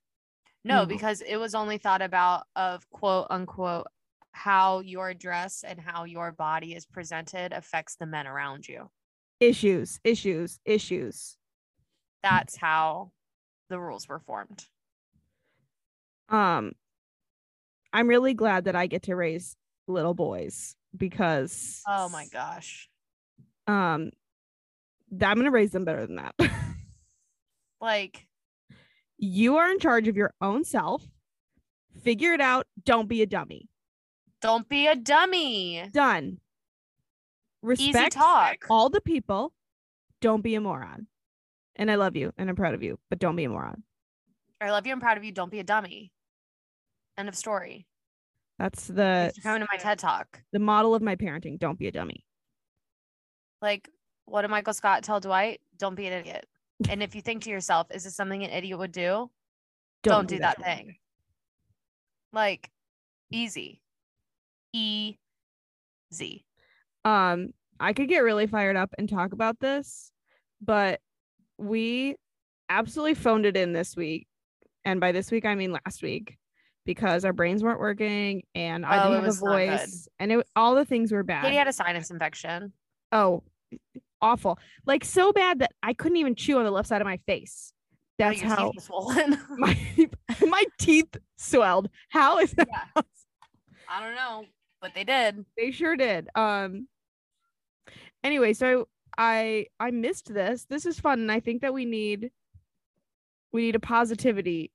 No, 0.63 0.79
No. 0.81 0.85
because 0.85 1.21
it 1.21 1.37
was 1.37 1.55
only 1.55 1.77
thought 1.77 2.01
about 2.01 2.43
of 2.55 2.89
quote 2.89 3.27
unquote 3.29 3.87
how 4.37 4.79
your 4.81 5.13
dress 5.15 5.63
and 5.67 5.79
how 5.79 6.03
your 6.03 6.31
body 6.31 6.75
is 6.75 6.85
presented 6.85 7.51
affects 7.53 7.95
the 7.95 8.05
men 8.05 8.27
around 8.27 8.67
you. 8.67 8.89
Issues, 9.39 9.99
issues, 10.03 10.59
issues. 10.63 11.37
That's 12.21 12.55
how 12.55 13.11
the 13.69 13.79
rules 13.79 14.07
were 14.07 14.19
formed. 14.19 14.63
um 16.29 16.71
i'm 17.93 18.07
really 18.07 18.33
glad 18.33 18.65
that 18.65 18.75
i 18.75 18.85
get 18.85 19.03
to 19.03 19.15
raise 19.15 19.55
little 19.87 20.13
boys 20.13 20.75
because 20.95 21.81
Oh 21.87 22.09
my 22.09 22.25
gosh. 22.31 22.89
um 23.65 24.11
i'm 25.21 25.37
gonna 25.37 25.51
raise 25.51 25.71
them 25.71 25.85
better 25.85 26.05
than 26.05 26.17
that 26.17 26.35
Like, 27.79 28.25
you 29.19 29.57
are 29.57 29.69
in 29.71 29.79
charge 29.79 30.07
of 30.07 30.15
your 30.17 30.33
own 30.41 30.63
self 30.63 31.03
figure 32.03 32.33
it 32.33 32.41
out 32.41 32.67
don't 32.85 33.07
be 33.07 33.21
a 33.21 33.25
dummy 33.25 33.69
don't 34.41 34.67
be 34.69 34.87
a 34.87 34.95
dummy. 34.95 35.89
done 35.91 36.39
Easy 37.77 38.09
talk. 38.09 38.65
all 38.69 38.89
the 38.89 39.01
people 39.01 39.53
don't 40.21 40.41
be 40.41 40.55
a 40.55 40.61
moron 40.61 41.07
and 41.75 41.91
i 41.91 41.95
love 41.95 42.15
you 42.15 42.31
and 42.37 42.49
i'm 42.49 42.55
proud 42.55 42.73
of 42.73 42.81
you 42.83 42.97
but 43.09 43.19
don't 43.19 43.35
be 43.35 43.43
a 43.45 43.49
moron 43.49 43.83
I 44.59 44.71
love 44.71 44.87
you. 44.87 44.91
I'm 44.93 44.99
proud 44.99 45.17
of 45.19 45.23
you. 45.23 45.31
Don't 45.31 45.51
be 45.51 45.59
a 45.59 45.63
dummy. 45.63 46.11
End 47.15 47.29
of 47.29 47.35
story. 47.35 47.85
that's 48.57 48.87
the 48.87 49.31
coming 49.43 49.61
to 49.61 49.67
my 49.71 49.77
TED 49.77 49.99
talk. 49.99 50.41
the 50.51 50.57
model 50.57 50.95
of 50.95 51.03
my 51.03 51.15
parenting 51.15 51.59
don't 51.59 51.77
be 51.77 51.85
a 51.87 51.91
dummy 51.91 52.25
Like, 53.61 53.87
what 54.25 54.41
did 54.41 54.49
Michael 54.49 54.73
Scott 54.73 55.03
tell 55.03 55.19
Dwight? 55.19 55.61
Don't 55.77 55.93
be 55.93 56.07
an 56.07 56.13
idiot. 56.13 56.47
And 56.89 57.03
if 57.03 57.13
you 57.13 57.21
think 57.21 57.43
to 57.43 57.51
yourself, 57.51 57.85
is 57.93 58.03
this 58.03 58.15
something 58.15 58.43
an 58.43 58.49
idiot 58.49 58.79
would 58.79 58.91
do? 58.91 59.29
Don't, 60.01 60.27
do 60.27 60.39
that 60.39 60.59
thing. 60.63 60.95
Like, 62.33 62.71
easy. 63.31 63.81
Easy. 64.73 66.45
um 67.05 67.49
i 67.79 67.93
could 67.93 68.07
get 68.09 68.19
really 68.19 68.47
fired 68.47 68.75
up 68.75 68.89
and 68.97 69.07
talk 69.09 69.33
about 69.33 69.59
this 69.59 70.11
but 70.61 70.99
we 71.57 72.15
absolutely 72.69 73.13
phoned 73.13 73.45
it 73.45 73.55
in 73.57 73.73
this 73.73 73.95
week 73.95 74.27
and 74.85 74.99
by 74.99 75.11
this 75.11 75.31
week 75.31 75.45
i 75.45 75.55
mean 75.55 75.71
last 75.71 76.01
week 76.01 76.37
because 76.85 77.25
our 77.25 77.33
brains 77.33 77.63
weren't 77.63 77.79
working 77.81 78.43
and 78.55 78.85
I 78.85 78.99
Oh, 79.05 79.09
didn't 79.09 79.15
have 79.15 79.23
a 79.23 79.27
was 79.27 79.43
not 79.43 79.57
good. 79.57 79.79
voice 79.79 80.07
and 80.19 80.31
it 80.31 80.47
all 80.55 80.73
the 80.75 80.85
things 80.85 81.11
were 81.11 81.21
bad. 81.23 81.43
Katie 81.43 81.57
had 81.57 81.67
a 81.67 81.73
sinus 81.73 82.11
infection. 82.11 82.71
oh, 83.11 83.43
awful. 84.21 84.57
Like 84.85 85.03
so 85.03 85.33
bad 85.33 85.59
that 85.59 85.71
I 85.83 85.93
couldn't 85.93 86.15
even 86.17 86.33
chew 86.33 86.57
on 86.59 86.63
the 86.63 86.71
left 86.71 86.87
side 86.87 87.01
of 87.01 87.05
my 87.05 87.17
face. 87.27 87.73
Oh, 87.73 87.75
That's 88.19 88.39
teeth 88.39 88.47
how 88.49 88.71
swollen. 88.79 89.37
my 89.57 89.77
my 90.47 90.63
teeth 90.79 91.13
swelled. 91.37 91.89
How 92.07 92.39
is 92.39 92.51
that? 92.53 92.69
yeah. 92.95 93.01
I 93.91 94.01
don't 94.05 94.15
know, 94.15 94.45
but 94.81 94.93
they 94.93 95.03
did. 95.03 95.45
They 95.57 95.71
sure 95.71 95.95
did. 95.95 96.29
Um 96.35 96.87
anyway, 98.23 98.53
so 98.53 98.87
I 99.17 99.67
I 99.79 99.91
missed 99.91 100.33
this. 100.33 100.65
This 100.69 100.85
is 100.85 100.99
fun 100.99 101.19
and 101.19 101.31
I 101.31 101.39
think 101.39 101.61
that 101.61 101.73
we 101.73 101.85
need 101.85 102.31
we 103.51 103.61
need 103.61 103.75
a 103.75 103.79
positivity. 103.79 104.71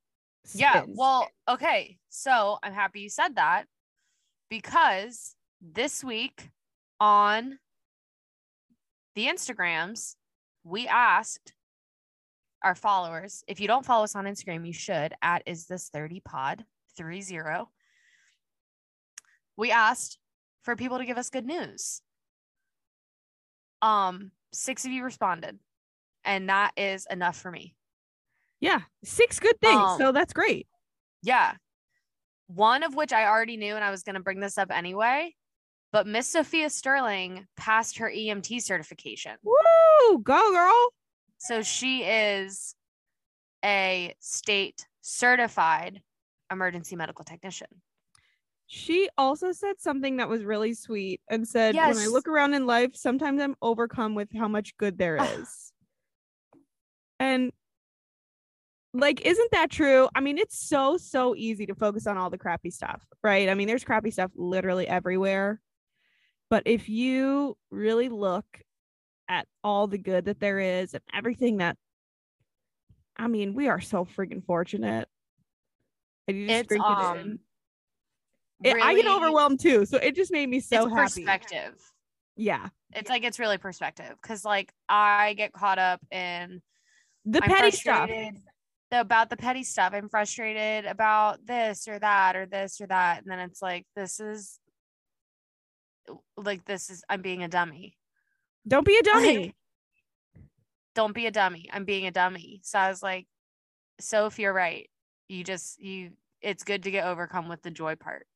Yeah. 0.54 0.84
Well, 0.88 1.28
okay. 1.48 1.98
So 2.08 2.58
I'm 2.62 2.72
happy 2.72 3.00
you 3.00 3.08
said 3.08 3.36
that 3.36 3.64
because 4.50 5.34
this 5.60 6.02
week 6.02 6.50
on 7.00 7.58
the 9.14 9.26
Instagrams, 9.26 10.16
we 10.64 10.86
asked 10.88 11.52
our 12.64 12.74
followers. 12.74 13.44
If 13.46 13.60
you 13.60 13.68
don't 13.68 13.84
follow 13.84 14.04
us 14.04 14.16
on 14.16 14.24
Instagram, 14.24 14.66
you 14.66 14.72
should 14.72 15.14
at 15.22 15.42
is 15.46 15.66
this 15.66 15.88
30 15.88 16.20
pod 16.20 16.64
30. 16.96 17.38
We 19.56 19.70
asked 19.70 20.18
for 20.62 20.76
people 20.76 20.98
to 20.98 21.04
give 21.04 21.18
us 21.18 21.30
good 21.30 21.44
news. 21.46 22.00
Um, 23.80 24.30
six 24.52 24.84
of 24.84 24.92
you 24.92 25.02
responded, 25.04 25.58
and 26.24 26.48
that 26.48 26.72
is 26.76 27.06
enough 27.10 27.36
for 27.36 27.50
me. 27.50 27.74
yeah, 28.60 28.80
six 29.04 29.40
good 29.40 29.58
things. 29.60 29.80
Um, 29.80 29.98
so 29.98 30.12
that's 30.12 30.32
great. 30.32 30.66
Yeah. 31.22 31.54
One 32.46 32.82
of 32.82 32.94
which 32.94 33.12
I 33.12 33.26
already 33.26 33.56
knew, 33.56 33.74
and 33.74 33.84
I 33.84 33.90
was 33.90 34.02
going 34.02 34.14
to 34.14 34.20
bring 34.22 34.40
this 34.40 34.58
up 34.58 34.70
anyway. 34.70 35.34
But 35.90 36.06
Miss 36.06 36.26
Sophia 36.28 36.70
Sterling 36.70 37.46
passed 37.56 37.98
her 37.98 38.10
EMT 38.10 38.62
certification. 38.62 39.32
Woo! 39.42 40.18
Go 40.22 40.52
girl. 40.52 40.88
So 41.38 41.62
she 41.62 42.02
is 42.04 42.74
a 43.64 44.14
state 44.20 44.86
certified 45.00 46.00
emergency 46.50 46.96
medical 46.96 47.24
technician. 47.24 47.66
She 48.74 49.10
also 49.18 49.52
said 49.52 49.82
something 49.82 50.16
that 50.16 50.30
was 50.30 50.44
really 50.44 50.72
sweet 50.72 51.20
and 51.28 51.46
said, 51.46 51.74
When 51.74 51.98
I 51.98 52.06
look 52.06 52.26
around 52.26 52.54
in 52.54 52.64
life, 52.64 52.96
sometimes 52.96 53.38
I'm 53.38 53.54
overcome 53.60 54.14
with 54.14 54.30
how 54.34 54.48
much 54.48 54.74
good 54.78 54.96
there 54.96 55.18
ah. 55.20 55.24
is. 55.24 55.72
and 57.20 57.52
like, 58.94 59.26
isn't 59.26 59.50
that 59.50 59.70
true? 59.70 60.08
I 60.14 60.20
mean, 60.20 60.38
it's 60.38 60.58
so, 60.58 60.96
so 60.96 61.34
easy 61.36 61.66
to 61.66 61.74
focus 61.74 62.06
on 62.06 62.16
all 62.16 62.30
the 62.30 62.38
crappy 62.38 62.70
stuff, 62.70 63.04
right? 63.22 63.50
I 63.50 63.52
mean, 63.52 63.68
there's 63.68 63.84
crappy 63.84 64.10
stuff 64.10 64.30
literally 64.34 64.88
everywhere. 64.88 65.60
But 66.48 66.62
if 66.64 66.88
you 66.88 67.58
really 67.70 68.08
look 68.08 68.46
at 69.28 69.46
all 69.62 69.86
the 69.86 69.98
good 69.98 70.24
that 70.24 70.40
there 70.40 70.60
is 70.60 70.94
and 70.94 71.02
everything 71.12 71.58
that, 71.58 71.76
I 73.18 73.26
mean, 73.28 73.52
we 73.52 73.68
are 73.68 73.82
so 73.82 74.06
freaking 74.06 74.42
fortunate. 74.42 75.08
And 76.26 76.38
you 76.38 76.46
just 76.46 76.60
It's 76.60 76.68
drink 76.68 76.84
it 76.88 77.20
in. 77.20 77.38
It- 78.64 78.76
I 78.82 78.94
get 78.94 79.06
overwhelmed 79.06 79.60
too. 79.60 79.84
So 79.86 79.98
it 79.98 80.14
just 80.14 80.32
made 80.32 80.48
me 80.48 80.60
so 80.60 80.86
it's 80.86 80.94
happy. 80.94 81.24
perspective. 81.24 81.74
Yeah. 82.36 82.68
It's 82.94 83.08
like 83.10 83.24
it's 83.24 83.38
really 83.38 83.58
perspective 83.58 84.14
because 84.20 84.44
like 84.44 84.72
I 84.88 85.34
get 85.34 85.52
caught 85.52 85.78
up 85.78 86.00
in 86.10 86.60
The 87.24 87.42
I'm 87.42 87.48
petty 87.48 87.70
stuff. 87.70 88.10
about 88.90 89.30
the 89.30 89.36
petty 89.36 89.64
stuff. 89.64 89.92
I'm 89.94 90.08
frustrated 90.08 90.84
about 90.84 91.44
this 91.46 91.88
or 91.88 91.98
that 91.98 92.36
or 92.36 92.46
this 92.46 92.80
or 92.80 92.86
that. 92.88 93.22
And 93.22 93.30
then 93.30 93.38
it's 93.38 93.62
like, 93.62 93.86
this 93.96 94.20
is 94.20 94.58
like, 96.36 96.64
this 96.64 96.90
is, 96.90 97.02
I'm 97.08 97.22
being 97.22 97.42
a 97.42 97.48
dummy. 97.48 97.96
Don't 98.68 98.86
be 98.86 98.96
a 98.98 99.02
dummy. 99.02 99.36
Like, 99.36 99.54
don't 100.94 101.14
be 101.14 101.26
a 101.26 101.30
dummy. 101.30 101.70
I'm 101.72 101.84
being 101.84 102.06
a 102.06 102.10
dummy. 102.10 102.60
So 102.64 102.78
I 102.78 102.88
was 102.88 103.02
like, 103.02 103.26
Soph, 104.00 104.38
you're 104.38 104.52
right. 104.52 104.88
You 105.28 105.42
just, 105.44 105.80
you, 105.80 106.10
it's 106.42 106.64
good 106.64 106.82
to 106.82 106.90
get 106.90 107.06
overcome 107.06 107.48
with 107.48 107.62
the 107.62 107.70
joy 107.70 107.94
part. 107.96 108.26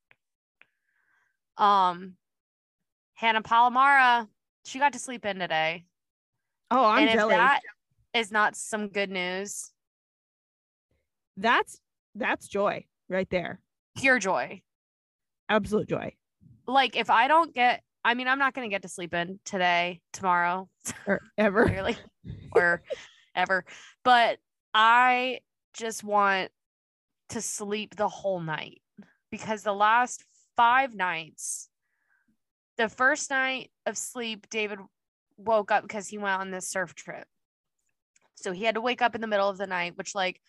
Um, 1.59 2.15
Hannah 3.15 3.43
Palomara, 3.43 4.29
she 4.65 4.79
got 4.79 4.93
to 4.93 4.99
sleep 4.99 5.25
in 5.25 5.39
today. 5.39 5.85
oh, 6.71 6.85
I'm 6.85 7.01
and 7.03 7.09
if 7.11 7.15
jealous. 7.17 7.37
that 7.37 7.61
is 8.15 8.31
not 8.33 8.57
some 8.57 8.89
good 8.89 9.11
news, 9.11 9.71
that's 11.37 11.81
that's 12.15 12.49
joy 12.49 12.85
right 13.09 13.29
there. 13.31 13.61
pure 13.97 14.19
joy. 14.19 14.63
Absolute 15.49 15.89
joy. 15.89 16.13
like 16.67 16.97
if 16.97 17.11
I 17.11 17.29
don't 17.29 17.55
get, 17.55 17.83
I 18.05 18.15
mean, 18.15 18.27
I'm 18.29 18.39
not 18.39 18.55
gonna 18.55 18.69
get 18.69 18.83
to 18.83 18.89
sleep 18.89 19.15
in 19.15 19.39
today, 19.45 20.01
tomorrow, 20.13 20.69
Or 21.07 21.21
ever. 21.39 21.67
clearly, 21.67 21.97
or 22.53 22.83
ever, 23.35 23.65
but 24.05 24.39
I 24.75 25.41
just 25.75 26.03
want 26.05 26.51
to 27.31 27.41
sleep 27.41 27.97
the 27.97 28.09
whole 28.09 28.41
night 28.41 28.81
because 29.31 29.63
the 29.63 29.73
last 29.75 30.25
five 30.57 30.95
nights, 30.95 31.69
the 32.79 32.89
first 32.89 33.31
night 33.31 33.71
of 33.87 33.97
sleep, 33.97 34.49
David 34.51 34.79
woke 35.37 35.71
up 35.71 35.83
because 35.83 36.09
he 36.09 36.19
went 36.19 36.41
on 36.41 36.51
this 36.51 36.69
surf 36.69 36.95
trip. 36.95 37.27
So 38.35 38.53
he 38.53 38.65
had 38.65 38.75
to 38.75 38.81
wake 38.81 39.03
up 39.03 39.15
in 39.15 39.21
the 39.21 39.27
middle 39.27 39.49
of 39.49 39.59
the 39.59 39.67
night, 39.67 39.97
which, 39.97 40.15
like, 40.15 40.41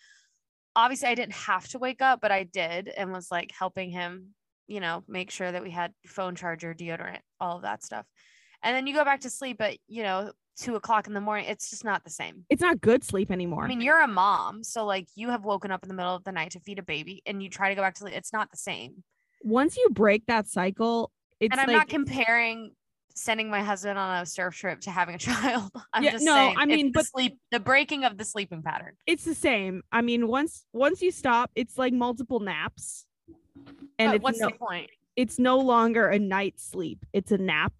obviously 0.75 1.07
I 1.07 1.15
didn't 1.15 1.33
have 1.33 1.67
to 1.69 1.79
wake 1.79 2.01
up, 2.01 2.21
but 2.21 2.31
I 2.31 2.43
did 2.43 2.87
and 2.89 3.11
was 3.11 3.31
like 3.31 3.51
helping 3.57 3.89
him, 3.89 4.35
you 4.67 4.79
know, 4.79 5.03
make 5.07 5.31
sure 5.31 5.51
that 5.51 5.63
we 5.63 5.71
had 5.71 5.93
phone 6.05 6.35
charger, 6.35 6.73
deodorant, 6.73 7.19
all 7.39 7.57
of 7.57 7.63
that 7.63 7.83
stuff. 7.83 8.05
And 8.61 8.75
then 8.75 8.87
you 8.87 8.93
go 8.93 9.05
back 9.05 9.21
to 9.21 9.29
sleep 9.29 9.61
at, 9.61 9.77
you 9.87 10.03
know, 10.03 10.31
two 10.59 10.75
o'clock 10.75 11.07
in 11.07 11.13
the 11.13 11.21
morning. 11.21 11.45
It's 11.47 11.69
just 11.69 11.85
not 11.85 12.03
the 12.03 12.09
same. 12.09 12.45
It's 12.49 12.61
not 12.61 12.81
good 12.81 13.03
sleep 13.03 13.31
anymore. 13.31 13.63
I 13.63 13.67
mean, 13.67 13.81
you're 13.81 14.01
a 14.01 14.07
mom. 14.07 14.63
So, 14.63 14.85
like, 14.85 15.07
you 15.15 15.29
have 15.29 15.45
woken 15.45 15.71
up 15.71 15.83
in 15.83 15.87
the 15.87 15.95
middle 15.95 16.15
of 16.15 16.23
the 16.23 16.31
night 16.31 16.51
to 16.51 16.59
feed 16.59 16.79
a 16.79 16.83
baby 16.83 17.21
and 17.25 17.41
you 17.41 17.49
try 17.49 17.69
to 17.69 17.75
go 17.75 17.81
back 17.81 17.93
to 17.95 17.99
sleep. 17.99 18.15
It's 18.15 18.33
not 18.33 18.51
the 18.51 18.57
same. 18.57 19.03
Once 19.43 19.77
you 19.77 19.87
break 19.91 20.25
that 20.27 20.47
cycle, 20.47 21.11
it's 21.39 21.51
and 21.51 21.61
I'm 21.61 21.67
like 21.67 21.75
not 21.75 21.87
comparing 21.89 22.71
sending 23.15 23.49
my 23.49 23.63
husband 23.63 23.97
on 23.97 24.21
a 24.21 24.25
surf 24.25 24.55
trip 24.55 24.79
to 24.81 24.91
having 24.91 25.15
a 25.15 25.17
child. 25.29 25.71
I'm 25.93 26.03
Yeah, 26.03 26.11
just 26.11 26.25
no, 26.25 26.33
saying, 26.35 26.55
I 26.57 26.65
mean, 26.65 26.87
the 26.87 26.91
but- 26.99 27.05
sleep, 27.07 27.37
the 27.51 27.59
breaking 27.59 28.03
of 28.05 28.17
the 28.17 28.25
sleeping 28.25 28.61
pattern. 28.61 28.93
it's 29.07 29.23
the 29.25 29.35
same. 29.35 29.81
I 29.91 30.01
mean, 30.01 30.27
once 30.27 30.65
once 30.73 31.01
you 31.01 31.11
stop, 31.11 31.51
it's 31.55 31.77
like 31.77 31.93
multiple 31.93 32.39
naps. 32.39 33.05
And 33.99 34.09
But 34.09 34.15
it's 34.15 34.23
what's 34.23 34.39
no, 34.39 34.49
the 34.49 34.55
point? 34.55 34.89
it's 35.15 35.39
no 35.39 35.57
longer 35.57 36.07
a 36.09 36.19
night 36.19 36.59
sleep. 36.59 37.05
It's 37.13 37.31
a 37.31 37.37
nap 37.39 37.73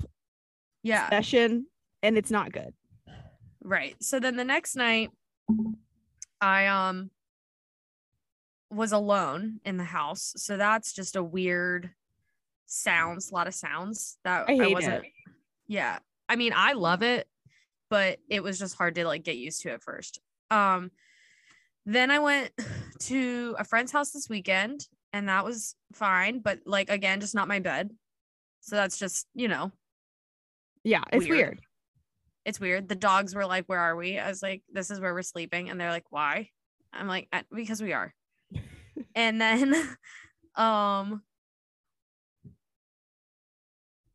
Yeah. 0.84 1.08
session 1.10 1.68
and 2.02 2.18
it's 2.18 2.32
not 2.32 2.52
good. 2.52 2.74
Right. 3.64 3.96
So 4.02 4.20
then 4.20 4.38
the 4.38 4.44
next 4.44 4.76
night, 4.76 5.12
I 6.42 6.66
um 6.68 7.12
was 8.70 8.92
alone 8.92 9.60
in 9.66 9.78
the 9.78 9.84
house. 9.84 10.34
So 10.38 10.58
that's 10.58 10.94
just 10.94 11.16
a 11.16 11.24
weird 11.24 11.92
sounds, 12.66 13.32
a 13.32 13.34
lot 13.34 13.48
of 13.48 13.54
sounds 13.56 14.18
that 14.24 14.50
I 14.50 14.54
I, 14.54 14.68
wasn't. 14.74 15.06
it. 15.06 15.12
Yeah. 15.68 16.00
I 16.30 16.36
mean, 16.36 16.54
I 16.56 16.74
love 16.74 17.02
it, 17.04 17.28
but 17.90 18.20
it 18.30 18.44
was 18.44 18.60
just 18.60 18.76
hard 18.76 18.96
to 18.96 19.06
like 19.06 19.24
get 19.24 19.38
used 19.38 19.62
to 19.62 19.72
at 19.72 19.82
first. 19.84 20.20
Um 20.52 20.92
then 21.86 22.12
I 22.12 22.20
went 22.20 22.52
to 23.00 23.56
a 23.58 23.64
friend's 23.64 23.92
house 23.94 24.12
this 24.12 24.28
weekend 24.30 24.88
and 25.14 25.30
that 25.30 25.46
was 25.46 25.76
fine, 25.94 26.40
but 26.40 26.60
like 26.66 26.90
again, 26.90 27.22
just 27.22 27.36
not 27.36 27.48
my 27.48 27.60
bed. 27.60 27.92
So 28.62 28.76
that's 28.76 28.98
just, 29.00 29.28
you 29.34 29.48
know, 29.48 29.72
Yeah, 30.84 31.04
it's 31.14 31.24
Weird. 31.26 31.38
weird. 31.38 31.60
it's 32.44 32.60
weird. 32.60 32.90
The 32.90 32.96
dogs 32.96 33.34
were 33.34 33.46
like, 33.46 33.66
"Where 33.68 33.80
are 33.80 33.96
we?" 33.96 34.20
I 34.20 34.28
was 34.28 34.44
like, 34.44 34.62
"This 34.72 34.92
is 34.92 35.00
where 35.00 35.14
we're 35.14 35.22
sleeping," 35.22 35.70
and 35.70 35.80
they're 35.80 35.90
like, 35.92 36.12
"Why?" 36.12 36.50
I'm 36.92 37.08
like, 37.08 37.28
"Uh, 37.32 37.44
"Because 37.54 37.82
we 37.82 37.94
are." 37.94 38.14
And 39.18 39.42
then, 39.42 39.76
um, 40.56 41.24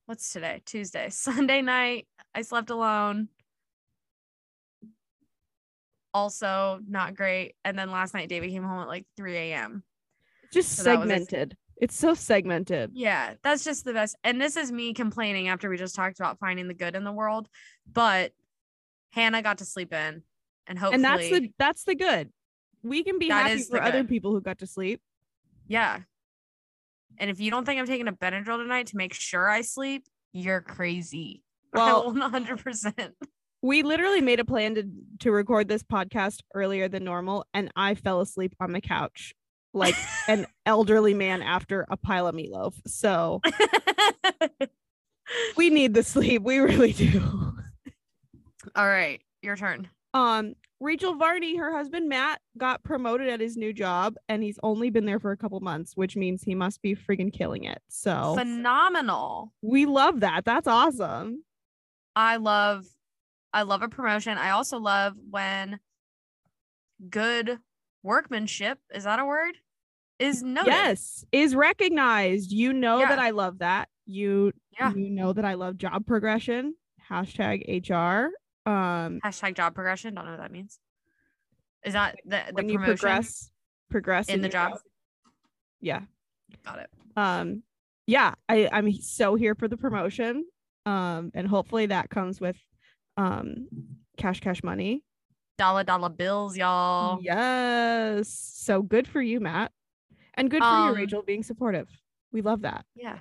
what's 0.06 0.32
today? 0.32 0.62
Tuesday, 0.64 1.08
Sunday 1.10 1.60
night. 1.60 2.06
I 2.34 2.42
slept 2.42 2.70
alone. 2.70 3.28
Also, 6.14 6.78
not 6.86 7.14
great. 7.16 7.56
And 7.64 7.78
then 7.78 7.90
last 7.90 8.14
night, 8.14 8.28
David 8.28 8.50
came 8.50 8.62
home 8.62 8.80
at 8.80 8.88
like 8.88 9.04
3 9.16 9.36
a.m. 9.36 9.82
Just 10.52 10.76
So 10.76 10.84
segmented. 10.84 11.56
It's 11.80 11.96
so 11.96 12.14
segmented. 12.14 12.90
Yeah, 12.94 13.34
that's 13.42 13.64
just 13.64 13.84
the 13.84 13.92
best. 13.92 14.14
And 14.22 14.40
this 14.40 14.56
is 14.56 14.70
me 14.70 14.94
complaining 14.94 15.48
after 15.48 15.68
we 15.68 15.76
just 15.76 15.96
talked 15.96 16.20
about 16.20 16.38
finding 16.38 16.68
the 16.68 16.74
good 16.74 16.94
in 16.94 17.02
the 17.02 17.12
world. 17.12 17.48
But 17.90 18.32
Hannah 19.10 19.42
got 19.42 19.58
to 19.58 19.64
sleep 19.64 19.92
in, 19.92 20.22
and 20.66 20.78
hopefully, 20.78 20.94
and 20.94 21.04
that's 21.04 21.28
the 21.30 21.50
that's 21.58 21.84
the 21.84 21.94
good. 21.96 22.30
We 22.83 23.05
can 23.05 23.18
be 23.18 23.29
That 23.29 23.51
happy 23.51 23.62
for 23.64 23.81
other 23.81 24.03
good. 24.03 24.09
people 24.09 24.33
who 24.33 24.40
got 24.40 24.59
to 24.59 24.66
sleep. 24.66 25.01
yeah. 25.68 26.01
And 27.18 27.31
if 27.31 27.40
you 27.40 27.51
don't 27.51 27.66
think 27.66 27.79
I'm 27.79 27.87
taking 27.87 28.09
a 28.09 28.12
Benadryl 28.12 28.57
tonight 28.57 28.87
to 28.88 28.97
make 28.97 29.12
sure 29.12 29.49
I 29.49 29.61
sleep, 29.61 30.05
you're 30.33 30.62
crazy. 30.62 31.42
Well- 31.75 32.05
Well, 32.07 32.12
100. 32.14 32.59
percent 32.62 33.14
We 33.62 33.83
literally 33.83 34.21
made 34.21 34.40
a 34.40 34.45
plan 34.45 34.75
to 34.77 34.85
to 35.21 35.31
record 35.31 35.68
this 35.68 35.83
podcast 35.83 36.40
earlier 36.55 36.88
than 36.88 37.05
normal, 37.05 37.47
and 37.55 37.71
I 37.77 37.95
fell 37.95 38.21
asleep 38.21 38.55
on 38.61 38.73
the 38.73 38.81
couch 38.81 39.35
like 39.75 39.95
an 40.29 40.47
elderly 40.66 41.14
man 41.14 41.40
after 41.42 41.87
a 41.90 41.97
pile 41.97 42.27
of 42.27 42.35
meatloaf. 42.35 42.75
So 42.87 43.40
we 45.57 45.71
need 45.71 45.95
the 45.95 46.03
sleep. 46.03 46.42
We 46.42 46.59
really 46.59 46.92
do. 46.92 47.21
All 48.75 48.87
right, 48.87 49.21
your 49.42 49.57
turn. 49.57 49.88
Um, 50.14 50.55
Rachel 50.83 51.14
Varney, 51.14 51.57
her 51.57 51.71
husband 51.73 52.09
Matt, 52.09 52.40
got 52.59 52.83
promoted 52.83 53.29
at 53.29 53.40
his 53.40 53.57
new 53.57 53.73
job, 53.73 54.16
and 54.29 54.42
he's 54.42 54.59
only 54.64 54.90
been 54.90 55.07
there 55.07 55.21
for 55.21 55.31
a 55.31 55.37
couple 55.37 55.61
months, 55.61 55.92
which 55.97 56.16
means 56.16 56.42
he 56.42 56.55
must 56.57 56.83
be 56.83 56.95
friggin' 56.97 57.33
killing 57.33 57.64
it. 57.64 57.81
So 57.88 58.35
Phenomenal. 58.37 59.53
we 59.62 59.87
love 59.87 60.21
that. 60.21 60.45
That's 60.45 60.66
awesome. 60.66 61.45
I 62.16 62.37
love 62.37 62.85
I 63.55 63.62
love 63.62 63.83
a 63.83 63.88
promotion. 63.88 64.38
I 64.38 64.51
also 64.51 64.79
love 64.79 65.14
when 65.31 65.79
good 67.09 67.59
workmanship, 68.03 68.79
is 68.95 69.05
that 69.05 69.18
a 69.18 69.25
word? 69.25 69.55
Is 70.18 70.42
noted. 70.42 70.71
Yes, 70.71 71.25
is 71.33 71.55
recognized. 71.55 72.51
You 72.53 72.73
know 72.73 73.01
Yeah. 73.01 73.09
that 73.11 73.18
I 73.18 73.31
love 73.31 73.59
that. 73.59 73.88
You 74.07 74.53
Yeah. 74.79 74.92
you 74.95 75.11
know 75.11 75.33
that 75.33 75.45
I 75.45 75.55
love 75.55 75.77
job 75.79 76.07
progression. 76.07 76.75
Hashtag 77.11 77.64
HR. 77.68 78.33
Um, 78.66 79.20
Hashtag 79.25 79.57
job 79.57 79.75
progression. 79.75 80.14
Don't 80.14 80.25
know 80.25 80.33
what 80.33 80.40
that 80.40 80.53
means. 80.53 80.79
Is 81.85 81.94
that 81.94 82.16
the, 82.25 82.40
the 82.48 82.53
when 82.53 82.68
you 82.68 82.79
promotion 82.79 82.96
progress, 82.98 83.51
progress 83.90 84.29
in 84.29 84.40
the 84.40 84.46
your 84.48 84.53
job? 84.53 84.79
Yeah. 85.81 86.03
Got 86.64 86.79
it. 86.81 86.90
um 87.16 87.62
yeah 88.07 88.35
i 88.48 88.68
i'm 88.72 88.92
so 88.92 89.35
here 89.37 89.55
for 89.55 89.68
the 89.68 89.77
promotion 89.77 90.44
um 90.87 91.31
and 91.35 91.46
hopefully 91.48 91.87
that 91.87 92.11
comes 92.11 92.40
with 92.40 92.57
um 93.16 93.68
cash 94.18 94.40
cash 94.40 94.62
money 94.62 95.03
Dollar 95.57 95.83
dollar 95.85 96.09
bills, 96.11 96.57
y'all. 96.57 97.18
yes 97.22 98.29
so 98.29 98.83
good 98.83 99.09
for 99.09 99.22
you 99.22 99.40
matt 99.40 99.72
and 100.35 100.51
good 100.51 100.61
for 100.62 100.66
Um, 100.68 100.88
you 100.90 100.94
rachel 100.96 101.22
being 101.22 101.42
supportive 101.42 101.88
we 102.33 102.42
love 102.42 102.62
that 102.62 102.85
Yeah. 102.94 103.18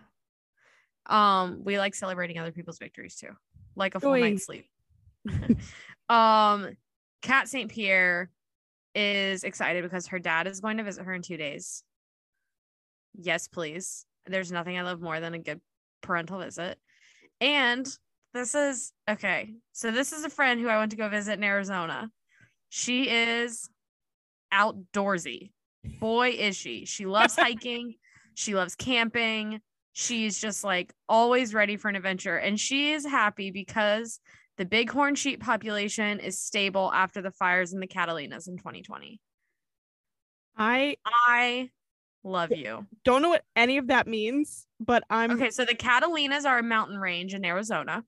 Um, 1.06 1.63
we 1.63 1.77
like 1.77 1.95
celebrating 1.95 2.38
other 2.38 2.51
people's 2.51 2.77
victories 2.77 3.15
too, 3.15 3.30
like 3.75 3.95
a 3.95 3.99
full 3.99 4.12
Joy. 4.13 4.19
night's 4.21 4.45
sleep. 4.45 4.65
um, 6.10 6.69
Kat 7.21 7.47
St. 7.47 7.71
Pierre 7.71 8.29
is 8.95 9.43
excited 9.43 9.84
because 9.84 10.07
her 10.07 10.19
dad 10.19 10.47
is 10.47 10.60
going 10.60 10.77
to 10.77 10.84
visit 10.84 11.05
her 11.05 11.13
in 11.13 11.21
two 11.21 11.38
days. 11.38 11.84
Yes, 13.13 13.47
please. 13.47 14.05
There's 14.25 14.51
nothing 14.51 14.77
I 14.77 14.81
love 14.81 15.01
more 15.01 15.19
than 15.19 15.34
a 15.34 15.39
good 15.39 15.62
parental 16.01 16.39
visit. 16.39 16.77
And 17.39 17.88
this 18.34 18.55
is 18.55 18.93
okay. 19.10 19.53
So 19.73 19.91
this 19.91 20.12
is 20.12 20.23
a 20.23 20.29
friend 20.29 20.60
who 20.60 20.67
I 20.67 20.77
went 20.77 20.91
to 20.91 20.97
go 20.97 21.10
visit 21.10 21.34
in 21.34 21.43
Arizona. 21.43 22.10
She 22.69 23.10
is 23.10 23.69
outdoorsy. 24.53 25.51
Boy, 25.99 26.29
is 26.29 26.55
she. 26.55 26.86
She 26.86 27.05
loves 27.05 27.36
hiking. 27.39 27.95
She 28.36 28.55
loves 28.55 28.75
camping. 28.75 29.62
She's 29.93 30.39
just 30.39 30.63
like 30.63 30.93
always 31.10 31.53
ready 31.53 31.75
for 31.75 31.89
an 31.89 31.95
adventure. 31.95 32.38
And 32.38 32.60
she 32.60 32.93
is 32.93 33.05
happy 33.05 33.51
because 33.51 34.19
the 34.62 34.65
bighorn 34.67 35.15
sheep 35.15 35.41
population 35.41 36.19
is 36.19 36.38
stable 36.38 36.91
after 36.93 37.19
the 37.19 37.32
fires 37.32 37.74
in 37.74 37.80
the 37.80 37.88
Catalinas 37.88 38.47
in 38.47 38.58
2020. 38.58 39.19
i 40.56 40.95
I 41.04 41.71
love 42.24 42.52
you. 42.52 42.86
don't 43.04 43.24
know 43.24 43.30
what 43.30 43.43
any 43.56 43.80
of 43.80 43.88
that 43.88 44.06
means 44.06 44.67
but 44.80 45.02
i'm 45.10 45.32
Okay, 45.32 45.50
so 45.50 45.65
the 45.65 45.74
Catalinas 45.74 46.45
are 46.45 46.60
a 46.60 46.63
mountain 46.63 47.00
range 47.00 47.34
in 47.34 47.43
Arizona. 47.43 48.04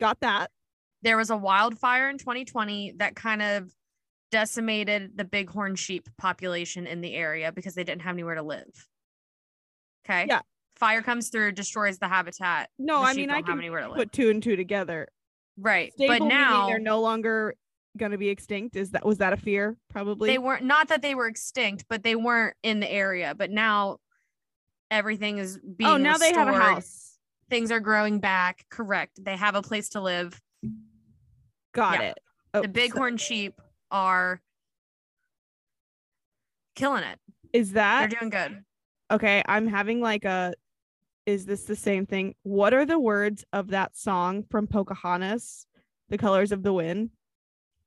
got 0.00 0.18
that 0.22 0.50
There 1.02 1.16
was 1.16 1.30
a 1.30 1.36
wildfire 1.36 2.10
in 2.10 2.18
2020 2.18 2.94
that 2.96 3.14
kind 3.14 3.40
of 3.40 3.70
decimated 4.32 5.12
the 5.16 5.24
bighorn 5.24 5.76
sheep 5.76 6.08
population 6.18 6.88
in 6.88 7.00
the 7.00 7.14
area 7.14 7.52
because 7.52 7.76
they 7.76 7.84
didn't 7.84 8.02
have 8.02 8.16
anywhere 8.16 8.34
to 8.34 8.42
live. 8.42 8.88
Okay. 10.04 10.26
Yeah. 10.28 10.40
Fire 10.74 11.00
comes 11.02 11.28
through, 11.28 11.52
destroys 11.52 11.98
the 12.00 12.08
habitat. 12.08 12.70
no 12.76 12.98
The 13.02 13.06
i 13.06 13.12
mean 13.14 13.30
i 13.30 13.40
can 13.42 13.56
anywhere 13.58 13.82
to 13.82 13.88
live. 13.90 13.96
put 13.98 14.10
two 14.10 14.30
and 14.30 14.42
two 14.42 14.56
together 14.56 15.06
right. 15.58 15.92
Stable 15.92 16.18
but 16.26 16.28
now 16.28 16.66
they're 16.68 16.78
no 16.78 17.00
longer 17.00 17.54
gonna 17.96 18.18
be 18.18 18.28
extinct 18.28 18.76
is 18.76 18.90
that 18.90 19.06
was 19.06 19.18
that 19.18 19.32
a 19.32 19.36
fear 19.38 19.74
probably 19.88 20.28
they 20.28 20.36
weren't 20.38 20.62
not 20.62 20.88
that 20.88 21.00
they 21.02 21.14
were 21.14 21.26
extinct, 21.26 21.84
but 21.88 22.02
they 22.02 22.14
weren't 22.14 22.54
in 22.62 22.80
the 22.80 22.90
area. 22.90 23.34
But 23.34 23.50
now 23.50 23.98
everything 24.90 25.38
is 25.38 25.58
being 25.58 25.90
oh 25.90 25.96
now 25.96 26.16
they 26.18 26.32
have 26.32 26.48
a 26.48 26.52
house 26.52 27.02
Things 27.48 27.70
are 27.70 27.78
growing 27.80 28.18
back. 28.18 28.64
Correct. 28.70 29.24
They 29.24 29.36
have 29.36 29.54
a 29.54 29.62
place 29.62 29.90
to 29.90 30.00
live. 30.00 30.40
got 31.72 32.00
Yeah. 32.00 32.08
it 32.10 32.18
Oh, 32.54 32.62
the 32.62 32.68
bighorn 32.68 33.16
sheep 33.18 33.60
are 33.90 34.40
killing 36.74 37.04
it. 37.04 37.18
is 37.52 37.72
that 37.72 38.10
They're 38.10 38.18
doing 38.20 38.30
good. 38.30 38.64
okay 39.10 39.42
i'm 39.46 39.66
having 39.66 40.00
like 40.00 40.24
a 40.24 40.52
is 41.26 41.44
this 41.44 41.64
the 41.64 41.76
same 41.76 42.06
thing 42.06 42.34
what 42.44 42.72
are 42.72 42.86
the 42.86 42.98
words 42.98 43.44
of 43.52 43.68
that 43.68 43.96
song 43.96 44.44
from 44.50 44.66
pocahontas 44.66 45.66
the 46.08 46.16
colors 46.18 46.52
of 46.52 46.62
the 46.62 46.72
wind 46.72 47.10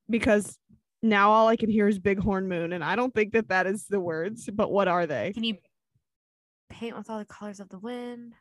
because 0.10 0.60
now 1.02 1.32
all 1.32 1.48
i 1.48 1.56
can 1.56 1.70
hear 1.70 1.88
is 1.88 1.98
bighorn 2.00 2.48
moon 2.50 2.74
and 2.74 2.84
i 2.84 2.96
don't 2.96 3.14
think 3.16 3.32
that 3.34 3.48
that 3.48 3.66
is 3.66 3.86
the 3.88 4.00
words 4.00 4.50
but 4.54 4.72
what 4.72 4.88
are 4.90 5.06
they 5.08 5.32
Can 5.34 5.44
you 5.46 5.58
paint 6.70 6.96
with 6.98 7.10
all 7.10 7.18
the 7.20 7.26
colors 7.26 7.60
of 7.60 7.70
the 7.70 7.80
wind? 7.80 8.34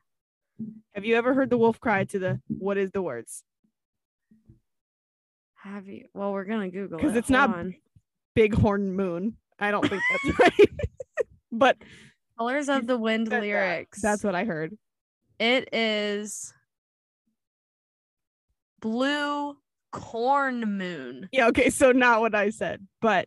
have 0.94 1.04
you 1.04 1.14
ever 1.14 1.32
heard 1.34 1.50
the 1.50 1.58
wolf 1.58 1.78
cry 1.80 2.02
to 2.04 2.18
the 2.18 2.40
what 2.48 2.76
is 2.76 2.90
the 2.90 3.00
words 3.02 3.44
Have 5.62 5.86
you? 5.88 6.06
Well, 6.14 6.32
we're 6.32 6.44
gonna 6.44 6.70
Google 6.70 6.98
'Cause 6.98 7.10
it. 7.10 7.14
Because 7.14 7.16
it's 7.16 7.28
Hold 7.28 7.50
not- 7.50 7.58
on. 7.58 7.74
bighorn 8.34 8.92
moon 8.94 9.36
i 9.60 9.70
don't 9.70 9.88
think 9.88 10.02
that's 10.10 10.38
right 10.40 10.70
but 11.52 11.76
colors 12.38 12.68
of 12.68 12.86
the 12.86 12.96
wind 12.98 13.28
lyrics. 13.28 14.00
that's 14.00 14.22
what 14.24 14.34
i 14.34 14.44
heard 14.44 14.76
it 15.38 15.68
is. 15.74 16.52
Blue 18.80 19.56
corn 19.90 20.76
moon. 20.78 21.28
yeah 21.32 21.46
okay 21.48 21.70
so 21.70 21.92
not 21.92 22.20
what 22.20 22.34
i 22.34 22.50
said 22.50 22.86
but 23.00 23.26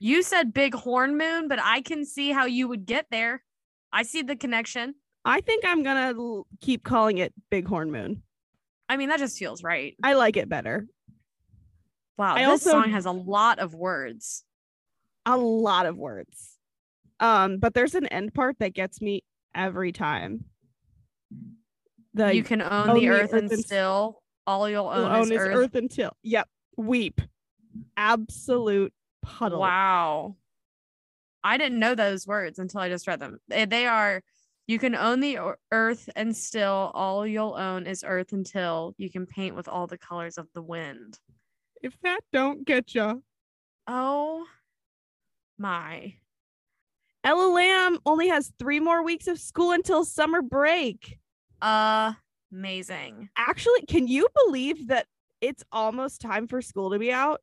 You 0.00 0.22
said 0.22 0.54
big 0.54 0.74
horn 0.74 1.18
moon, 1.18 1.48
but 1.48 1.58
I 1.60 1.82
can 1.82 2.04
see 2.06 2.30
how 2.30 2.46
you 2.46 2.66
would 2.68 2.86
get 2.86 3.06
there. 3.10 3.42
I 3.92 4.04
see 4.04 4.22
the 4.22 4.34
connection. 4.34 4.94
i 5.26 5.40
think 5.42 5.64
i'm 5.66 5.82
gonna 5.82 6.14
l- 6.18 6.46
keep 6.62 6.82
calling 6.82 7.18
it 7.18 7.34
big 7.50 7.66
horn 7.68 7.90
moon 7.92 8.22
I 8.88 8.96
mean, 8.96 9.10
that 9.10 9.18
just 9.18 9.38
feels 9.38 9.62
right. 9.62 9.94
i 10.02 10.14
like 10.14 10.36
it 10.38 10.48
better 10.48 10.86
Wow, 12.16 12.34
I 12.34 12.40
this 12.40 12.66
also- 12.66 12.70
song 12.82 12.90
has 12.90 13.04
a 13.06 13.12
lot 13.12 13.58
of 13.60 13.74
words. 13.74 14.44
a 15.26 15.36
lot 15.36 15.84
of 15.86 15.96
words. 15.98 16.56
Um, 17.20 17.58
but 17.58 17.74
there's 17.74 17.94
an 17.94 18.06
end 18.06 18.32
part 18.34 18.56
that 18.60 18.74
gets 18.74 19.00
me 19.00 19.22
every 19.54 19.92
time. 19.92 20.46
The 22.14 22.34
you 22.34 22.42
can 22.42 22.62
own, 22.62 22.90
own 22.90 22.98
the 22.98 23.08
earth, 23.08 23.32
earth 23.32 23.32
and 23.34 23.52
and 23.52 23.64
still 23.64 24.22
all 24.46 24.68
you'll 24.68 24.88
own, 24.88 25.10
own 25.10 25.22
is 25.24 25.30
is 25.30 25.38
earth. 25.38 25.56
earth 25.56 25.74
until 25.74 26.12
yep, 26.22 26.48
weep. 26.76 27.20
Absolute 27.96 28.92
puddle. 29.22 29.60
Wow. 29.60 30.36
I 31.44 31.56
didn't 31.56 31.78
know 31.78 31.94
those 31.94 32.26
words 32.26 32.58
until 32.58 32.80
I 32.80 32.88
just 32.88 33.06
read 33.06 33.20
them. 33.20 33.38
They, 33.48 33.64
they 33.64 33.86
are 33.86 34.22
you 34.66 34.78
can 34.78 34.94
own 34.94 35.20
the 35.20 35.38
earth 35.72 36.10
and 36.14 36.36
still 36.36 36.90
all 36.94 37.26
you'll 37.26 37.54
own 37.54 37.86
is 37.86 38.04
earth 38.06 38.32
until 38.32 38.94
you 38.98 39.10
can 39.10 39.24
paint 39.26 39.54
with 39.54 39.66
all 39.66 39.86
the 39.86 39.96
colors 39.96 40.36
of 40.36 40.46
the 40.54 40.62
wind. 40.62 41.18
If 41.82 41.98
that 42.02 42.20
don't 42.32 42.66
get 42.66 42.94
you. 42.94 43.22
Oh 43.86 44.46
my. 45.58 46.14
Ella 47.28 47.52
Lamb 47.52 47.98
only 48.06 48.28
has 48.28 48.50
three 48.58 48.80
more 48.80 49.02
weeks 49.02 49.26
of 49.26 49.38
school 49.38 49.72
until 49.72 50.02
summer 50.02 50.40
break. 50.40 51.18
Amazing. 51.60 53.28
Actually, 53.36 53.82
can 53.82 54.08
you 54.08 54.28
believe 54.46 54.88
that 54.88 55.04
it's 55.42 55.62
almost 55.70 56.22
time 56.22 56.48
for 56.48 56.62
school 56.62 56.90
to 56.92 56.98
be 56.98 57.12
out? 57.12 57.42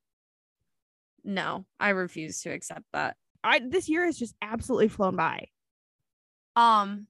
No, 1.24 1.66
I 1.80 1.90
refuse 1.90 2.42
to 2.42 2.50
accept 2.50 2.82
that. 2.94 3.16
I 3.44 3.60
this 3.60 3.88
year 3.88 4.06
has 4.06 4.18
just 4.18 4.34
absolutely 4.42 4.88
flown 4.88 5.16
by. 5.16 5.50
Um 6.56 7.06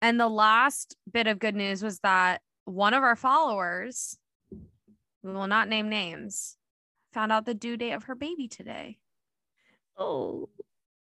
and 0.00 0.20
the 0.20 0.28
last 0.28 0.94
bit 1.12 1.26
of 1.26 1.40
good 1.40 1.56
news 1.56 1.82
was 1.82 1.98
that 2.04 2.42
one 2.64 2.94
of 2.94 3.02
our 3.02 3.16
followers, 3.16 4.16
we 5.24 5.32
will 5.32 5.48
not 5.48 5.68
name 5.68 5.88
names, 5.88 6.56
found 7.12 7.32
out 7.32 7.44
the 7.44 7.54
due 7.54 7.76
date 7.76 7.94
of 7.94 8.04
her 8.04 8.14
baby 8.14 8.46
today. 8.46 8.98
Oh, 9.96 10.48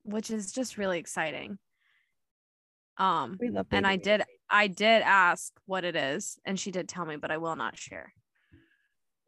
which 0.04 0.30
is 0.32 0.52
just 0.52 0.78
really 0.78 1.00
exciting. 1.00 1.58
Um, 2.98 3.38
we 3.40 3.50
love 3.50 3.68
and 3.72 3.88
I 3.88 3.96
did, 3.96 4.24
I 4.50 4.68
did 4.68 5.02
ask 5.02 5.54
what 5.66 5.84
it 5.86 5.96
is, 5.96 6.38
and 6.46 6.60
she 6.60 6.72
did 6.72 6.88
tell 6.88 7.06
me, 7.06 7.16
but 7.16 7.32
I 7.32 7.38
will 7.38 7.56
not 7.56 7.78
share. 7.78 8.14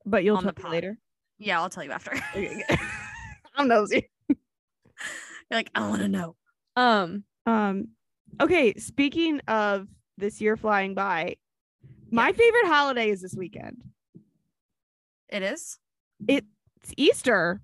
but 0.06 0.24
you'll 0.24 0.42
tell 0.42 0.54
me 0.58 0.70
later. 0.70 0.98
Yeah, 1.40 1.60
I'll 1.62 1.70
tell 1.70 1.84
you 1.84 1.92
after. 1.92 2.14
I'm 3.56 3.68
nosy. 3.68 4.10
You're 4.30 4.38
like, 5.52 5.70
I 5.76 5.88
want 5.88 6.02
to 6.02 6.08
know. 6.08 6.36
Um, 6.76 7.24
Um, 7.46 7.90
okay, 8.42 8.74
speaking 8.76 9.40
of 9.48 9.88
this 10.18 10.40
year 10.42 10.56
flying 10.58 10.94
by, 10.94 11.38
my 12.12 12.32
favorite 12.32 12.66
holiday 12.68 13.10
is 13.10 13.22
this 13.22 13.36
weekend. 13.36 13.82
it 15.30 15.42
is. 15.42 15.80
It's 16.28 16.46
Easter. 16.96 17.62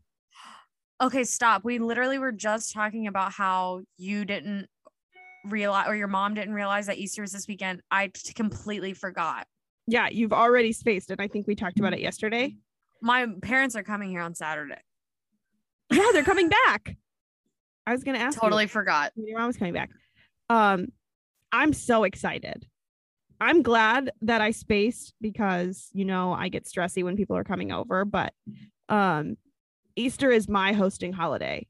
Okay, 1.01 1.23
stop. 1.23 1.63
We 1.63 1.79
literally 1.79 2.19
were 2.19 2.31
just 2.31 2.73
talking 2.73 3.07
about 3.07 3.31
how 3.31 3.81
you 3.97 4.25
didn't 4.25 4.67
realize 5.45 5.87
or 5.87 5.95
your 5.95 6.07
mom 6.09 6.33
didn't 6.33 6.53
realize 6.53 6.87
that 6.87 6.97
Easter 6.97 7.21
was 7.21 7.31
this 7.31 7.47
weekend. 7.47 7.81
I 7.89 8.07
t- 8.07 8.33
completely 8.33 8.93
forgot. 8.93 9.47
Yeah, 9.87 10.09
you've 10.09 10.33
already 10.33 10.71
spaced 10.73 11.09
it. 11.09 11.19
I 11.19 11.27
think 11.27 11.47
we 11.47 11.55
talked 11.55 11.79
about 11.79 11.93
it 11.93 11.99
yesterday. 11.99 12.55
My 13.01 13.27
parents 13.41 13.75
are 13.75 13.83
coming 13.83 14.09
here 14.09 14.21
on 14.21 14.35
Saturday. 14.35 14.75
Yeah, 15.89 16.05
they're 16.11 16.23
coming 16.23 16.49
back. 16.49 16.95
I 17.87 17.93
was 17.93 18.03
gonna 18.03 18.19
ask. 18.19 18.35
you 18.35 18.41
Totally 18.41 18.67
forgot. 18.67 19.11
when 19.15 19.25
your 19.27 19.39
mom's 19.39 19.57
coming 19.57 19.73
back. 19.73 19.89
Um, 20.49 20.87
I'm 21.51 21.73
so 21.73 22.03
excited. 22.03 22.67
I'm 23.41 23.63
glad 23.63 24.11
that 24.21 24.41
I 24.41 24.51
spaced 24.51 25.13
because 25.21 25.89
you 25.93 26.05
know 26.05 26.33
I 26.33 26.49
get 26.49 26.65
stressy 26.65 27.03
when 27.03 27.15
people 27.15 27.37
are 27.37 27.43
coming 27.43 27.71
over, 27.71 28.05
but 28.05 28.33
um, 28.89 29.37
Easter 29.99 30.31
is 30.31 30.47
my 30.47 30.71
hosting 30.71 31.11
holiday, 31.11 31.67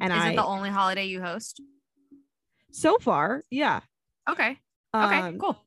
and 0.00 0.12
Is 0.12 0.22
I 0.22 0.30
it 0.30 0.36
the 0.36 0.44
only 0.44 0.70
holiday 0.70 1.06
you 1.06 1.20
host? 1.20 1.60
so 2.70 2.98
far, 2.98 3.42
yeah. 3.50 3.80
Okay. 4.28 4.56
Okay. 4.94 5.18
Um, 5.18 5.38
cool. 5.38 5.58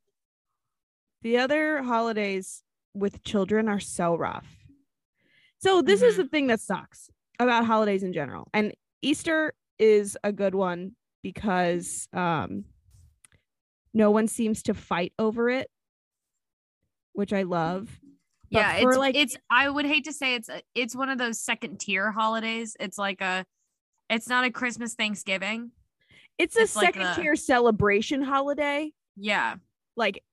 The 1.21 1.37
other 1.39 1.83
holidays 1.83 2.63
with 2.93 3.23
children 3.23 3.67
are 3.67 3.79
so 3.81 4.15
rough. 4.15 4.47
So 5.59 5.81
this 5.81 6.01
is 6.01 6.13
Mhm. 6.15 6.17
the 6.17 6.27
thing 6.29 6.47
that 6.47 6.61
sucks 6.61 7.09
about 7.39 7.65
holidays 7.65 8.03
in 8.03 8.13
general. 8.13 8.47
And 8.53 8.73
Easter 9.01 9.53
is 9.79 10.17
a 10.23 10.31
good 10.31 10.55
one 10.55 10.95
because 11.23 12.07
um 12.13 12.65
no 13.93 14.11
one 14.11 14.27
seems 14.27 14.63
to 14.63 14.73
fight 14.73 15.13
over 15.19 15.49
it, 15.49 15.69
which 17.13 17.33
I 17.33 17.43
love. 17.43 17.99
But 18.53 18.59
yeah, 18.59 18.75
it's 18.75 18.97
like- 18.97 19.15
it's. 19.15 19.35
I 19.49 19.69
would 19.69 19.85
hate 19.85 20.05
to 20.05 20.13
say 20.13 20.35
it's 20.35 20.47
a, 20.47 20.61
it's 20.75 20.95
one 20.95 21.09
of 21.09 21.17
those 21.17 21.39
second 21.39 21.79
tier 21.79 22.11
holidays. 22.11 22.77
It's 22.79 22.97
like 22.97 23.19
a, 23.21 23.45
it's 24.09 24.27
not 24.29 24.45
a 24.45 24.51
Christmas 24.51 24.93
Thanksgiving. 24.93 25.71
It's 26.37 26.55
a 26.55 26.61
It's 26.61 26.75
like 26.75 26.93
second 26.95 27.01
a- 27.07 27.15
tier 27.15 27.35
celebration 27.35 28.21
holiday. 28.21 28.91
Yeah. 29.17 29.55
Like 29.97 30.23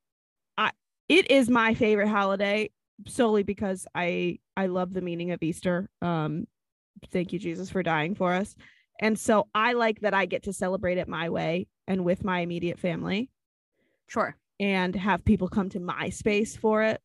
I 0.57 0.71
it 1.09 1.31
is 1.31 1.51
my 1.51 1.75
favorite 1.75 2.09
holiday 2.09 2.71
solely 3.07 3.43
because 3.43 3.87
I 3.95 4.39
I 4.57 4.67
love 4.67 4.93
the 4.95 5.03
meaning 5.03 5.31
of 5.33 5.43
Easter. 5.43 5.91
Um 6.01 6.47
thank 7.11 7.33
you 7.33 7.39
Jesus 7.39 7.69
for 7.71 7.83
dying 7.83 8.15
for 8.15 8.33
us. 8.33 8.55
And 9.01 9.19
so 9.19 9.49
I 9.55 9.75
like 9.75 10.01
that 10.01 10.15
I 10.15 10.25
get 10.27 10.45
to 10.45 10.53
celebrate 10.53 10.97
it 10.99 11.09
my 11.09 11.29
way 11.31 11.67
and 11.87 12.05
with 12.05 12.25
my 12.25 12.41
immediate 12.41 12.79
family 12.79 13.29
Sure. 14.09 14.37
and 14.59 14.95
have 14.97 15.25
people 15.25 15.49
come 15.49 15.69
to 15.71 15.81
my 15.81 16.09
space 16.11 16.57
for 16.57 16.83
it. 16.83 17.01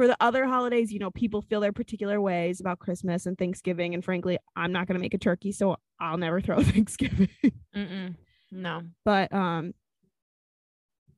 For 0.00 0.06
the 0.06 0.16
other 0.18 0.46
holidays, 0.46 0.90
you 0.90 0.98
know, 0.98 1.10
people 1.10 1.42
feel 1.42 1.60
their 1.60 1.74
particular 1.74 2.22
ways 2.22 2.58
about 2.58 2.78
Christmas 2.78 3.26
and 3.26 3.36
Thanksgiving. 3.36 3.92
And 3.92 4.02
frankly, 4.02 4.38
I'm 4.56 4.72
not 4.72 4.86
going 4.86 4.94
to 4.94 5.00
make 5.00 5.12
a 5.12 5.18
turkey, 5.18 5.52
so 5.52 5.76
I'll 6.00 6.16
never 6.16 6.40
throw 6.40 6.62
Thanksgiving. 6.62 7.28
Mm-mm. 7.76 8.14
No. 8.50 8.82
but 9.04 9.30
um 9.32 9.74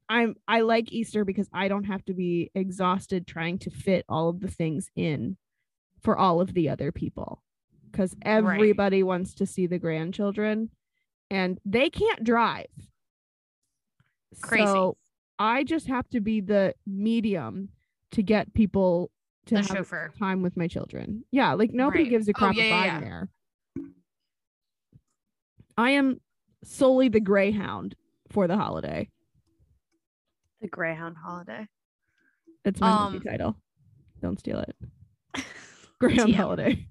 i'm 0.09 0.35
i 0.49 0.61
like 0.61 0.93
easter 0.93 1.25
because 1.25 1.49
i 1.53 1.69
don't 1.69 1.85
have 1.85 2.05
to 2.05 2.13
be 2.13 2.51
exhausted 2.55 3.27
trying 3.27 3.57
to 3.61 3.71
fit 3.71 4.05
all 4.09 4.29
of 4.29 4.41
the 4.41 4.49
things 4.49 4.91
in 4.97 5.37
for 6.03 6.19
all 6.19 6.41
of 6.41 6.53
the 6.53 6.69
other 6.69 6.93
people 6.93 7.43
because 7.91 8.15
everybody 8.21 9.03
wants 9.03 9.33
to 9.35 9.47
see 9.47 9.67
the 9.67 9.79
grandchildren 9.79 10.69
and 11.31 11.59
they 11.65 11.89
can't 11.89 12.25
drive 12.25 12.67
Crazy. 14.43 14.67
so 14.67 14.99
i 15.39 15.65
just 15.65 15.87
have 15.87 16.09
to 16.11 16.21
be 16.21 16.41
the 16.41 16.75
medium 16.87 17.71
to 18.13 18.23
get 18.23 18.53
people 18.55 19.11
to 19.47 19.55
The 19.57 19.61
have 19.63 19.67
chauffeur. 19.79 20.13
time 20.19 20.43
with 20.43 20.57
my 20.57 20.69
children 20.69 21.25
yeah 21.33 21.53
like 21.55 21.73
nobody 21.73 22.05
Right. 22.05 22.11
gives 22.11 22.29
a 22.29 22.33
Oh, 22.33 22.35
crap 22.39 22.55
yeah, 22.55 22.63
if 22.65 22.71
yeah, 22.71 22.77
i'm 22.77 22.87
yeah. 22.87 23.01
there 23.01 23.29
i 25.77 25.91
am 25.91 26.21
solely 26.65 27.09
the 27.09 27.21
greyhound 27.21 27.95
for 28.31 28.47
the 28.47 28.57
holiday 28.57 29.09
The 30.61 30.69
Greyhound 30.69 31.17
holiday. 31.17 31.67
It's 32.65 32.81
my 32.81 32.91
Um, 32.93 33.13
movie 33.15 33.25
title. 33.29 33.57
Don't 34.21 34.39
steal 34.39 34.61
it. 34.61 34.77
Greyhound 35.99 36.37
Holiday. 36.37 36.87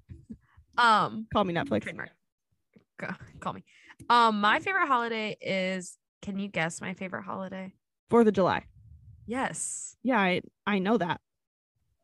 Um, 0.77 1.25
Call 1.31 1.45
me 1.45 1.53
Netflix. 1.53 1.83
trademark. 1.83 2.09
Go- 2.99 3.15
Call 3.39 3.53
me. 3.53 3.63
Um, 4.09 4.41
my 4.41 4.59
favorite 4.59 4.87
holiday 4.87 5.37
is. 5.39 5.97
Can 6.21 6.37
you 6.37 6.49
guess 6.49 6.81
my 6.81 6.93
favorite 6.93 7.23
holiday? 7.23 7.71
Fourth 8.09 8.27
of 8.27 8.33
July. 8.33 8.65
Yes. 9.31 9.95
Yeah, 10.03 10.19
I 10.19 10.41
I 10.67 10.79
know 10.79 10.97
that. 10.97 11.21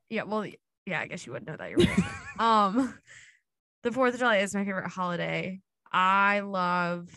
Yeah. 0.09 0.23
Well. 0.23 0.45
Yeah. 0.86 1.01
I 1.01 1.07
guess 1.07 1.25
you 1.25 1.34
would 1.34 1.45
know 1.45 1.57
that. 1.57 1.69
You're 1.69 1.80
right. 1.80 1.99
um, 2.39 2.97
the 3.84 3.91
Fourth 3.91 4.13
of 4.13 4.21
July 4.21 4.38
is 4.38 4.55
my 4.55 4.63
favorite 4.63 4.88
holiday. 4.88 5.59
I 5.91 6.39
love 6.39 7.09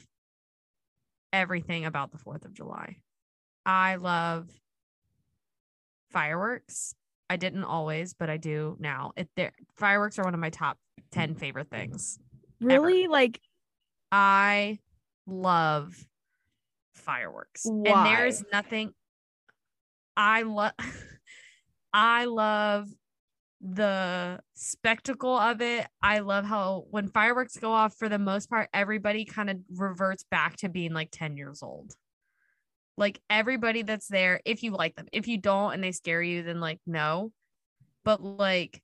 everything 1.33 1.85
about 1.85 2.11
the 2.11 2.19
Fourth 2.19 2.45
of 2.45 2.53
July. 2.53 2.97
I 3.65 3.95
love 3.97 4.49
fireworks. 6.11 6.93
I 7.29 7.37
didn't 7.37 7.63
always, 7.63 8.13
but 8.13 8.29
I 8.29 8.37
do 8.37 8.77
now. 8.81 9.13
It 9.17 9.29
there 9.37 9.53
fireworks 9.77 10.19
are 10.19 10.25
one 10.25 10.35
of 10.35 10.41
my 10.41 10.51
top 10.51 10.77
10 11.13 11.37
favorite 11.37 11.71
things. 11.71 12.19
Really? 12.61 13.07
Like 13.07 13.41
I 14.11 14.81
love 15.29 16.05
fireworks. 16.95 17.65
And 17.65 17.85
there's 17.87 18.43
nothing 18.53 18.93
I 20.17 20.43
love 20.43 20.73
I 21.93 22.25
love 22.27 22.89
the 23.61 24.41
spectacle 24.55 25.37
of 25.37 25.61
it. 25.61 25.87
I 26.03 26.21
love 26.21 26.45
how 26.45 26.85
when 26.91 27.09
fireworks 27.09 27.57
go 27.57 27.73
off 27.73 27.95
for 27.95 28.09
the 28.09 28.19
most 28.19 28.49
part 28.49 28.71
everybody 28.73 29.25
kind 29.25 29.51
of 29.51 29.59
reverts 29.77 30.25
back 30.31 30.57
to 30.59 30.69
being 30.69 30.93
like 30.93 31.11
10 31.13 31.37
years 31.37 31.63
old. 31.63 31.93
Like 32.97 33.21
everybody 33.29 33.83
that's 33.83 34.09
there 34.09 34.41
if 34.45 34.63
you 34.63 34.73
like 34.73 34.97
them. 34.97 35.09
If 35.13 35.29
you 35.29 35.39
don't 35.39 35.75
and 35.75 35.85
they 35.85 35.93
scare 35.93 36.23
you 36.23 36.43
then 36.43 36.61
like 36.61 36.81
no. 36.87 37.33
But 38.05 38.23
like 38.23 38.81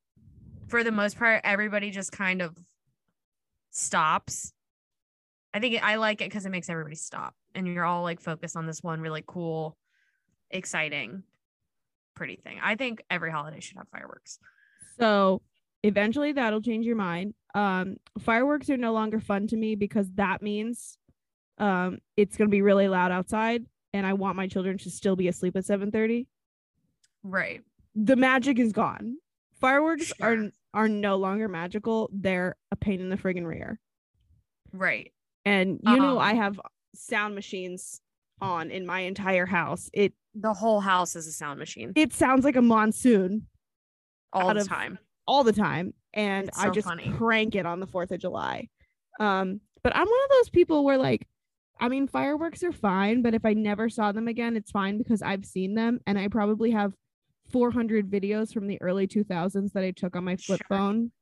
for 0.68 0.84
the 0.84 0.92
most 0.92 1.18
part 1.18 1.40
everybody 1.44 1.90
just 1.90 2.12
kind 2.12 2.42
of 2.42 2.56
stops. 3.70 4.52
I 5.54 5.60
think 5.60 5.82
I 5.82 5.96
like 5.96 6.20
it 6.20 6.28
because 6.28 6.44
it 6.44 6.50
makes 6.50 6.68
everybody 6.68 6.96
stop 6.96 7.34
and 7.54 7.66
you're 7.66 7.84
all 7.84 8.02
like 8.02 8.20
focused 8.20 8.56
on 8.56 8.66
this 8.66 8.82
one 8.82 9.00
really 9.00 9.24
cool, 9.26 9.76
exciting, 10.50 11.22
pretty 12.14 12.36
thing. 12.36 12.58
I 12.62 12.76
think 12.76 13.02
every 13.10 13.30
holiday 13.30 13.60
should 13.60 13.76
have 13.76 13.88
fireworks. 13.88 14.38
so 14.98 15.42
eventually 15.82 16.32
that'll 16.32 16.62
change 16.62 16.86
your 16.86 16.96
mind. 16.96 17.34
Um 17.54 17.96
fireworks 18.20 18.68
are 18.70 18.76
no 18.76 18.92
longer 18.92 19.20
fun 19.20 19.46
to 19.48 19.56
me 19.56 19.74
because 19.76 20.10
that 20.14 20.42
means 20.42 20.98
um 21.58 21.98
it's 22.16 22.36
gonna 22.36 22.50
be 22.50 22.62
really 22.62 22.88
loud 22.88 23.12
outside 23.12 23.64
and 23.92 24.06
I 24.06 24.12
want 24.14 24.36
my 24.36 24.46
children 24.46 24.78
to 24.78 24.90
still 24.90 25.16
be 25.16 25.28
asleep 25.28 25.56
at 25.56 25.64
7 25.64 25.90
30. 25.90 26.26
Right. 27.22 27.62
The 27.94 28.16
magic 28.16 28.58
is 28.58 28.72
gone. 28.72 29.16
Fireworks 29.60 30.12
Sure. 30.18 30.26
are 30.26 30.50
are 30.74 30.88
no 30.88 31.16
longer 31.16 31.48
magical. 31.48 32.10
They're 32.12 32.56
a 32.70 32.76
pain 32.76 33.00
in 33.00 33.08
the 33.08 33.16
friggin' 33.16 33.46
rear. 33.46 33.80
Right. 34.72 35.12
And 35.46 35.80
you 35.82 35.96
know 35.96 36.18
I 36.18 36.30
Um, 36.32 36.36
have 36.36 36.60
sound 36.94 37.34
machines 37.34 38.00
on 38.40 38.70
in 38.70 38.84
my 38.84 39.00
entire 39.00 39.46
house. 39.46 39.88
It 39.94 40.12
The 40.38 40.52
whole 40.52 40.80
house 40.80 41.16
is 41.16 41.26
a 41.26 41.32
sound 41.32 41.58
machine 41.58 41.92
it 41.96 42.12
sounds 42.12 42.44
like 42.44 42.56
a 42.56 42.62
monsoon 42.62 43.46
all 44.32 44.52
the 44.54 44.60
of- 44.60 44.68
time. 44.68 44.98
all 45.26 45.42
the 45.44 45.52
time 45.52 45.94
and 46.14 46.48
It's 46.48 46.58
I 46.58 46.68
just 46.70 46.86
funny. 46.86 47.10
crank 47.16 47.54
it 47.54 47.64
on 47.66 47.80
the 47.80 47.86
4th 47.86 48.10
of 48.12 48.20
July. 48.20 48.68
Um 49.18 49.60
but 49.82 49.94
I'm 49.96 50.06
one 50.06 50.24
of 50.24 50.30
those 50.30 50.50
people 50.50 50.84
where 50.84 50.98
like 50.98 51.26
I 51.80 51.88
mean 51.88 52.06
fireworks 52.08 52.62
are 52.64 52.72
fine, 52.72 53.22
but 53.22 53.34
if 53.34 53.44
I 53.44 53.52
never 53.54 53.88
saw 53.88 54.12
them 54.12 54.28
again, 54.28 54.56
it's 54.56 54.70
fine 54.70 54.98
because 54.98 55.22
I've 55.22 55.44
seen 55.44 55.74
them 55.74 56.00
and 56.06 56.18
I 56.18 56.28
probably 56.28 56.70
have 56.72 56.92
400 57.50 58.10
videos 58.10 58.52
from 58.52 58.66
the 58.66 58.80
early 58.82 59.06
2000s 59.06 59.72
that 59.72 59.84
I 59.84 59.90
took 59.92 60.16
on 60.16 60.24
my 60.24 60.36
flip 60.36 60.60
Sure. 60.68 60.76
phone 60.78 61.12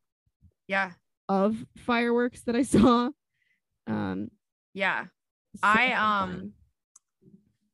Yeah. 0.68 0.92
of 1.28 1.64
fireworks 1.76 2.42
that 2.42 2.56
I 2.56 2.62
saw. 2.62 3.10
Um 3.86 4.30
Yeah. 4.72 5.04
so 5.56 5.60
I, 5.62 5.92
um, 5.92 6.30
fine. 6.30 6.52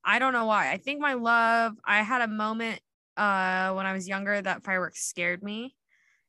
I 0.05 0.19
don't 0.19 0.33
know 0.33 0.47
why. 0.47 0.71
I 0.73 0.77
think 0.79 1.01
my 1.01 1.15
love, 1.15 1.75
I 1.85 2.03
had 2.03 2.23
a 2.23 2.29
moment 2.29 2.81
uh 3.17 3.73
when 3.75 3.87
I 3.87 3.93
was 3.93 4.09
younger 4.09 4.41
that 4.41 4.65
fireworks 4.65 5.03
scared 5.03 5.43
me. 5.43 5.75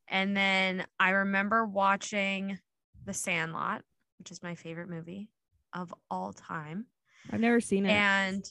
And 0.07 0.35
then 0.35 0.85
I 0.99 1.11
remember 1.11 1.65
watching 1.65 2.59
The 3.05 3.13
Sandlot, 3.13 3.83
which 4.19 4.31
is 4.31 4.43
my 4.43 4.55
favorite 4.55 4.89
movie 4.89 5.29
of 5.73 5.93
all 6.09 6.33
time. 6.33 6.87
I've 7.31 7.39
never 7.39 7.61
seen 7.61 7.85
it. 7.85 7.91
And 7.91 8.43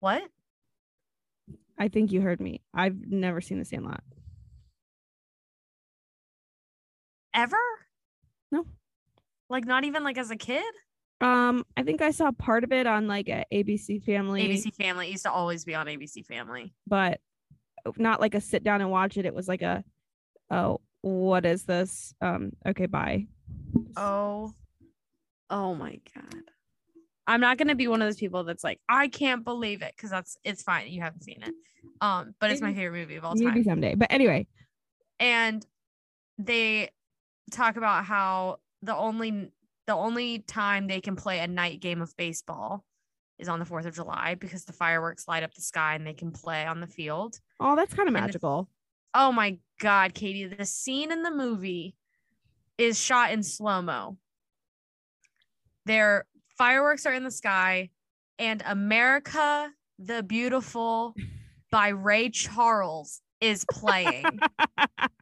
what? 0.00 0.22
I 1.78 1.88
think 1.88 2.12
you 2.12 2.20
heard 2.20 2.40
me. 2.40 2.60
I've 2.74 3.06
never 3.06 3.40
seen 3.40 3.58
The 3.58 3.64
Sandlot. 3.64 4.02
Ever? 7.32 7.56
No. 8.50 8.66
Like 9.48 9.64
not 9.64 9.84
even 9.84 10.04
like 10.04 10.18
as 10.18 10.30
a 10.30 10.36
kid? 10.36 10.64
Um, 11.20 11.66
I 11.76 11.82
think 11.82 12.00
I 12.00 12.12
saw 12.12 12.30
part 12.32 12.64
of 12.64 12.72
it 12.72 12.86
on 12.86 13.06
like 13.06 13.28
a 13.28 13.44
ABC 13.52 14.02
Family, 14.02 14.48
ABC 14.48 14.74
Family 14.74 15.08
it 15.08 15.12
used 15.12 15.24
to 15.24 15.32
always 15.32 15.64
be 15.64 15.74
on 15.74 15.86
ABC 15.86 16.24
Family. 16.24 16.72
but 16.86 17.20
not 17.96 18.20
like 18.20 18.34
a 18.34 18.40
sit 18.40 18.62
down 18.62 18.80
and 18.80 18.90
watch 18.90 19.16
it. 19.16 19.26
It 19.26 19.34
was 19.34 19.48
like 19.48 19.62
a, 19.62 19.84
oh, 20.50 20.80
what 21.02 21.46
is 21.46 21.64
this? 21.64 22.14
Um, 22.20 22.52
okay, 22.66 22.86
bye. 22.86 23.26
Oh, 23.96 24.52
oh 25.50 25.74
my 25.74 26.00
god. 26.14 26.42
I'm 27.26 27.40
not 27.40 27.58
gonna 27.58 27.74
be 27.74 27.86
one 27.86 28.02
of 28.02 28.08
those 28.08 28.16
people 28.16 28.44
that's 28.44 28.64
like, 28.64 28.80
I 28.88 29.08
can't 29.08 29.44
believe 29.44 29.82
it, 29.82 29.92
because 29.96 30.10
that's 30.10 30.36
it's 30.42 30.62
fine. 30.62 30.88
You 30.88 31.02
haven't 31.02 31.22
seen 31.22 31.42
it. 31.42 31.54
Um, 32.00 32.34
but 32.40 32.50
it's 32.50 32.62
my 32.62 32.74
favorite 32.74 32.98
movie 32.98 33.16
of 33.16 33.24
all 33.24 33.34
time. 33.34 33.44
Maybe 33.44 33.60
time. 33.60 33.72
someday. 33.74 33.94
But 33.94 34.10
anyway, 34.10 34.46
and 35.18 35.64
they 36.38 36.90
talk 37.50 37.76
about 37.76 38.04
how 38.04 38.60
the 38.82 38.96
only 38.96 39.52
the 39.86 39.94
only 39.94 40.40
time 40.40 40.86
they 40.86 41.00
can 41.00 41.16
play 41.16 41.40
a 41.40 41.46
night 41.48 41.80
game 41.80 42.00
of 42.02 42.16
baseball 42.16 42.84
is 43.38 43.48
on 43.48 43.58
the 43.58 43.64
4th 43.64 43.86
of 43.86 43.94
July 43.94 44.36
because 44.38 44.64
the 44.64 44.72
fireworks 44.72 45.26
light 45.26 45.42
up 45.42 45.54
the 45.54 45.62
sky 45.62 45.94
and 45.94 46.06
they 46.06 46.12
can 46.12 46.30
play 46.30 46.66
on 46.66 46.80
the 46.80 46.86
field. 46.86 47.40
oh, 47.58 47.74
that's 47.76 47.94
kind 47.94 48.08
of 48.08 48.14
the- 48.14 48.20
magical. 48.20 48.68
Oh 49.14 49.32
my 49.32 49.58
god, 49.80 50.14
Katie, 50.14 50.46
the 50.46 50.64
scene 50.64 51.10
in 51.10 51.22
the 51.22 51.30
movie 51.32 51.96
is 52.78 52.98
shot 53.00 53.32
in 53.32 53.42
slow-mo. 53.42 54.16
Their 55.86 56.26
fireworks 56.56 57.06
are 57.06 57.12
in 57.12 57.24
the 57.24 57.30
sky 57.30 57.90
and 58.38 58.62
America 58.66 59.70
the 59.98 60.22
Beautiful 60.22 61.14
by 61.72 61.88
Ray 61.88 62.30
Charles 62.30 63.20
is 63.40 63.64
playing. 63.70 64.24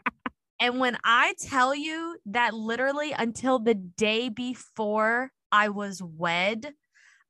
And 0.60 0.80
when 0.80 0.98
I 1.04 1.34
tell 1.40 1.74
you 1.74 2.16
that 2.26 2.54
literally 2.54 3.12
until 3.12 3.58
the 3.58 3.74
day 3.74 4.28
before 4.28 5.30
I 5.52 5.68
was 5.68 6.02
wed, 6.02 6.72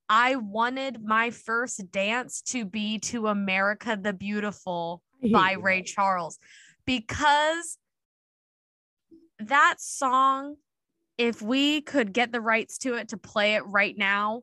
I 0.09 0.37
wanted 0.37 1.03
my 1.05 1.31
first 1.31 1.91
dance 1.91 2.41
to 2.49 2.65
be 2.65 2.99
to 3.01 3.27
America 3.27 3.99
the 4.01 4.15
Beautiful 4.15 5.03
by 5.31 5.53
Ray. 5.53 5.83
Charles 5.83 6.39
because 6.87 7.77
that 9.41 9.77
song, 9.79 10.57
if 11.19 11.43
we 11.43 11.83
could 11.83 12.15
get 12.15 12.33
the 12.33 12.41
rights 12.41 12.79
to 12.79 12.95
it 12.95 13.09
to 13.09 13.19
play 13.19 13.57
it 13.57 13.67
right 13.67 13.97
now, 13.97 14.43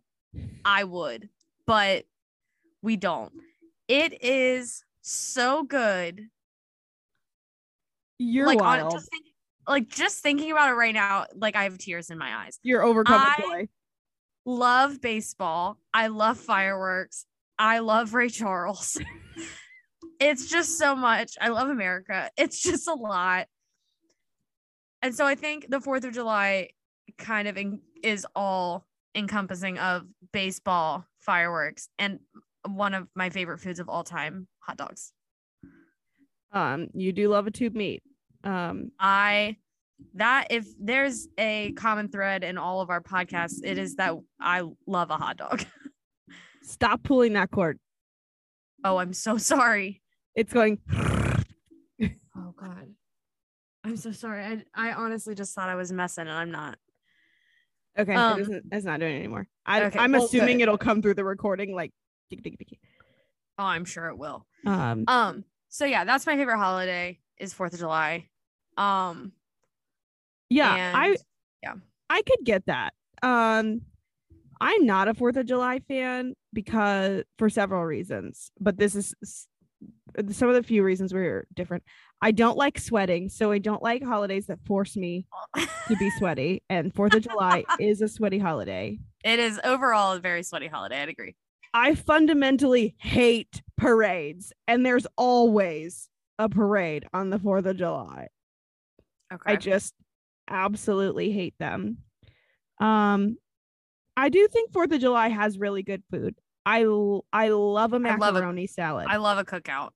I 0.63 0.83
would, 0.83 1.29
but 1.65 2.05
we 2.83 2.97
don't. 2.97 3.31
It 3.87 4.23
is 4.23 4.83
so 5.01 5.63
good 5.63 6.27
You're 8.17 8.47
like 8.47 8.59
wild. 8.59 8.85
on 8.85 8.91
just 8.91 9.09
think, 9.11 9.25
like 9.67 9.87
just 9.89 10.21
thinking 10.21 10.51
about 10.51 10.69
it 10.69 10.73
right 10.73 10.93
now 10.93 11.25
like 11.35 11.55
i 11.55 11.63
have 11.63 11.77
tears 11.77 12.09
in 12.09 12.17
my 12.17 12.33
eyes. 12.45 12.59
You're 12.63 12.83
overcome 12.83 13.21
with 13.21 13.33
I- 13.37 13.41
joy. 13.41 13.67
love 14.45 15.01
baseball. 15.01 15.79
I 15.93 16.07
love 16.07 16.37
fireworks. 16.37 17.25
I 17.57 17.79
love 17.79 18.13
ray 18.13 18.29
charles. 18.29 18.97
It's 20.17 20.49
just 20.49 20.77
so 20.77 20.95
much. 20.95 21.33
I 21.41 21.49
love 21.49 21.67
america. 21.69 22.29
It's 22.37 22.61
just 22.63 22.87
a 22.87 22.93
lot. 22.93 23.47
And 25.01 25.13
so 25.13 25.25
i 25.25 25.35
think 25.35 25.67
the 25.69 25.81
fourth 25.81 26.03
of 26.05 26.13
july 26.13 26.69
kind 27.17 27.47
of 27.47 27.57
en- 27.57 27.81
is 28.01 28.25
all 28.35 28.85
encompassing 29.13 29.77
of 29.77 30.03
baseball 30.33 31.05
fireworks 31.19 31.89
and 31.99 32.19
one 32.67 32.93
of 32.93 33.07
my 33.15 33.29
favorite 33.29 33.59
foods 33.59 33.79
of 33.79 33.87
all 33.89 34.03
time 34.03 34.47
hot 34.59 34.77
dogs 34.77 35.11
Um, 36.55 36.87
you 36.93 37.11
do 37.11 37.27
love 37.29 37.45
a 37.47 37.51
tube 37.51 37.75
meat. 37.75 38.01
Um, 38.43 38.91
I 38.99 39.57
that 40.15 40.47
if 40.49 40.65
there's 40.79 41.27
a 41.37 41.71
common 41.73 42.07
thread 42.09 42.43
in 42.43 42.57
all 42.57 42.81
of 42.81 42.89
our 42.89 43.01
podcasts, 43.01 43.59
it 43.63 43.77
is 43.77 43.95
that 43.95 44.13
I 44.39 44.63
love 44.87 45.09
a 45.09 45.17
hot 45.17 45.37
dog. 45.37 45.63
stop 46.63 47.03
pulling 47.03 47.33
that 47.33 47.51
cord. 47.51 47.77
Oh, 48.83 48.97
I'm 48.97 49.13
so 49.13 49.37
sorry. 49.37 50.01
It's 50.33 50.53
going. 50.53 50.79
Oh 52.37 52.53
God. 52.59 52.87
I'm 53.85 53.95
so 53.95 54.11
sorry. 54.11 54.43
I 54.43 54.89
I 54.89 54.91
honestly 54.93 55.35
just 55.35 55.55
thought 55.55 55.69
I 55.69 55.75
was 55.75 55.89
messing 55.91 56.27
and 56.27 56.37
I'm 56.37 56.51
not. 56.51 56.77
Okay, 57.97 58.13
Um, 58.13 58.37
it 58.37 58.41
isn't, 58.41 58.65
it's 58.73 58.85
not 58.85 58.99
doing 58.99 59.15
it 59.15 59.19
anymore. 59.19 59.47
I, 59.65 59.83
okay, 59.85 59.99
I'm 59.99 60.11
well, 60.11 60.25
assuming 60.25 60.57
good. 60.57 60.63
it'll 60.63 60.77
come 60.77 61.01
through 61.01 61.13
the 61.13 61.23
recording 61.23 61.73
like. 61.73 61.91
tick, 62.29 62.43
tick, 62.43 62.57
tick, 62.59 62.67
tick. 62.67 62.79
Oh, 63.57 63.63
I'm 63.63 63.85
sure 63.85 64.07
it 64.07 64.17
will. 64.17 64.45
Um, 64.65 65.05
Um, 65.07 65.45
so 65.75 65.83
yeah, 65.83 66.05
that's 66.05 66.25
my 66.25 66.37
favorite 66.37 66.57
holiday 66.57 67.19
is 67.37 67.53
Fourth 67.53 67.73
of 67.73 67.79
July. 67.79 68.29
Um 68.77 69.33
yeah, 70.49 70.93
I 70.95 71.17
yeah 71.61 71.73
I 72.09 72.21
could 72.21 72.45
get 72.45 72.65
that. 72.67 72.93
Um, 73.21 73.81
I'm 74.61 74.85
not 74.85 75.09
a 75.09 75.13
Fourth 75.13 75.35
of 75.35 75.45
July 75.45 75.79
fan 75.79 76.33
because 76.53 77.23
for 77.37 77.49
several 77.49 77.83
reasons, 77.83 78.51
but 78.57 78.77
this 78.77 78.95
is 78.95 79.13
some 80.31 80.47
of 80.47 80.55
the 80.55 80.63
few 80.63 80.81
reasons 80.81 81.13
we're 81.13 81.45
different. 81.53 81.83
I 82.21 82.31
don't 82.31 82.57
like 82.57 82.79
sweating, 82.79 83.27
so 83.27 83.51
I 83.51 83.57
don't 83.57 83.83
like 83.83 84.01
holidays 84.01 84.45
that 84.47 84.59
force 84.65 84.95
me 84.95 85.25
to 85.57 85.95
be 85.97 86.09
sweaty. 86.17 86.63
And 86.69 86.93
Fourth 86.93 87.15
of 87.15 87.23
July 87.23 87.65
is 87.79 88.01
a 88.01 88.07
sweaty 88.07 88.39
holiday. 88.39 88.97
it 89.25 89.39
is 89.39 89.59
overall 89.65 90.13
a 90.13 90.19
very 90.19 90.43
sweaty 90.43 90.67
holiday. 90.67 91.01
I'd 91.01 91.09
agree. 91.09 91.35
I 91.75 91.93
fundamentally 91.93 92.95
hate 92.99 93.61
parades, 93.75 94.53
and 94.65 94.85
there's 94.85 95.05
always 95.17 96.07
a 96.39 96.47
parade 96.47 97.05
on 97.13 97.29
the 97.29 97.37
4th 97.37 97.65
of 97.65 97.75
July. 97.75 98.29
Okay. 99.33 99.51
I 99.51 99.55
just 99.57 99.93
absolutely 100.49 101.31
hate 101.31 101.55
them. 101.59 101.97
Um, 102.79 103.35
I 104.15 104.29
do 104.29 104.47
think 104.47 104.71
4th 104.71 104.93
of 104.93 105.01
July 105.01 105.27
has 105.27 105.59
really 105.59 105.83
good 105.83 106.01
food. 106.09 106.35
I 106.65 106.83
love 106.83 107.23
a 107.33 107.97
I 107.97 108.15
love 108.15 108.35
macaroni 108.35 108.67
salad. 108.67 109.07
I 109.09 109.17
love 109.17 109.37
a 109.37 109.43
cookout. 109.43 109.89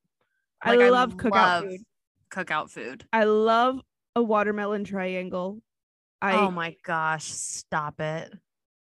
I 0.61 0.75
Like, 0.75 0.91
love 0.91 1.15
cookout 1.15 1.31
love 1.31 1.63
food. 1.63 1.79
Cookout 2.29 2.69
food. 2.69 3.05
I 3.13 3.23
love 3.23 3.79
a 4.17 4.21
watermelon 4.21 4.83
triangle. 4.83 5.61
I 6.21 6.33
oh 6.33 6.51
my 6.51 6.75
gosh, 6.83 7.23
stop 7.23 8.01
it. 8.01 8.33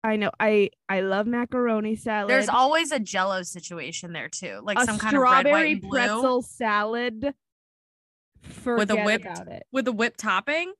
I 0.04 0.16
know 0.16 0.30
I 0.38 0.70
I 0.88 1.00
love 1.00 1.26
macaroni 1.26 1.96
salad. 1.96 2.30
There's 2.30 2.48
always 2.48 2.92
a 2.92 3.00
jello 3.00 3.42
situation 3.42 4.12
there 4.12 4.28
too. 4.28 4.60
Like 4.62 4.78
a 4.78 4.84
some 4.84 4.98
kind 4.98 5.16
of 5.16 5.20
strawberry 5.20 5.76
pretzel 5.76 6.42
salad. 6.42 7.34
Forget 8.42 9.04
whipped- 9.04 9.24
about 9.24 9.48
it. 9.48 9.64
with 9.72 9.88
a 9.88 9.92
whipped 9.92 10.20
topping. 10.20 10.72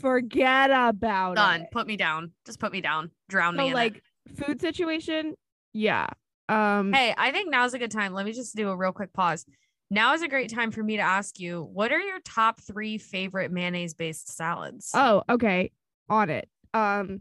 Forget 0.00 0.70
about 0.70 1.36
Done. 1.36 1.54
it. 1.54 1.58
Done. 1.58 1.66
Put 1.72 1.86
me 1.86 1.96
down. 1.96 2.32
Just 2.44 2.58
put 2.60 2.72
me 2.72 2.80
down. 2.80 3.10
Drown 3.28 3.56
me 3.56 3.64
So 3.64 3.66
in 3.68 3.72
like 3.72 4.02
food 4.36 4.60
situation, 4.60 5.34
yeah. 5.72 6.08
Um. 6.48 6.92
Hey, 6.92 7.14
I 7.16 7.30
think 7.30 7.50
now's 7.50 7.74
a 7.74 7.78
good 7.78 7.90
time. 7.90 8.12
Let 8.12 8.26
me 8.26 8.32
just 8.32 8.54
do 8.56 8.68
a 8.68 8.76
real 8.76 8.92
quick 8.92 9.12
pause. 9.12 9.46
Now 9.90 10.14
is 10.14 10.22
a 10.22 10.28
great 10.28 10.50
time 10.52 10.72
for 10.72 10.82
me 10.82 10.96
to 10.96 11.02
ask 11.02 11.38
you, 11.38 11.62
what 11.72 11.92
are 11.92 12.00
your 12.00 12.18
top 12.24 12.60
three 12.60 12.98
favorite 12.98 13.52
mayonnaise 13.52 13.94
based 13.94 14.34
salads? 14.34 14.90
oh, 14.94 15.22
okay. 15.30 15.70
On 16.08 16.28
it. 16.30 16.48
Um 16.74 17.20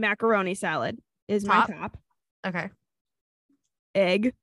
macaroni 0.00 0.54
salad 0.54 0.98
is 1.28 1.44
Top. 1.44 1.68
my 1.68 1.74
top. 1.76 1.96
okay. 2.46 2.70
Egg. 3.94 4.34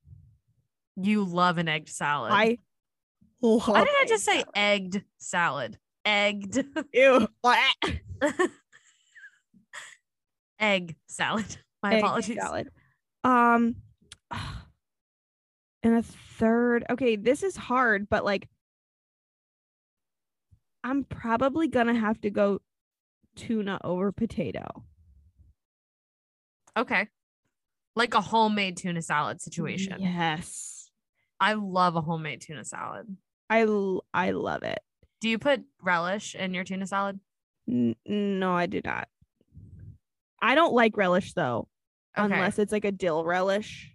You 0.95 1.23
love 1.23 1.57
an 1.57 1.67
egged 1.67 1.89
salad. 1.89 2.31
I 2.33 2.57
love 3.41 3.67
Why 3.67 3.83
did 3.83 3.89
I 3.95 4.01
egg 4.03 4.07
just 4.07 4.25
say 4.25 4.31
salad. 4.39 4.47
egged 4.55 5.03
salad? 5.17 5.77
Egged 6.05 6.65
ew? 6.93 7.27
egg 10.59 10.95
salad. 11.07 11.57
My 11.83 11.95
egg 11.95 12.03
apologies. 12.03 12.37
salad. 12.39 12.69
Um, 13.23 13.75
and 15.83 15.95
a 15.97 16.01
third. 16.03 16.85
Okay, 16.89 17.15
this 17.15 17.43
is 17.43 17.55
hard, 17.55 18.09
but 18.09 18.25
like, 18.25 18.47
I'm 20.83 21.03
probably 21.03 21.67
gonna 21.67 21.93
have 21.93 22.19
to 22.21 22.29
go 22.29 22.59
tuna 23.35 23.79
over 23.83 24.11
potato. 24.11 24.83
Okay. 26.77 27.07
Like 27.95 28.13
a 28.13 28.21
homemade 28.21 28.77
tuna 28.77 29.01
salad 29.01 29.41
situation. 29.41 29.95
Yes, 29.99 30.89
I 31.39 31.53
love 31.53 31.95
a 31.95 32.01
homemade 32.01 32.41
tuna 32.41 32.63
salad. 32.63 33.07
I 33.49 33.63
l- 33.63 34.05
I 34.13 34.31
love 34.31 34.63
it. 34.63 34.79
Do 35.21 35.29
you 35.29 35.39
put 35.39 35.63
relish 35.81 36.35
in 36.35 36.53
your 36.53 36.63
tuna 36.63 36.85
salad? 36.85 37.19
N- 37.67 37.95
no, 38.05 38.53
I 38.53 38.67
do 38.67 38.81
not. 38.85 39.07
I 40.41 40.53
don't 40.53 40.73
like 40.73 40.95
relish 40.95 41.33
though, 41.33 41.67
Okay. 42.17 42.25
unless 42.25 42.59
it's 42.59 42.71
like 42.71 42.85
a 42.85 42.91
dill 42.91 43.25
relish. 43.25 43.91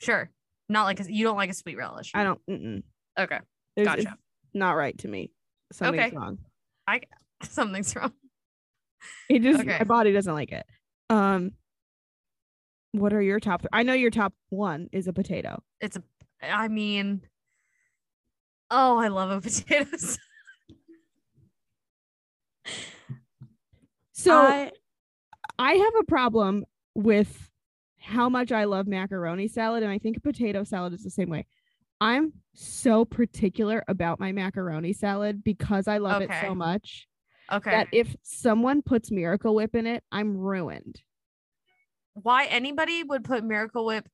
Sure. 0.00 0.30
Not 0.68 0.84
like 0.84 1.00
a, 1.00 1.10
you 1.10 1.24
don't 1.24 1.36
like 1.36 1.48
a 1.50 1.54
sweet 1.54 1.76
relish. 1.78 2.10
I 2.14 2.24
don't. 2.24 2.40
Mm-mm. 2.50 2.82
okay. 3.18 3.38
There's- 3.76 3.96
Gotcha. 4.04 4.18
Not 4.52 4.72
right 4.72 4.96
to 4.98 5.08
me. 5.08 5.30
Something's 5.72 6.08
Okay. 6.08 6.16
wrong. 6.16 6.38
Something's 7.42 7.94
wrong. 7.96 8.12
It 9.28 9.40
just 9.42 9.60
Okay. 9.60 9.78
my 9.78 9.84
body 9.84 10.12
doesn't 10.12 10.32
like 10.34 10.52
it. 10.52 10.64
Um, 11.10 11.52
what 12.98 13.12
are 13.12 13.22
your 13.22 13.40
top? 13.40 13.62
Th- 13.62 13.68
I 13.72 13.82
know 13.82 13.92
your 13.94 14.10
top 14.10 14.32
one 14.50 14.88
is 14.92 15.06
a 15.08 15.12
potato. 15.12 15.62
It's 15.80 15.96
a 15.96 16.02
I 16.42 16.68
mean 16.68 17.22
Oh, 18.70 18.98
I 18.98 19.08
love 19.08 19.30
a 19.30 19.40
potato. 19.48 19.96
So 24.12 24.34
I- 24.34 24.72
I 25.58 25.72
have 25.74 25.94
a 26.00 26.04
problem 26.04 26.64
with 26.94 27.50
how 27.98 28.28
much 28.28 28.52
I 28.52 28.64
love 28.64 28.86
macaroni 28.86 29.48
salad, 29.48 29.82
and 29.82 29.90
I 29.92 29.98
think 29.98 30.22
potato 30.22 30.64
salad 30.64 30.92
is 30.92 31.02
the 31.02 31.10
same 31.10 31.30
way. 31.30 31.46
I'm 32.00 32.32
so 32.54 33.04
particular 33.04 33.82
about 33.88 34.20
my 34.20 34.32
macaroni 34.32 34.92
salad 34.92 35.42
because 35.42 35.88
I 35.88 35.98
love 35.98 36.22
it 36.22 36.30
so 36.40 36.54
much 36.54 37.06
Okay. 37.50 37.70
that 37.70 37.88
if 37.92 38.14
someone 38.22 38.82
puts 38.82 39.10
Miracle 39.10 39.54
Whip 39.54 39.74
in 39.74 39.86
it, 39.86 40.02
I'm 40.12 40.36
ruined. 40.36 41.00
Why 42.22 42.46
anybody 42.46 43.02
would 43.02 43.24
put 43.24 43.44
Miracle 43.44 43.84
Whip? 43.86 44.08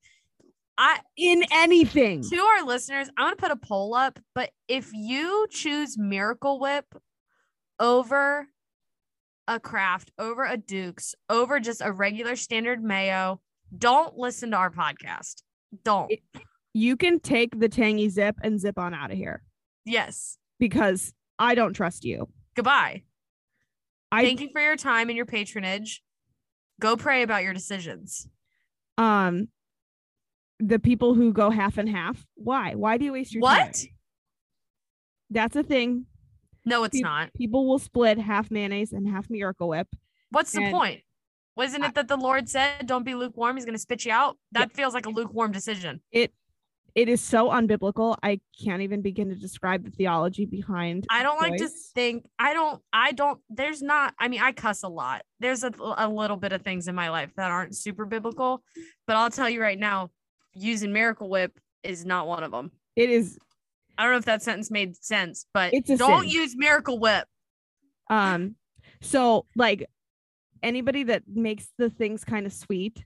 I 0.78 1.00
In 1.16 1.44
anything. 1.52 2.22
to 2.22 2.36
our 2.38 2.64
listeners, 2.64 3.08
I'm 3.16 3.26
gonna 3.26 3.36
put 3.36 3.50
a 3.50 3.56
poll 3.56 3.94
up. 3.94 4.18
But 4.34 4.50
if 4.68 4.90
you 4.92 5.46
choose 5.50 5.96
Miracle 5.98 6.58
Whip 6.58 6.86
over 7.78 8.48
a 9.48 9.60
Kraft, 9.60 10.10
over 10.18 10.44
a 10.44 10.56
Duke's, 10.56 11.14
over 11.28 11.60
just 11.60 11.82
a 11.82 11.92
regular 11.92 12.36
standard 12.36 12.82
mayo, 12.82 13.40
don't 13.76 14.16
listen 14.16 14.50
to 14.52 14.56
our 14.56 14.70
podcast. 14.70 15.42
Don't. 15.84 16.10
It- 16.12 16.22
You 16.74 16.96
can 16.96 17.20
take 17.20 17.58
the 17.58 17.68
tangy 17.68 18.08
zip 18.08 18.36
and 18.42 18.58
zip 18.58 18.78
on 18.78 18.94
out 18.94 19.10
of 19.10 19.18
here 19.18 19.42
yes. 19.84 20.38
because 20.58 21.12
I 21.38 21.54
don't 21.54 21.74
trust 21.74 22.02
you. 22.04 22.28
Goodbye. 22.54 23.02
I 24.10 24.24
Thank 24.24 24.40
you 24.40 24.48
for 24.52 24.60
your 24.62 24.76
time 24.76 25.08
and 25.10 25.16
your 25.16 25.26
patronage. 25.26 26.02
Go 26.82 26.96
pray 26.96 27.22
about 27.22 27.44
your 27.44 27.54
decisions. 27.54 28.28
um 28.98 29.48
the 30.58 30.78
people 30.78 31.14
who 31.14 31.32
go 31.32 31.50
half 31.50 31.78
and 31.78 31.88
half. 31.88 32.24
Why? 32.34 32.74
Why 32.74 32.96
do 32.98 33.04
you 33.04 33.12
waste 33.12 33.32
your 33.32 33.42
time? 33.42 33.66
What? 33.68 33.84
That's 35.30 35.56
a 35.56 35.62
thing. 35.62 36.06
No, 36.64 36.84
it's 36.84 36.98
Pe- 36.98 37.02
not. 37.02 37.32
People 37.34 37.66
will 37.68 37.80
split 37.80 38.18
half 38.18 38.50
mayonnaise 38.50 38.92
and 38.92 39.08
half 39.08 39.28
Miracle 39.30 39.68
Whip. 39.68 39.88
What's 40.30 40.52
the 40.52 40.70
point? 40.70 41.00
Wasn't 41.56 41.84
it 41.84 41.94
that 41.94 42.08
the 42.08 42.16
Lord 42.16 42.48
said, 42.48 42.86
"Don't 42.86 43.04
be 43.04 43.14
lukewarm"? 43.14 43.56
He's 43.56 43.64
going 43.64 43.74
to 43.74 43.80
spit 43.80 44.04
you 44.04 44.12
out. 44.12 44.38
That 44.52 44.72
feels 44.72 44.94
like 44.94 45.06
a 45.06 45.10
lukewarm 45.10 45.52
decision. 45.52 46.00
It 46.10 46.32
it 46.94 47.08
is 47.08 47.20
so 47.20 47.48
unbiblical. 47.50 48.16
I 48.22 48.40
can't 48.62 48.82
even 48.82 49.00
begin 49.02 49.28
to 49.30 49.34
describe 49.34 49.84
the 49.84 49.90
theology 49.90 50.44
behind. 50.46 51.06
I 51.10 51.22
don't 51.22 51.40
like 51.40 51.56
to 51.56 51.68
think. 51.94 52.26
I 52.38 52.52
don't. 52.54 52.82
I 52.92 53.12
don't. 53.12 53.40
There's 53.48 53.82
not. 53.82 54.14
I 54.18 54.28
mean, 54.28 54.40
I 54.40 54.52
cuss 54.52 54.82
a 54.82 54.88
lot. 54.88 55.22
There's 55.40 55.64
a, 55.64 55.72
a 55.80 56.08
little 56.08 56.36
bit 56.36 56.52
of 56.52 56.62
things 56.62 56.88
in 56.88 56.94
my 56.94 57.08
life 57.10 57.30
that 57.36 57.50
aren't 57.50 57.74
super 57.76 58.04
biblical, 58.04 58.62
but 59.06 59.16
I'll 59.16 59.30
tell 59.30 59.48
you 59.48 59.62
right 59.62 59.78
now, 59.78 60.10
using 60.54 60.92
Miracle 60.92 61.28
Whip 61.28 61.58
is 61.82 62.04
not 62.04 62.26
one 62.26 62.42
of 62.44 62.50
them. 62.50 62.70
It 62.94 63.08
is 63.10 63.38
I 63.96 64.04
don't 64.04 64.12
know 64.12 64.18
if 64.18 64.24
that 64.26 64.42
sentence 64.42 64.70
made 64.70 64.96
sense, 64.96 65.46
but 65.52 65.72
It's 65.74 65.88
don't 65.98 66.22
sin. 66.22 66.30
use 66.30 66.54
Miracle 66.56 66.98
Whip. 66.98 67.26
um 68.10 68.56
so 69.00 69.46
like 69.56 69.86
anybody 70.62 71.04
that 71.04 71.22
makes 71.26 71.68
the 71.78 71.90
things 71.90 72.24
kind 72.24 72.46
of 72.46 72.52
sweet. 72.52 73.04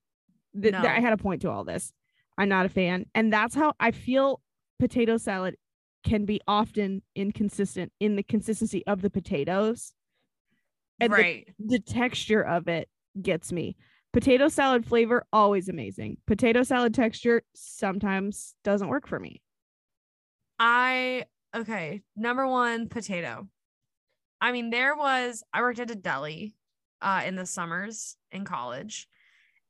Th- 0.61 0.75
th- 0.75 0.85
I 0.85 1.01
had 1.01 1.13
a 1.13 1.17
point 1.17 1.43
to 1.43 1.51
all 1.51 1.65
this. 1.65 1.93
I'm 2.39 2.49
not 2.49 2.67
a 2.67 2.71
fan, 2.71 3.07
and 3.15 3.33
that's 3.33 3.55
how 3.55 3.73
I 3.81 3.91
feel. 3.91 4.41
Potato 4.79 5.17
salad 5.17 5.57
can 6.05 6.25
be 6.25 6.41
often 6.47 7.03
inconsistent 7.15 7.93
in 7.99 8.17
the 8.17 8.23
consistency 8.23 8.87
of 8.87 9.03
the 9.03 9.11
potatoes. 9.11 9.93
And 11.01 11.13
the 11.13 11.45
the 11.59 11.79
texture 11.79 12.43
of 12.43 12.69
it 12.69 12.89
gets 13.21 13.53
me. 13.53 13.77
Potato 14.13 14.49
salad 14.49 14.87
flavor 14.87 15.27
always 15.33 15.69
amazing. 15.69 16.17
Potato 16.27 16.63
salad 16.63 16.95
texture 16.95 17.43
sometimes 17.55 18.55
doesn't 18.65 18.89
work 18.89 19.07
for 19.07 19.21
me. 19.21 19.43
I 20.59 21.25
okay. 21.55 22.03
Number 22.17 22.47
one, 22.47 22.89
potato. 22.89 23.49
I 24.41 24.53
mean, 24.53 24.71
there 24.71 24.95
was 24.97 25.43
I 25.53 25.61
worked 25.61 25.81
at 25.81 25.91
a 25.91 25.95
deli 25.95 26.55
uh 27.03 27.23
in 27.27 27.37
the 27.37 27.47
summers 27.47 28.17
in 28.31 28.45
college, 28.45 29.09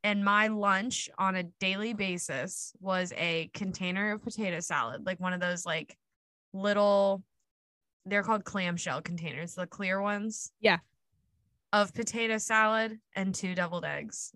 and 0.07 0.25
my 0.25 0.47
lunch 0.47 1.11
on 1.19 1.35
a 1.35 1.43
daily 1.59 1.93
basis 1.93 2.73
was 2.81 3.13
a 3.17 3.51
container 3.53 4.13
of 4.13 4.23
potato 4.23 4.61
salad, 4.61 5.05
like 5.05 5.19
one 5.19 5.33
of 5.33 5.41
those 5.41 5.67
like 5.67 5.99
little 6.53 7.25
they're 8.05 8.23
called 8.23 8.45
clamshell 8.45 9.03
containers, 9.03 9.57
the 9.57 9.67
clear 9.67 10.01
ones. 10.01 10.53
Yeah. 10.61 10.79
Of 11.73 11.93
potato 11.93 12.39
salad 12.39 13.01
and 13.17 13.35
two 13.35 13.57
deviled 13.57 13.85
eggs. 13.85 14.31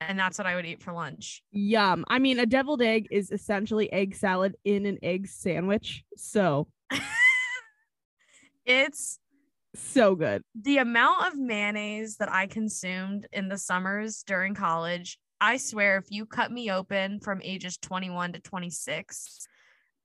And 0.00 0.18
that's 0.18 0.36
what 0.36 0.48
I 0.48 0.56
would 0.56 0.66
eat 0.66 0.82
for 0.82 0.92
lunch. 0.92 1.44
Yum. 1.52 2.04
I 2.08 2.18
mean, 2.18 2.40
a 2.40 2.46
deviled 2.46 2.82
egg 2.82 3.06
is 3.12 3.30
essentially 3.30 3.92
egg 3.92 4.16
salad 4.16 4.56
in 4.64 4.84
an 4.84 4.98
egg 5.00 5.28
sandwich. 5.28 6.02
So, 6.16 6.66
It's 8.66 9.18
so 9.74 10.14
good. 10.14 10.42
the 10.54 10.78
amount 10.78 11.26
of 11.26 11.38
mayonnaise 11.38 12.16
that 12.18 12.30
I 12.32 12.46
consumed 12.46 13.26
in 13.32 13.48
the 13.48 13.58
summers 13.58 14.22
during 14.26 14.54
college, 14.54 15.18
I 15.40 15.56
swear, 15.56 15.98
if 15.98 16.06
you 16.10 16.26
cut 16.26 16.50
me 16.52 16.70
open 16.70 17.20
from 17.20 17.40
ages 17.42 17.76
21 17.78 18.32
to 18.34 18.40
26, 18.40 19.46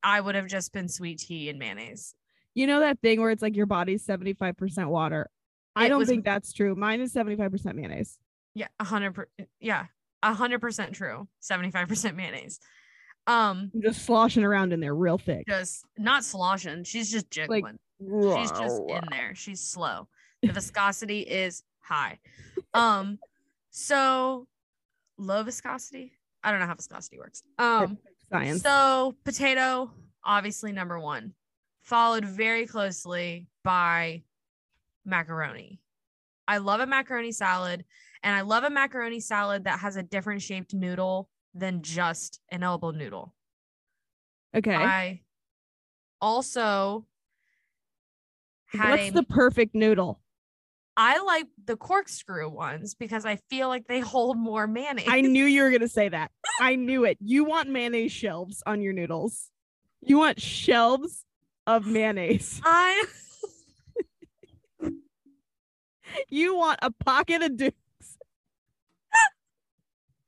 I 0.04 0.20
would 0.22 0.36
have 0.36 0.48
just 0.48 0.74
been 0.74 0.88
sweet 0.88 1.20
tea 1.20 1.50
and 1.50 1.60
mayonnaise. 1.60 2.14
You 2.56 2.68
know 2.68 2.80
that 2.80 3.00
thing 3.02 3.22
where 3.22 3.32
it's 3.32 3.42
like 3.42 3.56
your 3.56 3.66
body's 3.68 4.06
75% 4.06 4.88
water? 4.88 5.30
I 5.76 5.86
It 5.86 5.90
don't 5.90 6.00
was- 6.00 6.10
think 6.10 6.26
that's 6.26 6.52
true. 6.52 6.76
Mine 6.76 7.00
is 7.02 7.14
75% 7.14 7.76
mayonnaise. 7.76 8.18
Yeah, 8.56 8.68
hundred. 8.82 9.14
per- 9.14 9.28
Yeah, 9.60 9.86
a 10.24 10.34
hundred 10.34 10.60
percent 10.60 10.94
true. 10.94 11.28
Seventy-five 11.40 11.88
percent 11.88 12.18
mayonnaise. 12.18 12.60
Um, 13.28 13.70
I'm 13.76 13.82
just 13.84 14.04
sloshing 14.04 14.44
around 14.44 14.74
in 14.74 14.80
there 14.80 14.96
real 14.96 15.20
thick. 15.20 15.46
just 15.48 15.86
not 15.98 16.26
sloshing. 16.26 16.84
She's 16.84 17.12
just 17.12 17.30
jiggling. 17.30 17.78
She's 18.00 18.52
just 18.52 18.82
in 18.88 19.02
there. 19.10 19.36
She's 19.36 19.62
slow. 19.62 20.08
The 20.42 20.54
viscosity 20.54 21.20
is 21.20 21.64
high. 21.82 22.20
Um, 22.74 23.20
so 23.72 24.48
low 25.18 25.44
viscosity. 25.44 26.14
I 26.44 26.52
don't 26.52 26.60
know 26.60 26.68
how 26.68 26.76
viscosity 26.76 27.18
works. 27.18 27.44
Um, 27.58 27.98
Science. 28.32 28.62
so 28.62 29.16
potato, 29.26 29.92
obviously 30.24 30.72
number 30.72 31.00
one, 31.00 31.34
followed 31.82 32.26
very 32.26 32.66
closely 32.66 33.48
by 33.64 34.24
macaroni. 35.06 35.82
I 36.48 36.60
love 36.60 36.80
a 36.80 36.88
macaroni 36.88 37.32
salad, 37.32 37.84
and 38.24 38.36
I 38.36 38.42
love 38.42 38.64
a 38.64 38.70
macaroni 38.70 39.20
salad 39.20 39.66
that 39.66 39.80
has 39.80 39.98
a 39.98 40.04
different 40.04 40.42
shaped 40.42 40.74
noodle 40.74 41.30
than 41.54 41.82
just 41.82 42.40
an 42.50 42.64
elbow 42.64 42.92
noodle. 42.92 43.34
okay. 44.56 44.76
I 44.76 45.22
also 46.22 47.00
had 47.00 47.09
What's 48.74 49.10
a 49.10 49.12
the 49.12 49.24
perfect 49.24 49.76
noodle? 49.76 50.22
I 50.96 51.20
like 51.20 51.48
the 51.66 51.78
corkscrew 51.78 52.50
ones 52.50 52.94
because 52.94 53.26
I 53.26 53.38
feel 53.50 53.68
like 53.68 53.88
they 53.88 54.00
hold 54.02 54.38
more 54.38 54.68
mayonnaise. 54.68 55.08
I 55.08 55.22
knew 55.22 55.46
you 55.46 55.64
were 55.64 55.70
going 55.70 55.82
to 55.82 55.88
say 55.88 56.10
that. 56.10 56.32
I 56.60 56.76
knew 56.76 57.06
it. 57.06 57.18
You 57.22 57.46
want 57.46 57.70
mayonnaise 57.70 58.12
shelves 58.12 58.62
on 58.66 58.82
your 58.82 58.94
noodles. 58.94 59.50
You 60.02 60.18
want 60.18 60.42
shelves 60.42 61.26
of 61.66 61.86
mayonnaise. 61.86 62.62
I 62.66 63.06
You 66.30 66.56
want 66.56 66.80
a 66.82 66.92
pocket 66.92 67.44
of 67.44 67.56
dukes 67.56 67.76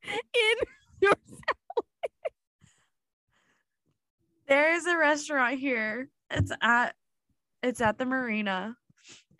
in 0.04 0.56
your 1.00 1.12
there 4.48 4.74
is 4.74 4.86
a 4.86 4.96
restaurant 4.98 5.58
here. 5.58 6.08
It's 6.30 6.52
at 6.60 6.94
it's 7.62 7.80
at 7.80 7.98
the 7.98 8.04
marina. 8.06 8.76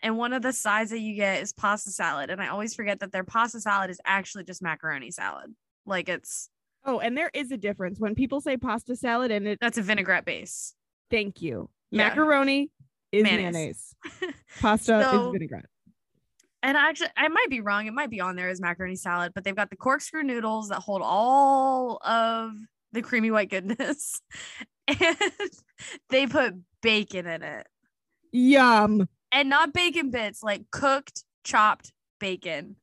And 0.01 0.17
one 0.17 0.33
of 0.33 0.41
the 0.41 0.51
sides 0.51 0.91
that 0.91 0.99
you 0.99 1.15
get 1.15 1.41
is 1.41 1.53
pasta 1.53 1.89
salad. 1.91 2.29
And 2.29 2.41
I 2.41 2.49
always 2.49 2.75
forget 2.75 2.99
that 2.99 3.11
their 3.13 3.23
pasta 3.23 3.61
salad 3.61 3.89
is 3.89 4.01
actually 4.05 4.43
just 4.43 4.61
macaroni 4.61 5.11
salad. 5.11 5.53
Like 5.85 6.09
it's 6.09 6.49
Oh, 6.85 6.99
and 6.99 7.17
there 7.17 7.31
is 7.33 7.49
a 7.51 7.57
difference 7.57 7.97
when 7.99 8.13
people 8.13 8.41
say 8.41 8.57
pasta 8.57 8.95
salad 8.97 9.31
and 9.31 9.47
it 9.47 9.59
that's 9.61 9.77
a 9.77 9.81
vinaigrette 9.81 10.25
base. 10.25 10.73
thank 11.09 11.41
you. 11.41 11.69
Yeah. 11.91 12.09
Macaroni 12.09 12.69
is 13.13 13.23
Mayonnaise. 13.23 13.53
mayonnaise. 13.53 13.95
Pasta 14.59 15.07
So- 15.09 15.27
is 15.27 15.31
vinaigrette. 15.33 15.65
And 16.65 16.77
actually, 16.77 17.09
I 17.17 17.27
might 17.27 17.49
be 17.49 17.59
wrong. 17.59 17.87
It 17.87 17.93
might 17.93 18.09
be 18.09 18.21
on 18.21 18.35
there 18.37 18.47
as 18.49 18.59
macaroni 18.61 18.95
salad, 18.95 19.33
but 19.35 19.43
they've 19.43 19.55
got 19.55 19.69
the 19.69 19.75
corkscrew 19.75 20.23
noodles 20.23 20.69
that 20.69 20.79
hold 20.79 21.01
all 21.03 21.97
of 22.05 22.51
the 22.93 23.01
creamy 23.01 23.31
white 23.31 23.49
goodness. 23.49 24.21
And 24.87 25.17
they 26.09 26.27
put 26.27 26.55
bacon 26.81 27.25
in 27.25 27.41
it. 27.41 27.67
Yum. 28.33 29.07
And 29.31 29.49
not 29.49 29.73
bacon 29.73 30.11
bits, 30.11 30.43
like 30.43 30.69
cooked, 30.71 31.23
chopped 31.43 31.93
bacon. 32.19 32.75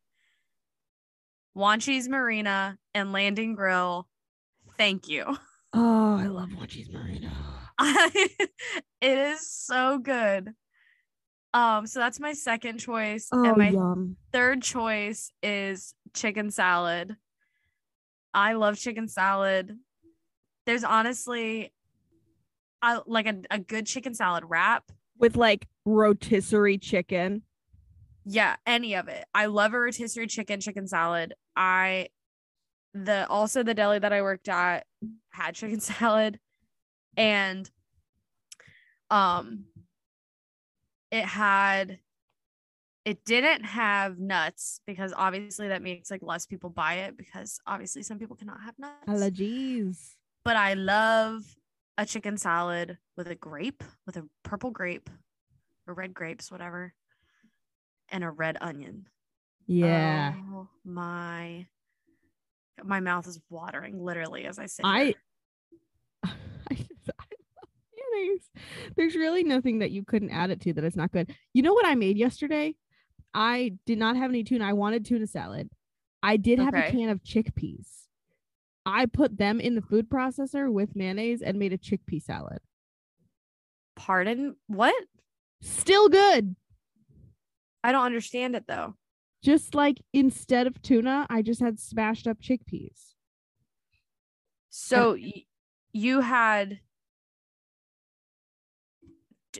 Wanchi's 1.57 2.09
Marina 2.09 2.79
and 2.95 3.13
Landing 3.13 3.55
Grill. 3.55 4.09
Thank 4.79 5.09
you. 5.09 5.25
Oh, 5.73 6.17
I 6.17 6.27
love 6.27 6.49
Wanchi's 6.51 6.91
Marina. 6.91 7.33
it 7.81 8.51
is 9.01 9.51
so 9.51 9.99
good. 9.99 10.53
Um, 11.53 11.87
so 11.87 11.99
that's 11.99 12.21
my 12.21 12.33
second 12.33 12.79
choice. 12.79 13.29
Oh, 13.33 13.45
and 13.45 13.57
my 13.57 13.71
yum. 13.71 14.17
third 14.33 14.63
choice 14.63 15.33
is 15.43 15.95
chicken 16.15 16.51
salad. 16.51 17.17
I 18.33 18.53
love 18.53 18.79
chicken 18.79 19.09
salad. 19.09 19.77
There's 20.67 20.85
honestly 20.85 21.73
I 22.83 23.01
like 23.07 23.27
a, 23.27 23.43
a 23.51 23.59
good 23.59 23.87
chicken 23.87 24.15
salad 24.15 24.45
wrap. 24.47 24.85
With 25.21 25.37
like 25.37 25.69
rotisserie 25.85 26.79
chicken. 26.79 27.43
Yeah, 28.25 28.57
any 28.67 28.95
of 28.95 29.09
it. 29.09 29.25
I 29.35 29.47
love 29.47 29.75
a 29.75 29.79
rotisserie 29.81 30.27
chicken 30.27 30.61
chicken 30.61 30.87
salad. 30.87 31.35
I 31.57 32.09
the 32.95 33.27
also 33.29 33.63
the 33.63 33.75
deli 33.75 33.99
that 34.01 34.13
I 34.13 34.23
worked 34.23 34.49
at 34.49 34.85
had 35.31 35.55
chicken 35.55 35.81
salad. 35.81 36.39
and 37.17 37.71
um 39.11 39.65
it 41.11 41.25
had 41.25 41.99
it 43.05 43.25
didn't 43.25 43.65
have 43.65 44.19
nuts 44.19 44.81
because 44.87 45.13
obviously 45.17 45.69
that 45.69 45.83
makes 45.83 46.11
like 46.11 46.23
less 46.23 46.47
people 46.47 46.71
buy 46.71 46.95
it 46.95 47.17
because 47.17 47.59
obviously 47.67 48.03
some 48.03 48.19
people 48.19 48.37
cannot 48.37 48.61
have 48.63 48.79
nuts. 48.79 48.95
Allergies. 49.09 50.15
But 50.45 50.57
I 50.57 50.75
love 50.75 51.43
a 52.01 52.07
chicken 52.07 52.39
salad 52.39 52.97
with 53.15 53.29
a 53.29 53.35
grape, 53.35 53.85
with 54.07 54.17
a 54.17 54.25
purple 54.43 54.71
grape 54.71 55.11
or 55.87 55.93
red 55.93 56.15
grapes, 56.15 56.51
whatever, 56.51 56.95
and 58.09 58.25
a 58.25 58.31
red 58.31 58.57
onion. 58.63 59.07
Yeah. 59.67 60.33
Oh 60.55 60.67
my 60.83 61.67
my 62.83 63.01
mouth 63.01 63.29
is 63.29 63.39
watering 63.51 64.03
literally 64.03 64.47
as 64.47 64.59
I 64.59 64.65
say. 64.65 64.81
I, 64.83 65.15
I, 66.25 66.75
just- 66.75 67.11
I 67.21 67.25
mayonnaise. 68.13 68.49
There's 68.97 69.15
really 69.15 69.45
nothing 69.45 69.81
that 69.81 69.91
you 69.91 70.03
couldn't 70.03 70.31
add 70.31 70.49
it 70.49 70.63
to 70.63 70.73
that 70.73 70.85
is 70.85 70.97
not 70.97 71.13
good. 71.13 71.31
You 71.53 71.61
know 71.63 71.75
what 71.75 71.85
I 71.87 71.97
made 71.97 72.17
yesterday? 72.17 72.77
I 73.35 73.73
did 73.85 73.99
not 73.99 74.17
have 74.17 74.31
any 74.31 74.43
tuna. 74.43 74.65
I 74.65 74.73
wanted 74.73 75.05
tuna 75.05 75.27
salad. 75.27 75.69
I 76.23 76.39
did 76.39 76.59
have 76.59 76.73
a 76.75 76.91
can 76.91 77.11
of 77.11 77.23
chickpeas. 77.23 77.87
I 78.87 79.07
put 79.07 79.37
them 79.39 79.61
in 79.61 79.75
the 79.75 79.83
food 79.83 80.09
processor 80.09 80.73
with 80.73 80.97
mayonnaise 80.97 81.43
and 81.43 81.59
made 81.59 81.73
a 81.73 81.79
chickpea 81.79 82.23
salad. 82.23 82.59
Pardon? 83.97 84.57
What? 84.67 84.95
Still 85.61 86.09
good. 86.09 86.57
I 87.85 87.93
don't 87.93 88.05
understand 88.05 88.57
it 88.57 88.65
though. 88.67 88.95
Just 89.43 89.75
like 89.75 89.99
instead 90.13 90.67
of 90.67 90.81
tuna, 90.83 91.27
I 91.31 91.43
just 91.43 91.61
had 91.61 91.79
smashed 91.79 92.27
up 92.27 92.39
chickpeas. 92.41 93.15
So 94.71 95.13
y- 95.13 95.45
you 95.93 96.21
had 96.21 96.81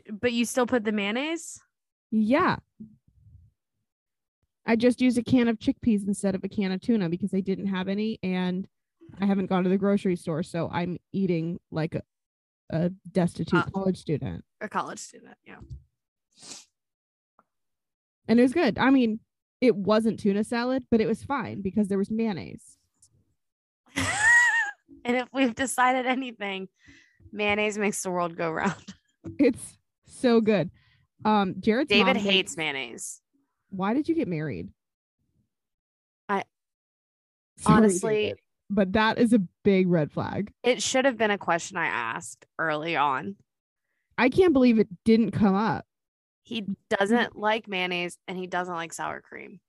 but 0.09 0.31
you 0.31 0.45
still 0.45 0.65
put 0.65 0.85
the 0.85 0.91
mayonnaise? 0.91 1.59
Yeah. 2.11 2.57
I 4.65 4.75
just 4.75 5.01
used 5.01 5.17
a 5.17 5.23
can 5.23 5.47
of 5.47 5.59
chickpeas 5.59 6.07
instead 6.07 6.35
of 6.35 6.43
a 6.43 6.49
can 6.49 6.71
of 6.71 6.81
tuna 6.81 7.09
because 7.09 7.33
I 7.33 7.41
didn't 7.41 7.67
have 7.67 7.87
any 7.87 8.19
and 8.23 8.67
I 9.19 9.25
haven't 9.25 9.47
gone 9.47 9.63
to 9.63 9.69
the 9.69 9.77
grocery 9.77 10.15
store, 10.15 10.43
so 10.43 10.69
I'm 10.71 10.97
eating 11.11 11.59
like 11.71 11.95
a, 11.95 12.01
a 12.69 12.89
destitute 13.11 13.59
Uh. 13.59 13.69
college 13.73 13.97
student. 13.97 14.43
A 14.61 14.69
college 14.69 14.99
student, 14.99 15.35
yeah. 15.45 15.57
And 18.27 18.39
it 18.39 18.43
was 18.43 18.53
good. 18.53 18.77
I 18.77 18.89
mean, 18.89 19.19
it 19.59 19.75
wasn't 19.75 20.19
tuna 20.19 20.43
salad, 20.43 20.85
but 20.89 21.01
it 21.01 21.07
was 21.07 21.23
fine 21.23 21.61
because 21.61 21.87
there 21.87 21.97
was 21.97 22.09
mayonnaise. 22.11 22.77
And 25.03 25.17
if 25.17 25.27
we've 25.33 25.55
decided 25.55 26.05
anything, 26.05 26.67
mayonnaise 27.31 27.75
makes 27.75 28.03
the 28.03 28.11
world 28.11 28.35
go 28.37 28.51
round. 28.51 28.75
It's 29.39 29.77
so 30.05 30.41
good. 30.41 30.69
Um 31.25 31.55
Jared's 31.59 31.89
David 31.89 32.17
hates 32.17 32.55
mayonnaise. 32.55 33.19
Why 33.71 33.95
did 33.95 34.07
you 34.07 34.13
get 34.15 34.27
married? 34.27 34.69
I- 36.29 36.43
Sorry, 37.57 37.75
Honestly, 37.77 38.15
David, 38.15 38.39
but 38.73 38.93
that 38.93 39.19
is 39.19 39.33
a 39.33 39.41
big 39.63 39.87
red 39.87 40.11
flag. 40.11 40.51
it 40.63 40.81
should 40.81 41.05
have 41.05 41.17
been 41.17 41.31
a 41.31 41.37
question 41.37 41.77
I 41.77 41.87
asked 41.87 42.45
early 42.57 42.95
on. 42.95 43.35
I 44.17 44.29
can't 44.29 44.53
believe 44.53 44.79
it 44.79 44.87
didn't 45.03 45.31
come 45.31 45.55
up. 45.55 45.85
He 46.43 46.65
doesn't 46.89 47.35
like 47.35 47.67
mayonnaise 47.67 48.17
and 48.27 48.37
he 48.37 48.47
doesn't 48.47 48.73
like 48.73 48.93
sour 48.93 49.21
cream. 49.21 49.59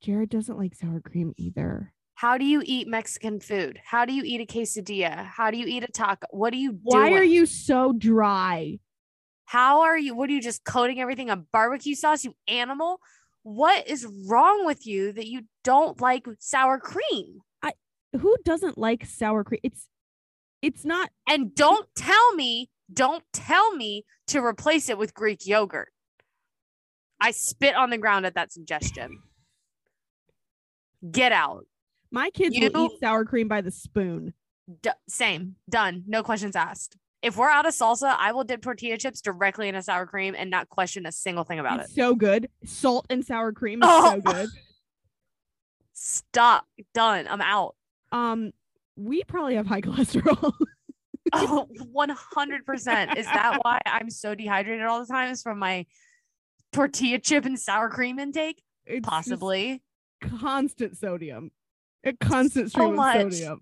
Jared 0.00 0.30
doesn't 0.30 0.58
like 0.58 0.74
sour 0.74 1.00
cream 1.00 1.34
either. 1.36 1.92
How 2.14 2.38
do 2.38 2.44
you 2.44 2.62
eat 2.64 2.86
Mexican 2.86 3.40
food? 3.40 3.80
How 3.84 4.04
do 4.04 4.12
you 4.12 4.22
eat 4.24 4.40
a 4.40 4.46
quesadilla? 4.46 5.24
How 5.24 5.50
do 5.50 5.58
you 5.58 5.66
eat 5.66 5.82
a 5.82 5.88
taco? 5.88 6.26
What 6.30 6.52
do 6.52 6.58
you 6.58 6.78
Why 6.82 7.12
are 7.12 7.24
you 7.24 7.44
so 7.46 7.92
dry? 7.92 8.78
How 9.46 9.82
are 9.82 9.98
you? 9.98 10.14
What 10.14 10.30
are 10.30 10.32
you 10.32 10.40
just 10.40 10.64
coating 10.64 11.00
everything 11.00 11.28
in 11.28 11.46
barbecue 11.52 11.94
sauce, 11.94 12.24
you 12.24 12.34
animal? 12.48 13.00
What 13.42 13.88
is 13.88 14.06
wrong 14.28 14.64
with 14.64 14.86
you 14.86 15.12
that 15.12 15.26
you 15.26 15.42
don't 15.64 16.00
like 16.00 16.26
sour 16.38 16.78
cream? 16.78 17.40
Who 18.20 18.36
doesn't 18.44 18.78
like 18.78 19.04
sour 19.06 19.44
cream? 19.44 19.60
It's 19.62 19.88
it's 20.62 20.84
not 20.84 21.10
And 21.28 21.54
don't 21.54 21.86
tell 21.96 22.34
me, 22.34 22.70
don't 22.92 23.22
tell 23.32 23.74
me 23.76 24.04
to 24.28 24.40
replace 24.42 24.88
it 24.88 24.96
with 24.98 25.14
Greek 25.14 25.46
yogurt. 25.46 25.90
I 27.20 27.30
spit 27.32 27.74
on 27.74 27.90
the 27.90 27.98
ground 27.98 28.26
at 28.26 28.34
that 28.34 28.52
suggestion. 28.52 29.20
Get 31.10 31.32
out. 31.32 31.66
my 32.10 32.30
kids 32.30 32.56
will 32.58 32.86
eat 32.86 33.00
sour 33.00 33.24
cream 33.24 33.48
by 33.48 33.60
the 33.60 33.70
spoon. 33.70 34.32
D- 34.82 34.90
same. 35.08 35.56
Done. 35.68 36.04
No 36.06 36.22
questions 36.22 36.56
asked. 36.56 36.96
If 37.20 37.36
we're 37.36 37.50
out 37.50 37.66
of 37.66 37.72
salsa, 37.74 38.14
I 38.18 38.32
will 38.32 38.44
dip 38.44 38.62
tortilla 38.62 38.96
chips 38.98 39.20
directly 39.20 39.68
into 39.68 39.82
sour 39.82 40.06
cream 40.06 40.34
and 40.36 40.50
not 40.50 40.68
question 40.68 41.04
a 41.06 41.12
single 41.12 41.44
thing 41.44 41.58
about 41.58 41.80
It's 41.80 41.90
it. 41.90 41.94
so 41.94 42.14
good. 42.14 42.48
Salt 42.64 43.06
and 43.10 43.24
sour 43.24 43.52
cream 43.52 43.82
is 43.82 43.88
Oh. 43.90 44.12
so 44.14 44.20
good. 44.20 44.48
Stop. 45.92 46.66
Done. 46.92 47.26
I'm 47.28 47.40
out. 47.40 47.74
Um, 48.14 48.52
we 48.96 49.24
probably 49.24 49.56
have 49.56 49.66
high 49.66 49.80
cholesterol. 49.82 50.52
Oh, 51.32 51.66
100%. 51.94 53.16
Is 53.16 53.26
that 53.26 53.58
why 53.62 53.80
I'm 53.86 54.08
so 54.08 54.34
dehydrated 54.34 54.84
all 54.84 55.00
the 55.00 55.06
time? 55.06 55.32
Is 55.32 55.42
from 55.42 55.58
my 55.58 55.86
tortilla 56.72 57.18
chip 57.18 57.44
and 57.44 57.58
sour 57.58 57.88
cream 57.90 58.18
intake? 58.18 58.62
It's 58.86 59.06
Possibly. 59.06 59.82
constant 60.22 60.96
sodium. 60.96 61.50
A 62.04 62.12
constant 62.12 62.70
So 62.70 62.78
stream 62.80 62.98
of 62.98 63.32
sodium. 63.32 63.60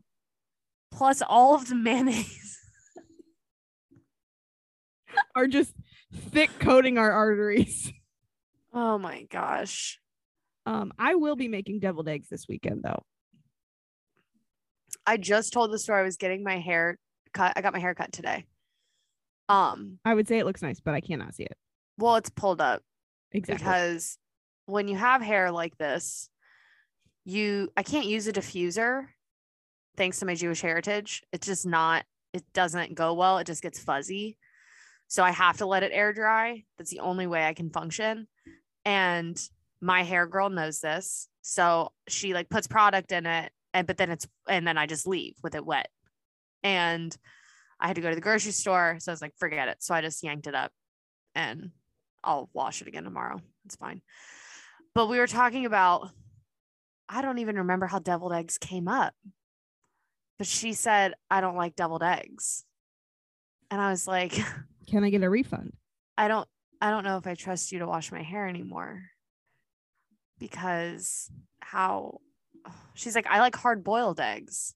Plus 0.93 1.23
all 1.27 1.55
of 1.55 1.69
the 1.69 1.75
mayonnaise. 1.77 2.59
Are 5.37 5.47
just 5.47 5.73
thick 6.15 6.51
coating 6.59 6.99
our 6.99 7.11
arteries. 7.11 7.91
Oh 8.75 8.99
my 8.99 9.23
gosh. 9.31 9.99
Um, 10.67 10.93
I 10.99 11.15
will 11.15 11.37
be 11.37 11.49
making 11.49 11.79
deviled 11.81 12.09
eggs 12.09 12.29
this 12.29 12.47
weekend 12.49 12.83
though. 12.83 13.03
I 15.07 15.17
just 15.17 15.53
told 15.53 15.73
the 15.73 15.79
story 15.79 16.01
I 16.01 16.05
was 16.05 16.17
getting 16.17 16.43
my 16.45 16.59
hair 16.59 16.99
cut. 17.33 17.53
I 17.57 17.61
got 17.61 17.73
my 17.73 17.79
hair 17.81 17.95
cut 17.95 18.13
today. 18.13 18.45
Um, 19.49 19.99
I 20.05 20.15
would 20.15 20.29
say 20.29 20.39
it 20.39 20.47
looks 20.47 20.63
nice, 20.63 20.81
but 20.81 20.95
I 20.95 21.01
cannot 21.01 21.35
see 21.35 21.43
it. 21.45 21.57
well, 21.99 22.17
it's 22.17 22.31
pulled 22.31 22.61
up 22.61 22.83
Exactly. 23.33 23.63
because 23.65 24.19
when 24.67 24.89
you 24.89 24.97
have 24.97 25.21
hair 25.21 25.51
like 25.51 25.77
this, 25.79 26.29
you 27.25 27.71
I 27.77 27.83
can't 27.83 28.07
use 28.07 28.27
a 28.27 28.33
diffuser 28.33 29.07
thanks 29.97 30.19
to 30.21 30.27
my 30.27 30.35
Jewish 30.35 30.61
heritage. 30.61 31.23
It's 31.33 31.47
just 31.47 31.67
not 31.67 32.05
it 32.33 32.45
doesn't 32.55 32.95
go 32.95 33.13
well. 33.15 33.39
It 33.39 33.47
just 33.47 33.63
gets 33.63 33.79
fuzzy. 33.79 34.39
So 35.09 35.23
I 35.23 35.33
have 35.33 35.59
to 35.59 35.67
let 35.67 35.83
it 35.83 35.91
air 35.93 36.13
dry. 36.15 36.65
That's 36.79 36.91
the 36.91 37.01
only 37.01 37.27
way 37.27 37.45
I 37.47 37.53
can 37.53 37.69
function. 37.69 38.27
And 38.87 39.39
my 39.83 40.03
hair 40.03 40.27
girl 40.27 40.49
knows 40.49 40.81
this. 40.81 41.29
So 41.43 41.93
she 42.09 42.33
like 42.33 42.49
puts 42.49 42.67
product 42.67 43.13
in 43.13 43.27
it 43.27 43.53
and 43.75 43.87
but 43.87 43.97
then 43.97 44.11
it's 44.11 44.27
and 44.49 44.67
then 44.67 44.79
I 44.79 44.87
just 44.87 45.07
leave 45.07 45.35
with 45.43 45.55
it 45.55 45.65
wet. 45.65 45.89
And 46.63 47.17
I 47.81 47.89
had 47.89 47.97
to 47.97 48.03
go 48.03 48.11
to 48.11 48.15
the 48.15 48.21
grocery 48.21 48.53
store. 48.53 48.97
So 49.01 49.11
I 49.11 49.15
was 49.15 49.23
like, 49.23 49.35
forget 49.37 49.69
it. 49.69 49.83
So 49.83 49.95
I 49.95 50.01
just 50.01 50.23
yanked 50.23 50.47
it 50.47 50.55
up 50.55 50.71
and 51.35 51.71
I'll 52.23 52.49
wash 52.53 52.81
it 52.81 52.89
again 52.89 53.05
tomorrow. 53.05 53.41
It's 53.65 53.77
fine. 53.77 54.03
But 54.95 55.09
we 55.09 55.19
were 55.19 55.27
talking 55.27 55.67
about, 55.67 56.09
I 57.09 57.23
don't 57.23 57.39
even 57.39 57.57
remember 57.57 57.87
how 57.87 57.99
deviled 57.99 58.33
eggs 58.33 58.59
came 58.59 58.87
up. 58.87 59.15
But 60.39 60.47
she 60.47 60.73
said, 60.75 61.15
I 61.31 61.41
don't 61.41 61.57
like 61.57 61.75
deviled 61.75 62.03
eggs. 62.03 62.65
And 63.71 63.81
I 63.81 63.91
was 63.91 64.07
like, 64.07 64.39
Can 64.87 65.05
I 65.05 65.11
get 65.11 65.23
a 65.23 65.31
refund? 65.31 65.73
I 66.19 66.29
don't 66.29 66.49
I 66.81 66.91
don't 66.91 67.05
know 67.05 67.17
if 67.17 67.27
I 67.27 67.35
trust 67.35 67.73
you 67.73 67.79
to 67.79 67.87
wash 67.87 68.13
my 68.13 68.23
hair 68.23 68.47
anymore. 68.47 69.03
Because 70.39 71.31
how 71.61 72.19
she's 72.95 73.15
like, 73.15 73.27
I 73.27 73.41
like 73.41 73.57
hard 73.57 73.85
boiled 73.85 74.21
eggs, 74.21 74.75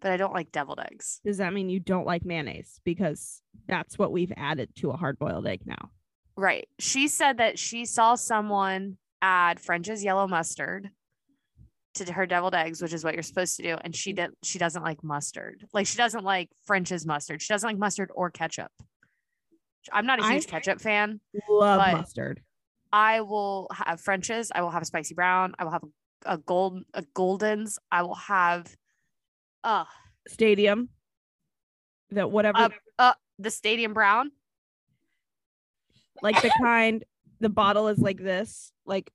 but 0.00 0.12
I 0.12 0.16
don't 0.16 0.34
like 0.34 0.52
deviled 0.52 0.80
eggs. 0.80 1.20
Does 1.24 1.38
that 1.38 1.52
mean 1.52 1.68
you 1.68 1.80
don't 1.80 2.06
like 2.06 2.24
mayonnaise? 2.24 2.80
Because 2.84 3.42
that's 3.66 3.98
what 3.98 4.12
we've 4.12 4.32
added 4.36 4.70
to 4.76 4.90
a 4.90 4.96
hard 4.96 5.18
boiled 5.18 5.46
egg 5.46 5.62
now. 5.64 5.90
Right. 6.36 6.68
She 6.78 7.08
said 7.08 7.38
that 7.38 7.58
she 7.58 7.84
saw 7.84 8.14
someone 8.14 8.96
add 9.20 9.60
French's 9.60 10.04
yellow 10.04 10.28
mustard 10.28 10.90
to 11.94 12.12
her 12.12 12.26
deviled 12.26 12.54
eggs, 12.54 12.80
which 12.80 12.92
is 12.92 13.04
what 13.04 13.14
you're 13.14 13.22
supposed 13.22 13.56
to 13.56 13.62
do. 13.62 13.76
And 13.80 13.94
she 13.94 14.12
mm-hmm. 14.12 14.26
did 14.26 14.34
she 14.42 14.58
doesn't 14.58 14.82
like 14.82 15.02
mustard. 15.02 15.66
Like 15.72 15.86
she 15.86 15.96
doesn't 15.96 16.24
like 16.24 16.48
French's 16.64 17.06
mustard. 17.06 17.42
She 17.42 17.52
doesn't 17.52 17.68
like 17.68 17.78
mustard 17.78 18.10
or 18.14 18.30
ketchup. 18.30 18.70
I'm 19.92 20.06
not 20.06 20.20
a 20.20 20.30
huge 20.30 20.46
ketchup 20.46 20.80
fan. 20.80 21.20
Love 21.48 21.92
mustard. 21.92 22.40
I 22.92 23.20
will 23.20 23.68
have 23.72 24.00
French's. 24.00 24.50
I 24.54 24.62
will 24.62 24.70
have 24.70 24.82
a 24.82 24.86
spicy 24.86 25.14
brown. 25.14 25.54
I 25.58 25.64
will 25.64 25.72
have 25.72 25.82
a, 25.82 25.88
a 26.24 26.38
gold 26.38 26.84
a 26.94 27.02
Gulden's. 27.14 27.78
I 27.90 28.02
will 28.02 28.14
have 28.14 28.74
uh 29.64 29.84
Stadium. 30.26 30.88
That 32.10 32.30
whatever 32.30 32.58
uh, 32.58 32.68
uh 32.98 33.14
the 33.38 33.50
stadium 33.50 33.92
brown. 33.92 34.32
like 36.22 36.40
the 36.42 36.50
kind 36.62 37.04
the 37.40 37.48
bottle 37.48 37.88
is 37.88 37.98
like 37.98 38.18
this, 38.18 38.72
like 38.84 39.12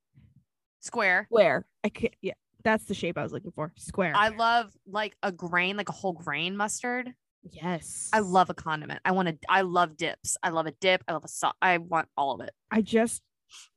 Square. 0.79 1.27
square. 1.29 1.65
I 1.83 1.89
can't 1.89 2.13
yeah, 2.21 2.33
that's 2.63 2.85
the 2.85 2.93
shape 2.93 3.17
I 3.17 3.23
was 3.23 3.31
looking 3.31 3.51
for. 3.51 3.73
Square. 3.77 4.13
I 4.15 4.29
love 4.29 4.73
like 4.87 5.15
a 5.23 5.31
grain, 5.31 5.77
like 5.77 5.89
a 5.89 5.93
whole 5.93 6.13
grain 6.13 6.55
mustard. 6.55 7.13
Yes. 7.51 8.09
I 8.13 8.19
love 8.19 8.49
a 8.49 8.53
condiment. 8.53 9.01
I 9.03 9.11
want 9.11 9.27
to. 9.27 9.37
I 9.49 9.61
love 9.61 9.97
dips. 9.97 10.37
I 10.43 10.49
love 10.49 10.65
a 10.65 10.71
dip. 10.71 11.03
I 11.07 11.13
love 11.13 11.25
a 11.25 11.27
sauce. 11.27 11.55
I 11.61 11.77
want 11.77 12.07
all 12.15 12.33
of 12.33 12.41
it. 12.41 12.51
I 12.71 12.81
just 12.81 13.21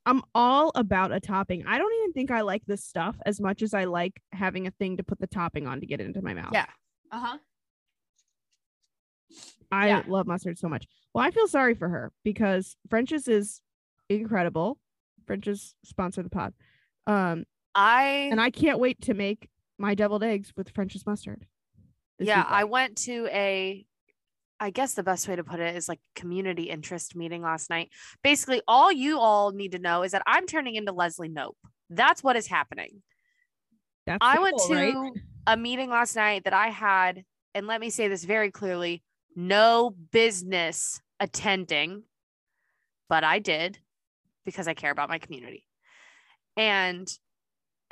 I'm 0.05 0.21
all 0.33 0.71
about 0.75 1.11
a 1.11 1.19
topping. 1.19 1.65
I 1.67 1.77
don't 1.77 1.93
even 2.01 2.13
think 2.13 2.31
I 2.31 2.41
like 2.41 2.65
this 2.65 2.83
stuff 2.83 3.15
as 3.25 3.39
much 3.39 3.61
as 3.61 3.73
I 3.73 3.85
like 3.85 4.21
having 4.31 4.67
a 4.67 4.71
thing 4.71 4.97
to 4.97 5.03
put 5.03 5.19
the 5.19 5.27
topping 5.27 5.67
on 5.67 5.81
to 5.81 5.85
get 5.85 6.01
it 6.01 6.05
into 6.05 6.21
my 6.21 6.33
mouth. 6.33 6.51
Yeah. 6.53 6.65
Uh 7.11 7.19
huh. 7.19 7.37
I 9.71 9.87
yeah. 9.87 10.03
love 10.07 10.27
mustard 10.27 10.57
so 10.57 10.69
much. 10.69 10.87
Well, 11.13 11.25
I 11.25 11.31
feel 11.31 11.47
sorry 11.47 11.73
for 11.73 11.89
her 11.89 12.11
because 12.23 12.75
French's 12.89 13.27
is 13.27 13.61
incredible. 14.09 14.77
French's 15.25 15.75
sponsor 15.83 16.23
the 16.23 16.29
pod. 16.29 16.53
Um, 17.05 17.45
I 17.75 18.29
and 18.31 18.41
I 18.41 18.49
can't 18.49 18.79
wait 18.79 19.01
to 19.03 19.13
make 19.13 19.49
my 19.77 19.93
deviled 19.93 20.23
eggs 20.23 20.53
with 20.55 20.69
French's 20.69 21.05
mustard. 21.05 21.45
yeah. 22.19 22.45
I 22.47 22.63
went 22.63 22.97
to 22.99 23.27
a. 23.31 23.85
I 24.59 24.71
guess 24.71 24.93
the 24.93 25.03
best 25.03 25.27
way 25.27 25.35
to 25.35 25.43
put 25.43 25.59
it 25.59 25.75
is 25.75 25.87
like 25.87 25.99
community 26.15 26.63
interest 26.63 27.15
meeting 27.15 27.41
last 27.41 27.69
night. 27.69 27.89
Basically, 28.23 28.61
all 28.67 28.91
you 28.91 29.19
all 29.19 29.51
need 29.51 29.73
to 29.73 29.79
know 29.79 30.03
is 30.03 30.13
that 30.13 30.23
I'm 30.25 30.47
turning 30.47 30.75
into 30.75 30.91
Leslie 30.91 31.29
Knope. 31.29 31.55
That's 31.89 32.23
what 32.23 32.35
is 32.35 32.47
happening. 32.47 33.03
That's 34.05 34.17
I 34.21 34.37
the 34.37 34.41
went 34.41 34.57
to 34.67 34.73
right? 34.73 35.11
a 35.45 35.57
meeting 35.57 35.89
last 35.89 36.15
night 36.15 36.45
that 36.45 36.53
I 36.53 36.69
had, 36.69 37.23
and 37.53 37.67
let 37.67 37.79
me 37.79 37.89
say 37.89 38.07
this 38.07 38.23
very 38.23 38.51
clearly 38.51 39.03
no 39.35 39.93
business 40.11 41.01
attending, 41.19 42.03
but 43.09 43.23
I 43.23 43.39
did 43.39 43.77
because 44.45 44.67
I 44.67 44.73
care 44.73 44.91
about 44.91 45.09
my 45.09 45.19
community. 45.19 45.65
And 46.55 47.07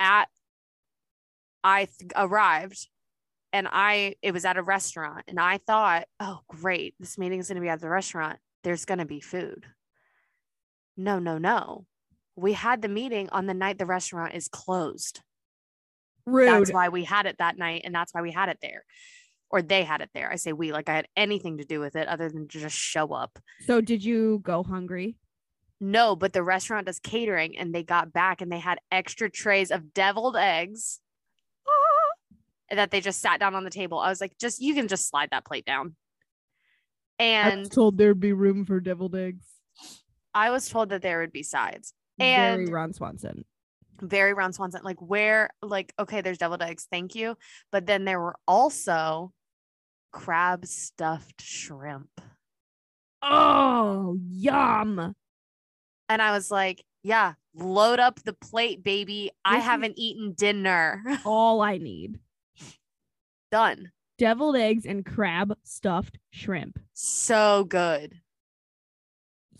at, 0.00 0.28
I 1.62 1.84
th- 1.84 2.10
arrived 2.16 2.88
and 3.56 3.66
I, 3.70 4.16
it 4.20 4.32
was 4.32 4.44
at 4.44 4.58
a 4.58 4.62
restaurant, 4.62 5.24
and 5.28 5.40
I 5.40 5.58
thought, 5.66 6.04
oh, 6.20 6.40
great, 6.46 6.94
this 7.00 7.16
meeting 7.16 7.40
is 7.40 7.48
going 7.48 7.56
to 7.56 7.62
be 7.62 7.70
at 7.70 7.80
the 7.80 7.88
restaurant. 7.88 8.38
There's 8.64 8.84
going 8.84 8.98
to 8.98 9.06
be 9.06 9.20
food. 9.20 9.64
No, 10.94 11.18
no, 11.18 11.38
no. 11.38 11.86
We 12.36 12.52
had 12.52 12.82
the 12.82 12.88
meeting 12.88 13.30
on 13.30 13.46
the 13.46 13.54
night 13.54 13.78
the 13.78 13.86
restaurant 13.86 14.34
is 14.34 14.46
closed 14.46 15.22
Rude. 16.26 16.48
that's 16.48 16.72
why 16.72 16.90
we 16.90 17.04
had 17.04 17.24
it 17.24 17.36
that 17.38 17.56
night 17.56 17.82
and 17.84 17.94
that's 17.94 18.12
why 18.12 18.20
we 18.20 18.32
had 18.32 18.50
it 18.50 18.58
there 18.60 18.84
or 19.48 19.62
they 19.62 19.84
had 19.84 20.00
it 20.00 20.10
there 20.12 20.30
i 20.30 20.34
say 20.34 20.52
we 20.52 20.72
like 20.72 20.88
i 20.88 20.94
had 20.94 21.06
anything 21.16 21.58
to 21.58 21.64
do 21.64 21.78
with 21.78 21.94
it 21.94 22.08
other 22.08 22.28
than 22.28 22.48
to 22.48 22.58
just 22.58 22.76
show 22.76 23.12
up 23.14 23.38
so 23.60 23.80
did 23.80 24.04
you 24.04 24.40
go 24.42 24.64
hungry? 24.64 25.16
no 25.80 26.16
but 26.16 26.32
the 26.32 26.42
restaurant 26.42 26.86
does 26.86 26.98
catering 26.98 27.56
and 27.56 27.72
they 27.72 27.84
got 27.84 28.12
back 28.12 28.40
and 28.40 28.50
they 28.50 28.58
had 28.58 28.80
extra 28.90 29.30
trays 29.30 29.70
of 29.70 29.94
deviled 29.94 30.36
eggs 30.36 30.98
that 32.70 32.90
they 32.90 33.00
just 33.00 33.20
sat 33.20 33.38
down 33.40 33.54
on 33.54 33.64
the 33.64 33.70
table 33.70 33.98
i 33.98 34.08
was 34.08 34.20
like 34.20 34.36
just 34.38 34.60
you 34.60 34.74
can 34.74 34.88
just 34.88 35.08
slide 35.08 35.28
that 35.30 35.44
plate 35.44 35.64
down 35.64 35.94
I 37.18 37.44
was 37.44 37.52
and 37.54 37.72
told 37.72 37.96
there'd 37.96 38.20
be 38.20 38.32
room 38.32 38.64
for 38.66 38.78
deviled 38.80 39.14
eggs. 39.16 39.46
i 40.34 40.50
was 40.50 40.68
told 40.68 40.88
that 40.90 41.02
there 41.02 41.20
would 41.20 41.32
be 41.32 41.42
sides 41.42 41.92
Very 42.18 42.64
And- 42.64 42.72
Ron 42.72 42.92
Swanson. 42.92 43.44
very 44.02 44.34
Ron 44.34 44.52
Swanson. 44.52 44.82
Like 44.84 45.00
where, 45.00 45.48
like, 45.62 45.94
okay, 45.98 46.20
there's 46.20 46.36
deviled 46.36 46.60
eggs, 46.60 46.86
thank 46.90 47.14
you. 47.14 47.36
But 47.72 47.86
then 47.86 48.04
there 48.04 48.20
were 48.20 48.36
also 48.46 49.32
crab 50.12 50.66
stuffed 50.66 51.40
shrimp. 51.40 52.10
Oh, 53.22 54.18
yum. 54.28 55.14
And 56.10 56.22
I 56.22 56.32
was 56.32 56.50
like, 56.50 56.84
yeah, 57.02 57.34
load 57.54 57.98
up 58.00 58.22
the 58.22 58.34
plate, 58.34 58.82
baby. 58.84 59.30
I 59.44 59.58
haven't 59.58 59.94
eaten 59.98 60.34
dinner. 60.34 61.02
All 61.24 61.62
I 61.62 61.78
need. 61.78 62.18
Done. 63.56 63.90
Deviled 64.18 64.56
eggs 64.56 64.84
and 64.84 65.02
crab 65.02 65.56
stuffed 65.64 66.18
shrimp. 66.30 66.78
So 66.92 67.64
good. 67.64 68.20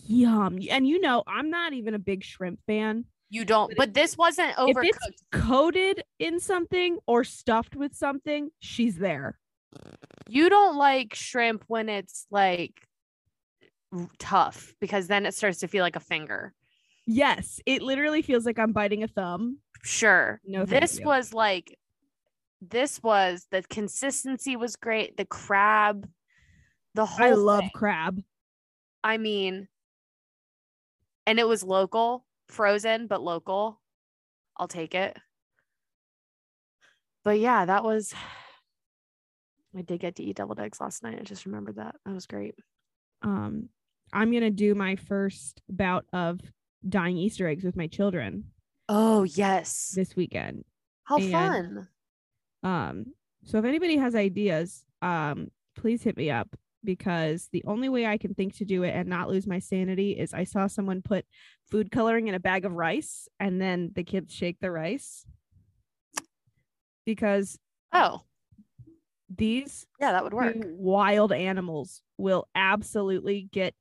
Yum. 0.04 0.58
And 0.70 0.86
you 0.86 1.00
know, 1.00 1.22
I'm 1.26 1.48
not 1.48 1.72
even 1.72 1.94
a 1.94 1.98
big 1.98 2.22
shrimp 2.22 2.60
fan. 2.66 3.06
You 3.30 3.46
don't, 3.46 3.68
But 3.70 3.76
but 3.78 3.94
this 3.94 4.18
wasn't 4.18 4.50
If 4.50 4.76
overcooked. 4.76 4.90
it's 5.08 5.22
coated 5.32 6.04
in 6.18 6.40
something 6.40 6.98
or 7.06 7.24
stuffed 7.24 7.74
with 7.74 7.94
something, 7.94 8.50
she's 8.60 8.96
there. 8.96 9.38
You 10.28 10.50
don't 10.50 10.76
like 10.76 11.14
shrimp 11.14 11.64
when 11.66 11.88
it's 11.88 12.26
like 12.30 12.74
tough 14.18 14.74
because 14.78 15.06
then 15.06 15.24
it 15.24 15.34
starts 15.34 15.60
to 15.60 15.68
feel 15.68 15.82
like 15.82 15.96
a 15.96 16.00
finger. 16.00 16.52
Yes, 17.06 17.60
it 17.64 17.80
literally 17.80 18.20
feels 18.20 18.44
like 18.44 18.58
I'm 18.58 18.72
biting 18.72 19.02
a 19.02 19.08
thumb. 19.08 19.58
Sure. 19.82 20.38
No, 20.44 20.66
this 20.66 21.00
was 21.00 21.32
like 21.32 21.78
this 22.60 23.02
was 23.02 23.46
the 23.50 23.62
consistency 23.62 24.56
was 24.56 24.76
great. 24.76 25.16
The 25.16 25.24
crab, 25.26 26.08
the 26.94 27.06
whole 27.06 27.26
I 27.26 27.30
love 27.32 27.60
thing. 27.60 27.70
crab. 27.74 28.22
I 29.04 29.18
mean, 29.18 29.68
and 31.26 31.38
it 31.38 31.46
was 31.46 31.62
local, 31.62 32.24
frozen, 32.48 33.06
but 33.06 33.22
local. 33.22 33.80
I'll 34.56 34.68
take 34.68 34.94
it. 34.94 35.16
But 37.24 37.40
yeah, 37.40 37.64
that 37.64 37.84
was 37.84 38.14
I 39.76 39.82
did 39.82 40.00
get 40.00 40.16
to 40.16 40.22
eat 40.22 40.36
deviled 40.36 40.60
eggs 40.60 40.80
last 40.80 41.02
night. 41.02 41.18
I 41.20 41.24
just 41.24 41.44
remembered 41.44 41.76
that. 41.76 41.96
That 42.06 42.14
was 42.14 42.26
great. 42.26 42.54
Um, 43.22 43.68
I'm 44.12 44.32
gonna 44.32 44.50
do 44.50 44.74
my 44.74 44.96
first 44.96 45.60
bout 45.68 46.06
of 46.12 46.40
dyeing 46.88 47.18
Easter 47.18 47.46
eggs 47.48 47.64
with 47.64 47.76
my 47.76 47.86
children 47.88 48.44
Oh, 48.88 49.24
yes. 49.24 49.92
this 49.94 50.14
weekend. 50.14 50.64
How 51.04 51.16
and- 51.18 51.32
fun. 51.32 51.88
Um, 52.62 53.06
so 53.44 53.58
if 53.58 53.64
anybody 53.64 53.96
has 53.96 54.14
ideas, 54.14 54.84
um, 55.02 55.48
please 55.76 56.02
hit 56.02 56.16
me 56.16 56.30
up 56.30 56.48
because 56.84 57.48
the 57.52 57.64
only 57.66 57.88
way 57.88 58.06
I 58.06 58.16
can 58.18 58.34
think 58.34 58.56
to 58.56 58.64
do 58.64 58.82
it 58.82 58.90
and 58.90 59.08
not 59.08 59.28
lose 59.28 59.46
my 59.46 59.58
sanity 59.58 60.12
is 60.12 60.32
I 60.34 60.44
saw 60.44 60.66
someone 60.66 61.02
put 61.02 61.24
food 61.70 61.90
coloring 61.90 62.28
in 62.28 62.34
a 62.34 62.40
bag 62.40 62.64
of 62.64 62.72
rice 62.72 63.28
and 63.40 63.60
then 63.60 63.90
the 63.94 64.04
kids 64.04 64.32
shake 64.32 64.58
the 64.60 64.70
rice. 64.70 65.26
Because 67.04 67.58
Oh, 67.92 68.22
these 69.34 69.86
yeah, 70.00 70.12
that 70.12 70.24
would 70.24 70.34
work. 70.34 70.56
wild 70.60 71.32
animals 71.32 72.02
will 72.18 72.48
absolutely 72.54 73.48
get 73.52 73.74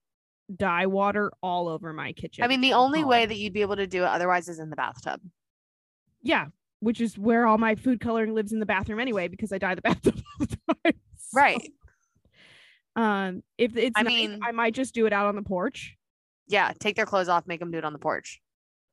dye 0.56 0.86
water 0.86 1.32
all 1.42 1.68
over 1.68 1.92
my 1.92 2.12
kitchen. 2.14 2.44
I 2.44 2.48
mean, 2.48 2.62
the 2.62 2.74
only 2.74 3.04
way 3.04 3.26
that 3.26 3.36
you'd 3.36 3.54
be 3.54 3.62
able 3.62 3.76
to 3.78 3.88
do 3.88 4.04
it 4.04 4.08
otherwise 4.08 4.48
is 4.48 4.60
in 4.60 4.70
the 4.70 4.76
bathtub. 4.76 5.22
yeah, 6.22 6.46
which 6.80 7.02
is 7.02 7.18
where 7.18 7.46
all 7.48 7.58
my 7.58 7.76
food 7.76 8.00
coloring 8.00 8.34
lives 8.34 8.52
in 8.54 8.60
the 8.60 8.66
bathroom 8.66 9.00
anyway 9.00 9.28
because 9.28 9.52
I 9.52 9.58
dye 9.58 9.76
the 9.76 9.82
bathroom 9.84 10.16
all 10.40 10.46
the 10.46 10.58
time. 10.84 10.94
So, 11.18 11.38
Right. 11.38 11.72
Um, 12.96 13.44
if 13.58 13.76
it's 13.76 13.94
I 13.96 14.04
nice, 14.04 14.14
mean- 14.14 14.40
I 14.44 14.52
might 14.52 14.74
just 14.74 14.94
do 14.94 15.06
it 15.06 15.14
out 15.14 15.28
on 15.28 15.36
the 15.36 15.42
porch. 15.42 15.96
Yeah, 16.48 16.72
take 16.80 16.96
their 16.96 17.06
clothes 17.06 17.28
off, 17.28 17.48
make 17.48 17.60
them 17.60 17.72
do 17.72 17.78
it 17.78 17.84
on 17.86 17.94
the 17.94 18.00
porch. 18.00 18.40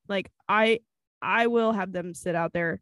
Like 0.09 0.31
I, 0.49 0.81
I 1.21 1.47
will 1.49 1.73
have 1.73 1.93
them 1.93 2.15
sit 2.15 2.35
out 2.35 2.53
there, 2.53 2.81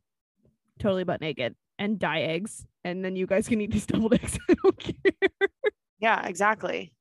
totally 0.78 1.04
butt 1.04 1.20
naked 1.20 1.54
and 1.78 1.98
dye 1.98 2.20
eggs, 2.22 2.64
and 2.84 3.04
then 3.04 3.16
you 3.16 3.26
guys 3.26 3.48
can 3.48 3.60
eat 3.60 3.70
these 3.72 3.86
double 3.86 4.14
eggs. 4.14 4.38
I 4.48 4.54
don't 4.62 4.78
care. 4.78 5.48
Yeah, 5.98 6.26
exactly. 6.26 6.92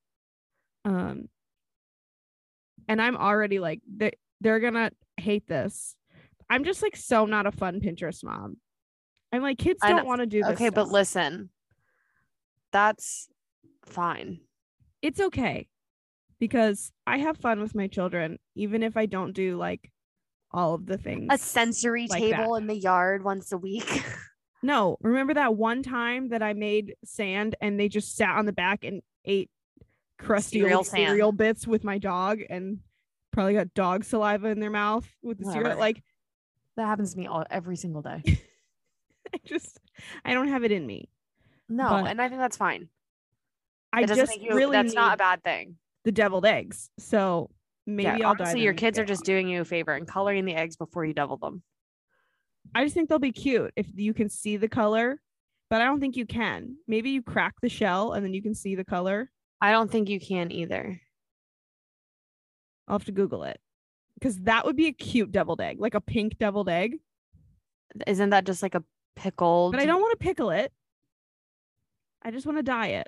Um, 0.83 1.29
and 2.87 3.01
I'm 3.01 3.15
already 3.15 3.59
like 3.59 3.81
they 3.87 4.11
they're 4.41 4.59
gonna 4.59 4.91
hate 5.17 5.47
this. 5.47 5.95
I'm 6.49 6.63
just 6.63 6.81
like 6.81 6.95
so 6.95 7.25
not 7.25 7.45
a 7.45 7.51
fun 7.51 7.79
Pinterest 7.79 8.23
mom. 8.23 8.57
I'm 9.31 9.41
like 9.41 9.57
kids 9.57 9.79
don't 9.81 10.07
want 10.07 10.21
to 10.21 10.25
do 10.25 10.41
this. 10.41 10.51
Okay, 10.53 10.69
but 10.69 10.87
listen, 10.89 11.49
that's 12.71 13.29
fine. 13.85 14.39
it's 15.01 15.19
okay 15.19 15.67
because 16.39 16.91
I 17.05 17.17
have 17.17 17.37
fun 17.37 17.59
with 17.59 17.75
my 17.75 17.87
children, 17.87 18.39
even 18.55 18.81
if 18.83 18.97
I 18.97 19.05
don't 19.05 19.33
do 19.33 19.57
like 19.57 19.91
all 20.51 20.73
of 20.73 20.85
the 20.85 20.97
things. 20.97 21.27
A 21.31 21.37
sensory 21.37 22.07
like 22.09 22.21
table 22.21 22.53
that. 22.53 22.61
in 22.61 22.67
the 22.67 22.77
yard 22.77 23.23
once 23.23 23.51
a 23.51 23.57
week. 23.57 24.03
No, 24.61 24.97
remember 25.01 25.33
that 25.35 25.55
one 25.55 25.83
time 25.83 26.29
that 26.29 26.43
I 26.43 26.53
made 26.53 26.95
sand 27.05 27.55
and 27.61 27.79
they 27.79 27.87
just 27.87 28.15
sat 28.15 28.35
on 28.35 28.45
the 28.45 28.51
back 28.51 28.83
and 28.83 29.01
ate 29.23 29.49
crusty 30.17 30.59
Cereal 30.59 30.83
cereal 30.83 31.31
bits 31.31 31.65
with 31.65 31.85
my 31.85 31.97
dog 31.97 32.41
and 32.49 32.79
probably 33.31 33.53
got 33.53 33.73
dog 33.73 34.03
saliva 34.03 34.49
in 34.49 34.59
their 34.59 34.69
mouth 34.69 35.07
with 35.21 35.37
the 35.39 35.49
cereal. 35.49 35.77
Like 35.77 36.03
that 36.79 36.87
happens 36.87 37.13
to 37.13 37.19
me 37.19 37.27
all 37.27 37.45
every 37.49 37.75
single 37.75 38.01
day. 38.01 38.21
I 39.33 39.37
just 39.45 39.79
I 40.25 40.33
don't 40.33 40.47
have 40.47 40.63
it 40.63 40.71
in 40.71 40.85
me. 40.85 41.09
No, 41.67 41.89
But 41.89 42.07
and 42.07 42.21
I 42.21 42.29
think 42.29 42.41
that's 42.41 42.57
fine. 42.57 42.89
I 43.93 44.05
just 44.05 44.41
you 44.41 44.55
really 44.55 44.71
that's 44.71 44.93
not 44.93 45.15
a 45.15 45.17
bad 45.17 45.43
thing. 45.43 45.75
the 46.05 46.11
deviled 46.11 46.45
eggs. 46.45 46.89
So 46.97 47.49
maybe 47.85 48.19
yeah, 48.19 48.27
I'll 48.27 48.31
honestly, 48.31 48.61
your 48.61 48.73
kids 48.73 48.97
are 48.97 49.05
just 49.05 49.23
doing 49.23 49.47
you 49.47 49.61
a 49.61 49.65
favor 49.65 49.93
and 49.93 50.07
coloring 50.07 50.45
the 50.45 50.55
eggs 50.55 50.77
before 50.77 51.05
you 51.05 51.13
devil 51.13 51.37
them. 51.37 51.63
I 52.73 52.83
just 52.83 52.93
think 52.93 53.09
they'll 53.09 53.19
be 53.19 53.31
cute 53.31 53.71
if 53.75 53.87
you 53.95 54.13
can 54.13 54.29
see 54.29 54.57
the 54.57 54.69
color, 54.69 55.19
but 55.69 55.81
I 55.81 55.85
don't 55.85 55.99
think 55.99 56.15
you 56.15 56.25
can. 56.25 56.77
Maybe 56.87 57.09
you 57.11 57.21
crack 57.21 57.55
the 57.61 57.69
shell 57.69 58.13
and 58.13 58.23
then 58.23 58.33
you 58.33 58.41
can 58.41 58.53
see 58.53 58.75
the 58.75 58.85
color. 58.85 59.31
I 59.61 59.71
don't 59.71 59.91
think 59.91 60.07
you 60.07 60.19
can 60.19 60.51
either. 60.51 61.01
I'll 62.87 62.97
have 62.97 63.05
to 63.05 63.11
Google 63.11 63.43
it 63.43 63.59
because 64.19 64.37
that 64.41 64.65
would 64.65 64.75
be 64.75 64.87
a 64.87 64.91
cute 64.91 65.31
deviled 65.31 65.61
egg, 65.61 65.79
like 65.79 65.93
a 65.95 66.01
pink 66.01 66.37
deviled 66.37 66.69
egg. 66.69 66.97
Isn't 68.05 68.31
that 68.31 68.45
just 68.45 68.61
like 68.61 68.75
a 68.75 68.83
pickled? 69.15 69.71
But 69.71 69.81
I 69.81 69.85
don't 69.85 70.01
want 70.01 70.19
to 70.19 70.23
pickle 70.23 70.51
it. 70.51 70.71
I 72.21 72.31
just 72.31 72.45
want 72.45 72.57
to 72.57 72.63
dye 72.63 72.87
it. 72.87 73.07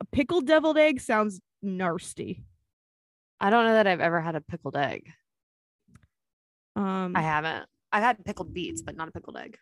A 0.00 0.04
pickled 0.06 0.46
deviled 0.46 0.78
egg 0.78 1.00
sounds 1.00 1.40
nasty. 1.62 2.44
I 3.40 3.50
don't 3.50 3.64
know 3.64 3.74
that 3.74 3.86
I've 3.86 4.00
ever 4.00 4.20
had 4.20 4.36
a 4.36 4.40
pickled 4.40 4.76
egg. 4.76 5.10
Um, 6.76 7.12
I 7.16 7.22
haven't. 7.22 7.66
I've 7.92 8.02
had 8.02 8.24
pickled 8.24 8.54
beets, 8.54 8.82
but 8.82 8.96
not 8.96 9.08
a 9.08 9.12
pickled 9.12 9.36
egg. 9.36 9.58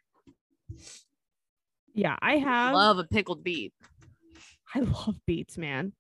yeah, 1.95 2.17
I 2.21 2.37
have. 2.37 2.75
Love 2.75 2.99
a 2.99 3.05
pickled 3.05 3.43
beet. 3.43 3.73
I 4.75 4.81
love 4.81 5.17
beets, 5.27 5.59
man. 5.59 5.93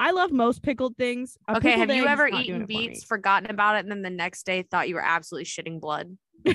I 0.00 0.12
love 0.12 0.32
most 0.32 0.62
pickled 0.62 0.96
things. 0.96 1.36
A 1.46 1.58
Okay, 1.58 1.72
pickled 1.72 1.90
have 1.90 1.96
you 1.96 2.06
ever 2.06 2.26
eaten 2.26 2.56
it 2.56 2.60
for 2.62 2.66
beets, 2.66 3.04
forgotten 3.04 3.50
about 3.50 3.76
it, 3.76 3.80
and 3.80 3.90
then 3.90 4.00
the 4.00 4.08
next 4.08 4.46
day 4.46 4.62
thought 4.62 4.88
you 4.88 4.94
were 4.94 5.04
absolutely 5.04 5.44
shitting 5.44 5.78
blood? 5.78 6.16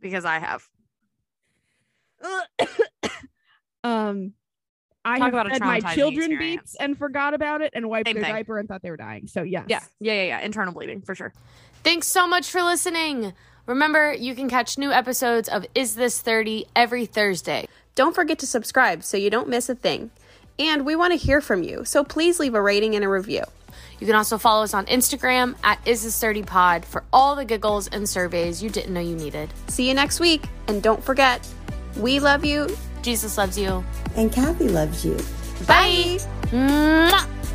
because 0.00 0.24
I 0.24 0.38
have. 0.38 0.66
um, 3.84 4.32
I 5.04 5.18
Talk 5.18 5.26
have 5.26 5.34
about 5.34 5.46
a 5.48 5.50
fed 5.50 5.60
my 5.60 5.80
children 5.94 6.32
experience. 6.32 6.62
beets 6.62 6.76
and 6.80 6.96
forgot 6.96 7.34
about 7.34 7.60
it 7.60 7.72
and 7.74 7.86
wiped 7.90 8.08
Same 8.08 8.14
their 8.16 8.24
thing. 8.24 8.32
diaper 8.32 8.58
and 8.58 8.66
thought 8.66 8.80
they 8.82 8.90
were 8.90 8.96
dying. 8.96 9.26
So 9.26 9.42
yes. 9.42 9.66
Yeah, 9.68 9.80
yeah, 10.00 10.12
yeah, 10.14 10.22
yeah. 10.28 10.40
Internal 10.40 10.72
bleeding 10.72 11.02
for 11.02 11.14
sure. 11.14 11.34
Thanks 11.84 12.06
so 12.06 12.26
much 12.26 12.50
for 12.50 12.62
listening. 12.62 13.34
Remember, 13.66 14.14
you 14.14 14.34
can 14.34 14.48
catch 14.48 14.78
new 14.78 14.90
episodes 14.92 15.50
of 15.50 15.66
Is 15.74 15.94
This 15.94 16.22
30 16.22 16.66
every 16.74 17.04
Thursday. 17.04 17.66
Don't 17.96 18.14
forget 18.14 18.38
to 18.40 18.46
subscribe 18.46 19.02
so 19.02 19.16
you 19.16 19.30
don't 19.30 19.48
miss 19.48 19.70
a 19.70 19.74
thing. 19.74 20.10
And 20.58 20.84
we 20.84 20.94
want 20.94 21.12
to 21.12 21.18
hear 21.18 21.40
from 21.40 21.62
you, 21.62 21.86
so 21.86 22.04
please 22.04 22.38
leave 22.38 22.54
a 22.54 22.60
rating 22.60 22.94
and 22.94 23.02
a 23.02 23.08
review. 23.08 23.42
You 23.98 24.06
can 24.06 24.14
also 24.14 24.36
follow 24.36 24.64
us 24.64 24.74
on 24.74 24.84
Instagram 24.84 25.56
at 25.64 25.80
Is 25.88 26.04
This 26.04 26.20
30 26.20 26.42
Pod 26.42 26.84
for 26.84 27.04
all 27.10 27.34
the 27.34 27.46
giggles 27.46 27.88
and 27.88 28.06
surveys 28.06 28.62
you 28.62 28.68
didn't 28.68 28.92
know 28.92 29.00
you 29.00 29.16
needed. 29.16 29.50
See 29.68 29.88
you 29.88 29.94
next 29.94 30.20
week, 30.20 30.44
and 30.68 30.82
don't 30.82 31.02
forget, 31.02 31.48
we 31.96 32.20
love 32.20 32.44
you. 32.44 32.68
Jesus 33.00 33.38
loves 33.38 33.58
you. 33.58 33.82
And 34.14 34.30
Kathy 34.30 34.68
loves 34.68 35.02
you. 35.02 35.16
Bye. 35.66 36.18
Mwah. 36.50 37.45